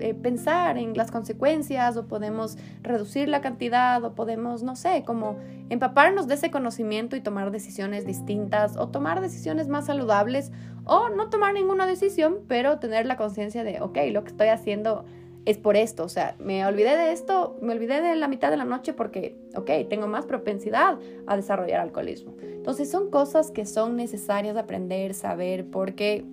eh, 0.00 0.14
pensar 0.14 0.78
en 0.78 0.94
las 0.94 1.10
consecuencias 1.10 1.96
o 1.96 2.06
podemos 2.06 2.56
reducir 2.82 3.28
la 3.28 3.40
cantidad 3.40 4.02
o 4.04 4.14
podemos, 4.14 4.62
no 4.62 4.76
sé, 4.76 5.04
como 5.04 5.36
empaparnos 5.70 6.26
de 6.26 6.34
ese 6.34 6.50
conocimiento 6.50 7.16
y 7.16 7.20
tomar 7.20 7.50
decisiones 7.50 8.06
distintas 8.06 8.76
o 8.76 8.88
tomar 8.88 9.20
decisiones 9.20 9.68
más 9.68 9.86
saludables 9.86 10.52
o 10.84 11.08
no 11.10 11.28
tomar 11.28 11.54
ninguna 11.54 11.86
decisión, 11.86 12.38
pero 12.48 12.78
tener 12.78 13.06
la 13.06 13.16
conciencia 13.16 13.64
de, 13.64 13.80
ok, 13.80 13.98
lo 14.10 14.24
que 14.24 14.30
estoy 14.30 14.48
haciendo 14.48 15.04
es 15.48 15.56
por 15.56 15.76
esto, 15.76 16.04
o 16.04 16.08
sea, 16.10 16.34
me 16.38 16.66
olvidé 16.66 16.94
de 16.96 17.12
esto, 17.12 17.56
me 17.62 17.72
olvidé 17.72 18.02
de 18.02 18.16
la 18.16 18.28
mitad 18.28 18.50
de 18.50 18.58
la 18.58 18.66
noche 18.66 18.92
porque, 18.92 19.38
ok, 19.54 19.70
tengo 19.88 20.06
más 20.06 20.26
propensidad 20.26 20.98
a 21.26 21.36
desarrollar 21.36 21.80
alcoholismo. 21.80 22.34
Entonces 22.42 22.90
son 22.90 23.10
cosas 23.10 23.50
que 23.50 23.64
son 23.64 23.96
necesarias 23.96 24.58
aprender, 24.58 25.14
saber, 25.14 25.64
porque, 25.70 26.26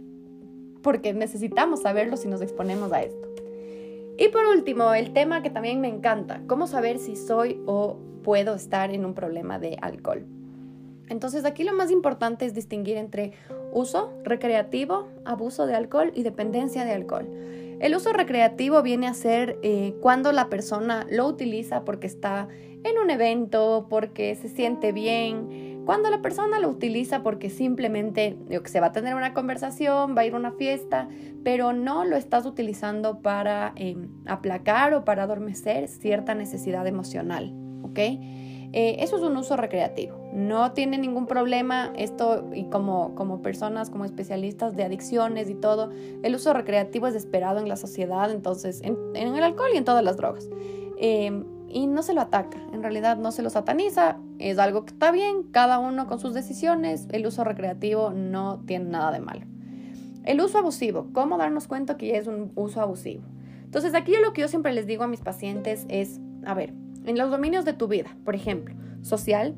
porque 0.82 1.14
necesitamos 1.14 1.84
saberlo 1.84 2.18
si 2.18 2.28
nos 2.28 2.42
exponemos 2.42 2.92
a 2.92 3.04
esto. 3.04 3.35
Y 4.18 4.30
por 4.30 4.46
último, 4.46 4.94
el 4.94 5.14
tema 5.14 5.42
que 5.42 5.50
también 5.50 5.82
me 5.82 5.90
encanta, 5.90 6.42
cómo 6.48 6.68
saber 6.68 7.00
si 7.00 7.16
soy 7.16 7.60
o 7.66 7.98
puedo 8.24 8.56
estar 8.56 8.92
en 8.92 9.06
un 9.06 9.14
problema 9.14 9.60
de 9.60 9.78
alcohol. 9.82 10.26
Entonces 11.08 11.46
aquí 11.46 11.64
lo 11.64 11.74
más 11.74 11.92
importante 11.92 12.46
es 12.46 12.54
distinguir 12.54 12.98
entre 12.98 13.34
uso 13.72 14.14
recreativo, 14.24 15.08
abuso 15.26 15.68
de 15.68 15.76
alcohol 15.76 16.12
y 16.16 16.24
dependencia 16.24 16.86
de 16.86 16.94
alcohol. 16.94 17.28
El 17.80 17.94
uso 17.94 18.14
recreativo 18.14 18.82
viene 18.82 19.08
a 19.08 19.14
ser 19.14 19.60
eh, 19.62 19.94
cuando 20.02 20.32
la 20.32 20.50
persona 20.50 21.06
lo 21.12 21.28
utiliza 21.28 21.84
porque 21.84 22.08
está 22.08 22.48
en 22.84 22.98
un 22.98 23.10
evento, 23.10 23.88
porque 23.90 24.34
se 24.36 24.48
siente 24.48 24.92
bien, 24.92 25.75
Cuando 25.86 26.10
la 26.10 26.22
persona 26.22 26.60
lo 26.60 26.70
utiliza 26.70 27.22
porque 27.22 27.50
simplemente 27.50 28.38
se 28.66 28.80
va 28.80 28.88
a 28.88 28.92
tener 28.92 29.16
una 29.16 29.34
conversación, 29.34 30.16
va 30.18 30.22
a 30.22 30.26
ir 30.26 30.34
a 30.34 30.38
una 30.38 30.52
fiesta, 30.52 31.08
pero 31.44 31.74
no 31.74 32.06
lo 32.06 32.16
estás 32.16 32.46
utilizando 32.46 33.22
para 33.22 33.74
em, 33.76 34.10
aplacar 34.26 34.94
o 34.96 35.06
para 35.06 35.24
adormecer 35.24 35.88
cierta 35.88 36.34
necesidad 36.34 36.88
emocional, 36.88 37.54
¿ok? 37.84 38.00
Eh, 38.78 38.98
eso 39.00 39.16
es 39.16 39.22
un 39.22 39.38
uso 39.38 39.56
recreativo. 39.56 40.18
No 40.34 40.74
tiene 40.74 40.98
ningún 40.98 41.28
problema 41.28 41.94
esto 41.96 42.50
y 42.54 42.66
como, 42.66 43.16
como 43.16 43.42
personas, 43.42 43.90
como 43.90 44.04
especialistas 44.04 44.76
de 44.76 44.84
adicciones 44.84 45.50
y 45.50 45.56
todo, 45.56 45.92
el 46.24 46.36
uso 46.36 46.52
recreativo 46.52 47.08
es 47.08 47.16
esperado 47.16 47.60
en 47.60 47.70
la 47.70 47.78
sociedad, 47.78 48.30
entonces 48.32 48.82
en, 48.82 48.98
el 49.16 49.44
alcohol 49.44 49.70
y 49.74 49.78
en 49.78 49.86
todas 49.86 50.04
las 50.04 50.18
drogas. 50.18 50.50
Em, 50.98 51.46
y 51.76 51.88
no 51.88 52.04
se 52.04 52.14
lo 52.14 52.22
ataca, 52.22 52.58
en 52.72 52.82
realidad 52.84 53.18
no 53.18 53.34
se 53.34 53.44
lo 53.44 53.50
sataniza, 53.50 54.16
es 54.40 54.60
algo 54.60 54.86
que 54.86 54.94
está 54.94 55.12
bien, 55.12 55.44
cada 55.52 55.78
uno 55.78 56.08
con 56.08 56.20
sus 56.20 56.34
decisiones, 56.34 57.06
el 57.12 57.28
uso 57.28 57.44
recreativo 57.44 58.12
no 58.12 58.64
tiene 58.66 58.86
nada 58.86 59.12
de 59.12 59.20
malo. 59.20 59.42
El 60.24 60.40
uso 60.40 60.58
abusivo, 60.58 61.10
¿cómo 61.12 61.38
darnos 61.38 61.68
cuenta 61.68 61.98
que 61.98 62.16
es 62.16 62.28
un 62.28 62.54
uso 62.56 62.80
abusivo? 62.80 63.24
Entonces 63.66 63.94
aquí 63.94 64.14
lo 64.24 64.32
que 64.32 64.40
yo 64.40 64.48
siempre 64.48 64.72
les 64.72 64.88
digo 64.88 65.04
a 65.04 65.08
mis 65.08 65.20
pacientes 65.20 65.86
es, 65.90 66.22
a 66.46 66.54
ver, 66.54 66.74
en 67.06 67.18
los 67.18 67.30
dominios 67.30 67.66
de 67.66 67.74
tu 67.74 67.90
vida, 67.90 68.16
por 68.24 68.36
ejemplo, 68.36 68.74
social, 69.02 69.54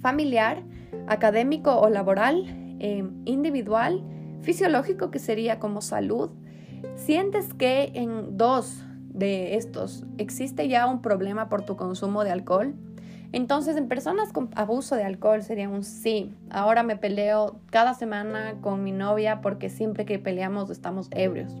familiar, 0.00 0.62
académico 1.06 1.76
o 1.76 1.90
laboral, 1.90 2.46
eh, 2.80 3.06
individual, 3.26 4.02
fisiológico, 4.40 5.10
que 5.10 5.18
sería 5.18 5.58
como 5.58 5.82
salud, 5.82 6.30
sientes 6.94 7.52
que 7.52 7.90
en 7.92 8.38
dos 8.38 8.85
de 9.16 9.56
estos 9.56 10.04
existe 10.18 10.68
ya 10.68 10.86
un 10.86 11.02
problema 11.02 11.48
por 11.48 11.62
tu 11.62 11.76
consumo 11.76 12.22
de 12.22 12.30
alcohol, 12.30 12.74
entonces 13.32 13.76
en 13.76 13.88
personas 13.88 14.32
con 14.32 14.50
abuso 14.54 14.94
de 14.94 15.04
alcohol 15.04 15.42
sería 15.42 15.68
un 15.68 15.82
sí. 15.82 16.32
Ahora 16.50 16.82
me 16.82 16.96
peleo 16.96 17.58
cada 17.70 17.94
semana 17.94 18.54
con 18.60 18.84
mi 18.84 18.92
novia 18.92 19.40
porque 19.40 19.68
siempre 19.68 20.04
que 20.04 20.18
peleamos 20.18 20.70
estamos 20.70 21.08
ebrios. 21.10 21.52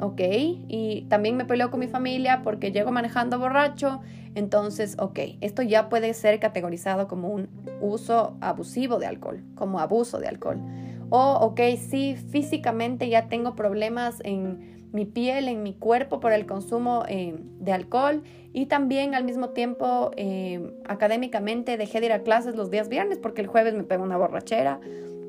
¿ok? 0.00 0.20
Y 0.68 1.06
también 1.08 1.36
me 1.36 1.44
peleo 1.44 1.70
con 1.70 1.80
mi 1.80 1.88
familia 1.88 2.42
porque 2.42 2.72
llego 2.72 2.92
manejando 2.92 3.38
borracho, 3.38 4.00
entonces, 4.34 4.96
ok, 4.98 5.18
esto 5.40 5.62
ya 5.62 5.88
puede 5.88 6.12
ser 6.12 6.38
categorizado 6.38 7.08
como 7.08 7.28
un 7.28 7.48
uso 7.80 8.36
abusivo 8.40 8.98
de 8.98 9.06
alcohol, 9.06 9.42
como 9.54 9.80
abuso 9.80 10.18
de 10.18 10.28
alcohol. 10.28 10.60
O, 11.08 11.38
ok, 11.40 11.60
sí, 11.78 12.16
físicamente 12.16 13.08
ya 13.08 13.28
tengo 13.28 13.54
problemas 13.54 14.20
en 14.24 14.75
mi 14.96 15.04
piel, 15.04 15.48
en 15.48 15.62
mi 15.62 15.74
cuerpo 15.74 16.18
por 16.18 16.32
el 16.32 16.46
consumo 16.46 17.04
eh, 17.06 17.36
de 17.60 17.72
alcohol 17.72 18.22
y 18.52 18.66
también 18.66 19.14
al 19.14 19.24
mismo 19.24 19.50
tiempo 19.50 20.10
eh, 20.16 20.74
académicamente 20.88 21.76
dejé 21.76 22.00
de 22.00 22.06
ir 22.06 22.12
a 22.12 22.22
clases 22.22 22.56
los 22.56 22.70
días 22.70 22.88
viernes 22.88 23.18
porque 23.18 23.42
el 23.42 23.46
jueves 23.46 23.74
me 23.74 23.84
pego 23.84 24.02
una 24.02 24.16
borrachera, 24.16 24.80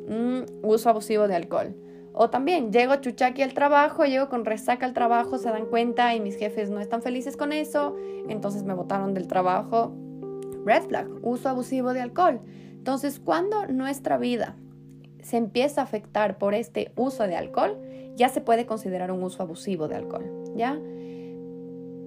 mm, 0.07 0.65
uso 0.65 0.89
abusivo 0.89 1.27
de 1.27 1.35
alcohol. 1.35 1.75
O 2.13 2.29
también 2.29 2.71
llego 2.71 2.95
chuchaqui 2.95 3.43
al 3.43 3.53
trabajo, 3.53 4.05
llego 4.05 4.29
con 4.29 4.45
resaca 4.45 4.85
al 4.85 4.93
trabajo, 4.93 5.37
se 5.37 5.49
dan 5.49 5.65
cuenta 5.65 6.15
y 6.15 6.21
mis 6.21 6.37
jefes 6.37 6.69
no 6.69 6.79
están 6.79 7.01
felices 7.01 7.37
con 7.37 7.51
eso, 7.51 7.95
entonces 8.29 8.63
me 8.63 8.73
botaron 8.73 9.13
del 9.13 9.27
trabajo. 9.27 9.93
Red 10.65 10.83
flag, 10.83 11.07
uso 11.21 11.49
abusivo 11.49 11.93
de 11.93 12.01
alcohol. 12.01 12.39
Entonces, 12.71 13.19
cuando 13.19 13.67
nuestra 13.67 14.17
vida 14.17 14.55
se 15.21 15.35
empieza 15.37 15.81
a 15.81 15.83
afectar 15.83 16.37
por 16.37 16.55
este 16.55 16.91
uso 16.95 17.27
de 17.27 17.35
alcohol, 17.35 17.77
ya 18.17 18.29
se 18.29 18.41
puede 18.41 18.65
considerar 18.65 19.11
un 19.11 19.23
uso 19.23 19.43
abusivo 19.43 19.87
de 19.87 19.95
alcohol, 19.95 20.25
¿ya? 20.55 20.77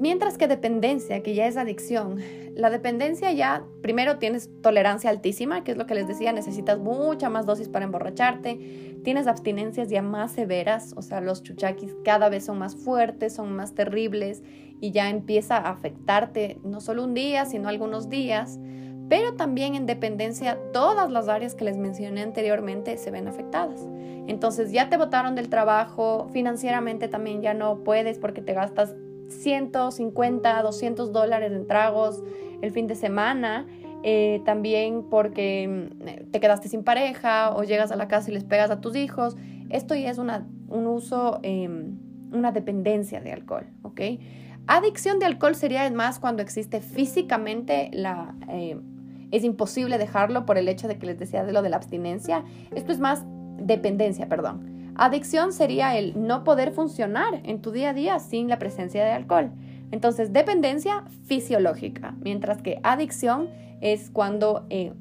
Mientras 0.01 0.39
que 0.39 0.49
dependencia, 0.49 1.23
que 1.23 1.35
ya 1.35 1.47
es 1.47 1.57
adicción, 1.57 2.21
la 2.55 2.71
dependencia 2.71 3.33
ya, 3.33 3.65
primero 3.83 4.19
tienes 4.19 4.51
tolerancia 4.63 5.11
altísima, 5.11 5.63
que 5.63 5.73
es 5.73 5.77
lo 5.77 5.87
que 5.87 5.95
les 5.95 6.09
decía, 6.09 6.33
necesitas 6.33 6.79
mucha 6.79 7.29
más 7.29 7.47
dosis 7.47 7.69
para 7.69 7.85
emborracharte, 7.85 8.99
tienes 9.05 9.27
abstinencias 9.27 9.89
ya 9.89 10.03
más 10.03 10.33
severas, 10.33 10.95
o 10.97 11.03
sea, 11.03 11.21
los 11.21 11.43
chuchaquis 11.43 11.95
cada 12.03 12.29
vez 12.29 12.47
son 12.47 12.59
más 12.59 12.77
fuertes, 12.77 13.35
son 13.35 13.55
más 13.55 13.75
terribles 13.75 14.43
y 14.81 14.91
ya 14.91 15.11
empieza 15.11 15.59
a 15.59 15.71
afectarte 15.71 16.59
no 16.65 16.81
solo 16.81 17.05
un 17.05 17.13
día, 17.13 17.45
sino 17.45 17.69
algunos 17.69 18.09
días 18.09 18.59
pero 19.11 19.35
también 19.35 19.75
en 19.75 19.87
dependencia 19.87 20.57
todas 20.73 21.11
las 21.11 21.29
áreas 21.29 21.57
que 21.57 21.65
les 21.65 21.77
mencioné 21.77 22.23
anteriormente 22.23 22.97
se 22.97 23.11
ven 23.11 23.27
afectadas. 23.27 23.85
Entonces 24.29 24.71
ya 24.71 24.89
te 24.89 24.97
botaron 24.97 25.35
del 25.35 25.49
trabajo, 25.49 26.29
financieramente 26.33 27.09
también 27.09 27.43
ya 27.43 27.53
no 27.53 27.83
puedes 27.83 28.19
porque 28.19 28.41
te 28.41 28.55
gastas 28.55 28.95
150, 29.29 30.63
200 30.63 31.13
dólares 31.13 31.51
en 31.51 31.67
tragos 31.67 32.23
el 32.63 32.71
fin 32.71 32.87
de 32.87 32.95
semana. 32.95 33.67
Eh, 34.05 34.41
también 34.47 35.03
porque 35.11 35.69
mm, 35.69 36.31
te 36.31 36.41
quedaste 36.41 36.69
sin 36.69 36.85
pareja 36.85 37.55
o 37.55 37.65
llegas 37.65 37.91
a 37.91 37.97
la 37.97 38.07
casa 38.07 38.31
y 38.31 38.35
les 38.35 38.45
pegas 38.45 38.71
a 38.71 38.81
tus 38.81 38.95
hijos. 38.95 39.37
Esto 39.71 39.97
ya 39.97 40.09
es 40.11 40.19
una, 40.19 40.47
un 40.69 40.87
uso, 40.87 41.41
em, 41.43 41.99
una 42.33 42.53
dependencia 42.53 43.21
de 43.21 43.33
alcohol, 43.33 43.67
¿ok? 43.83 44.01
Adicción 44.69 45.19
de 45.19 45.27
alcohol 45.27 45.57
sería 45.57 45.91
más 45.91 46.21
cuando 46.21 46.43
existe 46.43 46.81
físicamente 46.81 47.91
la, 47.93 48.35
eh, 48.49 48.79
es 49.31 49.45
imposible 49.45 49.99
dejarlo 49.99 50.47
por 50.47 50.59
el 50.59 50.69
hecho 50.69 50.89
de 50.89 50.99
que 50.99 51.07
les 51.07 51.19
decía 51.19 51.45
de 51.45 51.53
lo 51.53 51.63
de 51.63 51.71
la 51.71 51.77
abstinencia. 51.77 52.45
Esto 52.75 52.93
es 52.93 52.99
más 52.99 53.25
dependencia, 53.59 54.29
perdón. 54.29 54.93
Adicción 54.97 55.53
sería 55.53 55.97
el 55.97 56.27
no 56.27 56.45
poder 56.45 56.73
funcionar 56.73 57.41
en 57.45 57.63
tu 57.63 57.71
día 57.71 57.91
a 57.91 57.95
día 57.95 58.19
sin 58.19 58.49
la 58.49 58.59
presencia 58.59 59.05
de 59.05 59.13
alcohol. 59.13 59.51
Entonces, 59.93 60.33
dependencia 60.33 61.05
fisiológica, 61.27 62.15
mientras 62.21 62.63
que 62.63 62.81
adicción 62.83 63.49
es 63.81 64.11
cuando 64.11 64.67
eh, 64.71 64.93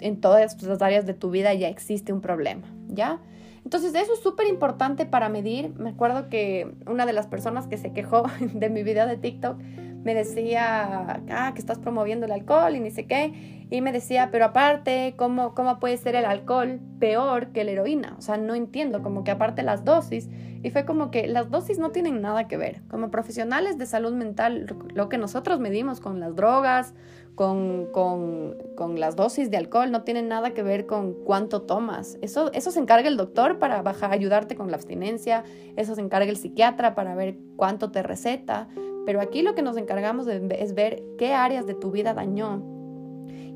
en 0.00 0.20
todas 0.20 0.62
las 0.62 0.82
áreas 0.82 1.06
de 1.06 1.14
tu 1.14 1.30
vida 1.30 1.52
ya 1.54 1.68
existe 1.68 2.12
un 2.12 2.20
problema, 2.20 2.66
¿ya? 2.88 3.20
Entonces, 3.64 3.94
eso 3.94 4.14
es 4.14 4.20
súper 4.20 4.46
importante 4.46 5.04
para 5.04 5.28
medir. 5.28 5.74
Me 5.78 5.90
acuerdo 5.90 6.28
que 6.28 6.74
una 6.86 7.06
de 7.06 7.12
las 7.12 7.26
personas 7.26 7.66
que 7.66 7.76
se 7.76 7.92
quejó 7.92 8.24
de 8.40 8.70
mi 8.70 8.82
video 8.82 9.06
de 9.06 9.16
TikTok 9.16 9.58
me 10.02 10.14
decía, 10.14 11.22
ah, 11.30 11.52
que 11.54 11.60
estás 11.60 11.78
promoviendo 11.78 12.26
el 12.26 12.32
alcohol 12.32 12.74
y 12.74 12.80
ni 12.80 12.90
sé 12.90 13.06
qué. 13.06 13.66
Y 13.70 13.82
me 13.82 13.92
decía, 13.92 14.30
pero 14.32 14.46
aparte, 14.46 15.14
¿cómo, 15.16 15.54
¿cómo 15.54 15.78
puede 15.78 15.96
ser 15.96 16.16
el 16.16 16.24
alcohol 16.24 16.80
peor 16.98 17.48
que 17.52 17.62
la 17.62 17.70
heroína? 17.70 18.16
O 18.18 18.22
sea, 18.22 18.36
no 18.36 18.54
entiendo, 18.54 19.02
como 19.02 19.22
que 19.22 19.30
aparte 19.30 19.62
las 19.62 19.84
dosis. 19.84 20.28
Y 20.62 20.70
fue 20.70 20.84
como 20.84 21.10
que 21.10 21.28
las 21.28 21.50
dosis 21.50 21.78
no 21.78 21.90
tienen 21.90 22.20
nada 22.20 22.48
que 22.48 22.56
ver. 22.56 22.82
Como 22.88 23.10
profesionales 23.10 23.78
de 23.78 23.86
salud 23.86 24.12
mental, 24.12 24.74
lo 24.92 25.08
que 25.08 25.18
nosotros 25.18 25.60
medimos 25.60 26.00
con 26.00 26.18
las 26.18 26.34
drogas, 26.34 26.94
con, 27.36 27.86
con, 27.92 28.56
con 28.76 28.98
las 28.98 29.16
dosis 29.16 29.50
de 29.50 29.58
alcohol, 29.58 29.92
no 29.92 30.02
tiene 30.02 30.22
nada 30.22 30.50
que 30.50 30.62
ver 30.62 30.86
con 30.86 31.14
cuánto 31.24 31.62
tomas. 31.62 32.18
Eso, 32.22 32.50
eso 32.52 32.70
se 32.70 32.80
encarga 32.80 33.08
el 33.08 33.16
doctor 33.16 33.58
para 33.58 33.82
ayudarte 34.10 34.56
con 34.56 34.70
la 34.70 34.76
abstinencia, 34.76 35.44
eso 35.76 35.94
se 35.94 36.00
encarga 36.00 36.28
el 36.28 36.36
psiquiatra 36.36 36.94
para 36.94 37.14
ver 37.14 37.36
cuánto 37.56 37.92
te 37.92 38.02
receta 38.02 38.68
pero 39.10 39.20
aquí 39.20 39.42
lo 39.42 39.56
que 39.56 39.62
nos 39.62 39.76
encargamos 39.76 40.28
es 40.28 40.74
ver 40.76 41.02
qué 41.18 41.34
áreas 41.34 41.66
de 41.66 41.74
tu 41.74 41.90
vida 41.90 42.14
dañó 42.14 42.62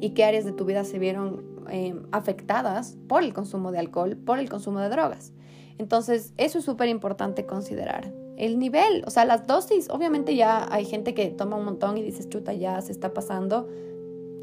y 0.00 0.10
qué 0.10 0.24
áreas 0.24 0.44
de 0.44 0.50
tu 0.50 0.64
vida 0.64 0.82
se 0.82 0.98
vieron 0.98 1.44
eh, 1.70 1.94
afectadas 2.10 2.98
por 3.06 3.22
el 3.22 3.32
consumo 3.32 3.70
de 3.70 3.78
alcohol, 3.78 4.16
por 4.16 4.40
el 4.40 4.48
consumo 4.48 4.80
de 4.80 4.88
drogas. 4.88 5.32
Entonces, 5.78 6.34
eso 6.38 6.58
es 6.58 6.64
súper 6.64 6.88
importante 6.88 7.46
considerar. 7.46 8.12
El 8.36 8.58
nivel, 8.58 9.04
o 9.06 9.10
sea, 9.10 9.26
las 9.26 9.46
dosis, 9.46 9.88
obviamente 9.90 10.34
ya 10.34 10.66
hay 10.72 10.86
gente 10.86 11.14
que 11.14 11.28
toma 11.28 11.54
un 11.54 11.66
montón 11.66 11.98
y 11.98 12.02
dices, 12.02 12.28
chuta, 12.28 12.52
ya 12.52 12.80
se 12.80 12.90
está 12.90 13.14
pasando. 13.14 13.68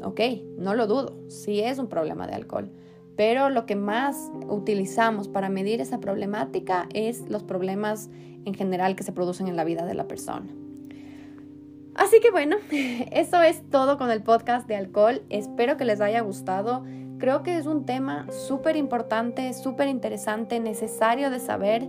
Ok, 0.02 0.18
no 0.56 0.74
lo 0.74 0.86
dudo, 0.86 1.18
sí 1.28 1.60
es 1.60 1.78
un 1.78 1.88
problema 1.88 2.26
de 2.26 2.36
alcohol. 2.36 2.70
Pero 3.16 3.50
lo 3.50 3.66
que 3.66 3.76
más 3.76 4.32
utilizamos 4.48 5.28
para 5.28 5.50
medir 5.50 5.82
esa 5.82 6.00
problemática 6.00 6.88
es 6.94 7.28
los 7.28 7.42
problemas 7.42 8.08
en 8.46 8.54
general 8.54 8.96
que 8.96 9.02
se 9.02 9.12
producen 9.12 9.46
en 9.46 9.56
la 9.56 9.64
vida 9.64 9.84
de 9.84 9.92
la 9.92 10.08
persona. 10.08 10.46
Así 11.94 12.20
que 12.20 12.30
bueno, 12.30 12.56
eso 13.12 13.42
es 13.42 13.62
todo 13.70 13.98
con 13.98 14.10
el 14.10 14.22
podcast 14.22 14.66
de 14.66 14.76
alcohol. 14.76 15.22
Espero 15.28 15.76
que 15.76 15.84
les 15.84 16.00
haya 16.00 16.20
gustado. 16.20 16.84
Creo 17.18 17.42
que 17.42 17.56
es 17.56 17.66
un 17.66 17.84
tema 17.84 18.26
súper 18.30 18.76
importante, 18.76 19.52
súper 19.54 19.88
interesante, 19.88 20.58
necesario 20.58 21.30
de 21.30 21.38
saber. 21.38 21.86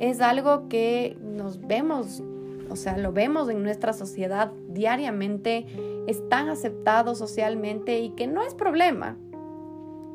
Es 0.00 0.20
algo 0.20 0.68
que 0.68 1.16
nos 1.22 1.66
vemos, 1.66 2.22
o 2.68 2.76
sea, 2.76 2.98
lo 2.98 3.12
vemos 3.12 3.48
en 3.48 3.62
nuestra 3.62 3.92
sociedad 3.92 4.52
diariamente, 4.68 5.66
es 6.06 6.28
tan 6.28 6.48
aceptado 6.48 7.14
socialmente 7.14 8.00
y 8.00 8.10
que 8.10 8.26
no 8.26 8.42
es 8.42 8.54
problema. 8.54 9.16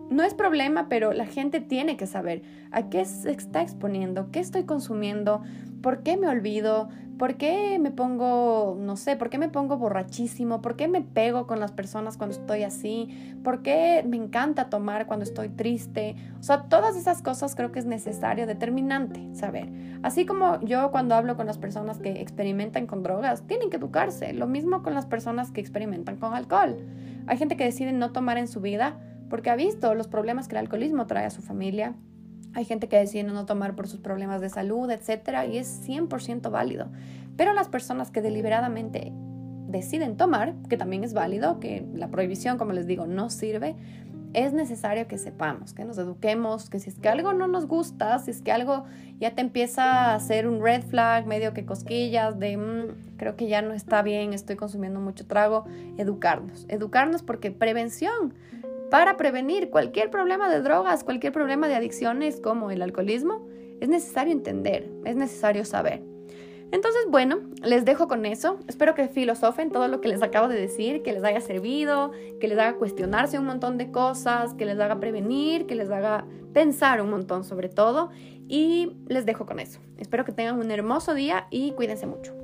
No 0.09 0.23
es 0.23 0.33
problema, 0.33 0.89
pero 0.89 1.13
la 1.13 1.25
gente 1.25 1.61
tiene 1.61 1.97
que 1.97 2.07
saber 2.07 2.41
a 2.71 2.89
qué 2.89 3.05
se 3.05 3.31
está 3.31 3.61
exponiendo, 3.61 4.31
qué 4.31 4.39
estoy 4.39 4.63
consumiendo, 4.63 5.41
por 5.81 6.03
qué 6.03 6.17
me 6.17 6.27
olvido, 6.27 6.89
¿Por 7.19 7.35
qué 7.35 7.79
me 7.79 7.91
pongo, 7.91 8.77
no 8.79 8.95
sé, 8.95 9.17
por 9.17 9.29
qué 9.29 9.37
me 9.37 9.49
pongo 9.49 9.77
borrachísimo? 9.77 10.61
¿Por 10.61 10.77
qué 10.77 10.87
me 10.87 11.01
pego 11.01 11.47
con 11.47 11.59
las 11.59 11.73
personas 11.73 12.15
cuando 12.15 12.37
estoy 12.37 12.63
así? 12.63 13.35
¿Por 13.43 13.61
qué 13.61 14.05
me 14.07 14.15
encanta 14.15 14.69
tomar 14.69 15.05
cuando 15.05 15.25
estoy 15.25 15.49
triste? 15.49 16.15
O 16.39 16.43
sea, 16.43 16.69
todas 16.69 16.95
esas 16.95 17.21
cosas 17.21 17.55
creo 17.55 17.73
que 17.73 17.79
es 17.79 17.85
necesario, 17.85 18.47
determinante 18.47 19.35
saber. 19.35 19.67
Así 20.01 20.25
como 20.25 20.61
yo 20.61 20.91
cuando 20.91 21.13
hablo 21.13 21.35
con 21.35 21.45
las 21.45 21.57
personas 21.57 21.99
que 21.99 22.21
experimentan 22.21 22.87
con 22.87 23.03
drogas, 23.03 23.45
tienen 23.47 23.69
que 23.69 23.75
educarse. 23.75 24.31
Lo 24.31 24.47
mismo 24.47 24.81
con 24.81 24.93
las 24.93 25.05
personas 25.05 25.51
que 25.51 25.59
experimentan 25.59 26.15
con 26.15 26.33
alcohol. 26.33 26.77
Hay 27.27 27.37
gente 27.37 27.57
que 27.57 27.65
decide 27.65 27.91
no 27.91 28.13
tomar 28.13 28.37
en 28.37 28.47
su 28.47 28.61
vida 28.61 28.97
porque 29.29 29.49
ha 29.49 29.55
visto 29.55 29.93
los 29.95 30.07
problemas 30.07 30.47
que 30.47 30.55
el 30.55 30.59
alcoholismo 30.59 31.07
trae 31.07 31.25
a 31.25 31.29
su 31.29 31.41
familia. 31.41 31.95
Hay 32.53 32.65
gente 32.65 32.87
que 32.87 32.97
decide 32.97 33.23
no 33.23 33.45
tomar 33.45 33.75
por 33.75 33.87
sus 33.87 33.99
problemas 33.99 34.41
de 34.41 34.49
salud, 34.49 34.89
etcétera, 34.89 35.45
y 35.45 35.57
es 35.57 35.87
100% 35.87 36.49
válido. 36.49 36.87
Pero 37.37 37.53
las 37.53 37.69
personas 37.69 38.11
que 38.11 38.21
deliberadamente 38.21 39.13
deciden 39.67 40.17
tomar, 40.17 40.55
que 40.67 40.77
también 40.77 41.03
es 41.03 41.13
válido, 41.13 41.59
que 41.59 41.85
la 41.93 42.09
prohibición, 42.09 42.57
como 42.57 42.73
les 42.73 42.87
digo, 42.87 43.05
no 43.05 43.29
sirve, 43.29 43.75
es 44.33 44.53
necesario 44.53 45.07
que 45.07 45.17
sepamos, 45.17 45.73
que 45.73 45.85
nos 45.85 45.97
eduquemos, 45.97 46.69
que 46.69 46.79
si 46.79 46.89
es 46.89 46.99
que 46.99 47.09
algo 47.09 47.33
no 47.33 47.47
nos 47.47 47.65
gusta, 47.65 48.19
si 48.19 48.31
es 48.31 48.41
que 48.41 48.51
algo 48.51 48.85
ya 49.19 49.33
te 49.33 49.41
empieza 49.41 49.83
a 49.83 50.15
hacer 50.15 50.47
un 50.47 50.61
red 50.61 50.83
flag, 50.83 51.25
medio 51.25 51.53
que 51.53 51.65
cosquillas 51.65 52.37
de 52.39 52.57
mm, 52.57 53.17
creo 53.17 53.35
que 53.35 53.47
ya 53.47 53.61
no 53.61 53.73
está 53.73 54.03
bien, 54.03 54.33
estoy 54.33 54.55
consumiendo 54.55 54.99
mucho 54.99 55.25
trago, 55.25 55.65
educarnos, 55.97 56.65
educarnos 56.69 57.23
porque 57.23 57.51
prevención, 57.51 58.33
para 58.89 59.17
prevenir 59.17 59.69
cualquier 59.69 60.09
problema 60.09 60.49
de 60.49 60.61
drogas, 60.61 61.03
cualquier 61.03 61.33
problema 61.33 61.67
de 61.67 61.75
adicciones 61.75 62.39
como 62.39 62.71
el 62.71 62.81
alcoholismo, 62.81 63.47
es 63.79 63.89
necesario 63.89 64.33
entender, 64.33 64.89
es 65.05 65.15
necesario 65.15 65.63
saber. 65.65 66.01
Entonces, 66.71 67.01
bueno, 67.09 67.39
les 67.63 67.83
dejo 67.83 68.07
con 68.07 68.25
eso. 68.25 68.59
Espero 68.67 68.93
que 68.93 69.07
filosofen 69.07 69.71
todo 69.71 69.87
lo 69.87 70.01
que 70.01 70.07
les 70.07 70.21
acabo 70.21 70.47
de 70.47 70.59
decir, 70.59 71.01
que 71.01 71.13
les 71.13 71.23
haya 71.23 71.41
servido, 71.41 72.11
que 72.39 72.47
les 72.47 72.59
haga 72.59 72.75
cuestionarse 72.75 73.39
un 73.39 73.45
montón 73.45 73.77
de 73.77 73.91
cosas, 73.91 74.53
que 74.53 74.65
les 74.65 74.79
haga 74.79 74.99
prevenir, 74.99 75.65
que 75.65 75.75
les 75.75 75.89
haga 75.89 76.25
pensar 76.53 77.01
un 77.01 77.09
montón 77.09 77.43
sobre 77.43 77.69
todo. 77.69 78.11
Y 78.47 78.97
les 79.07 79.25
dejo 79.25 79.45
con 79.45 79.59
eso. 79.59 79.79
Espero 79.97 80.25
que 80.25 80.31
tengan 80.31 80.59
un 80.59 80.69
hermoso 80.69 81.13
día 81.15 81.47
y 81.49 81.71
cuídense 81.71 82.05
mucho. 82.05 82.38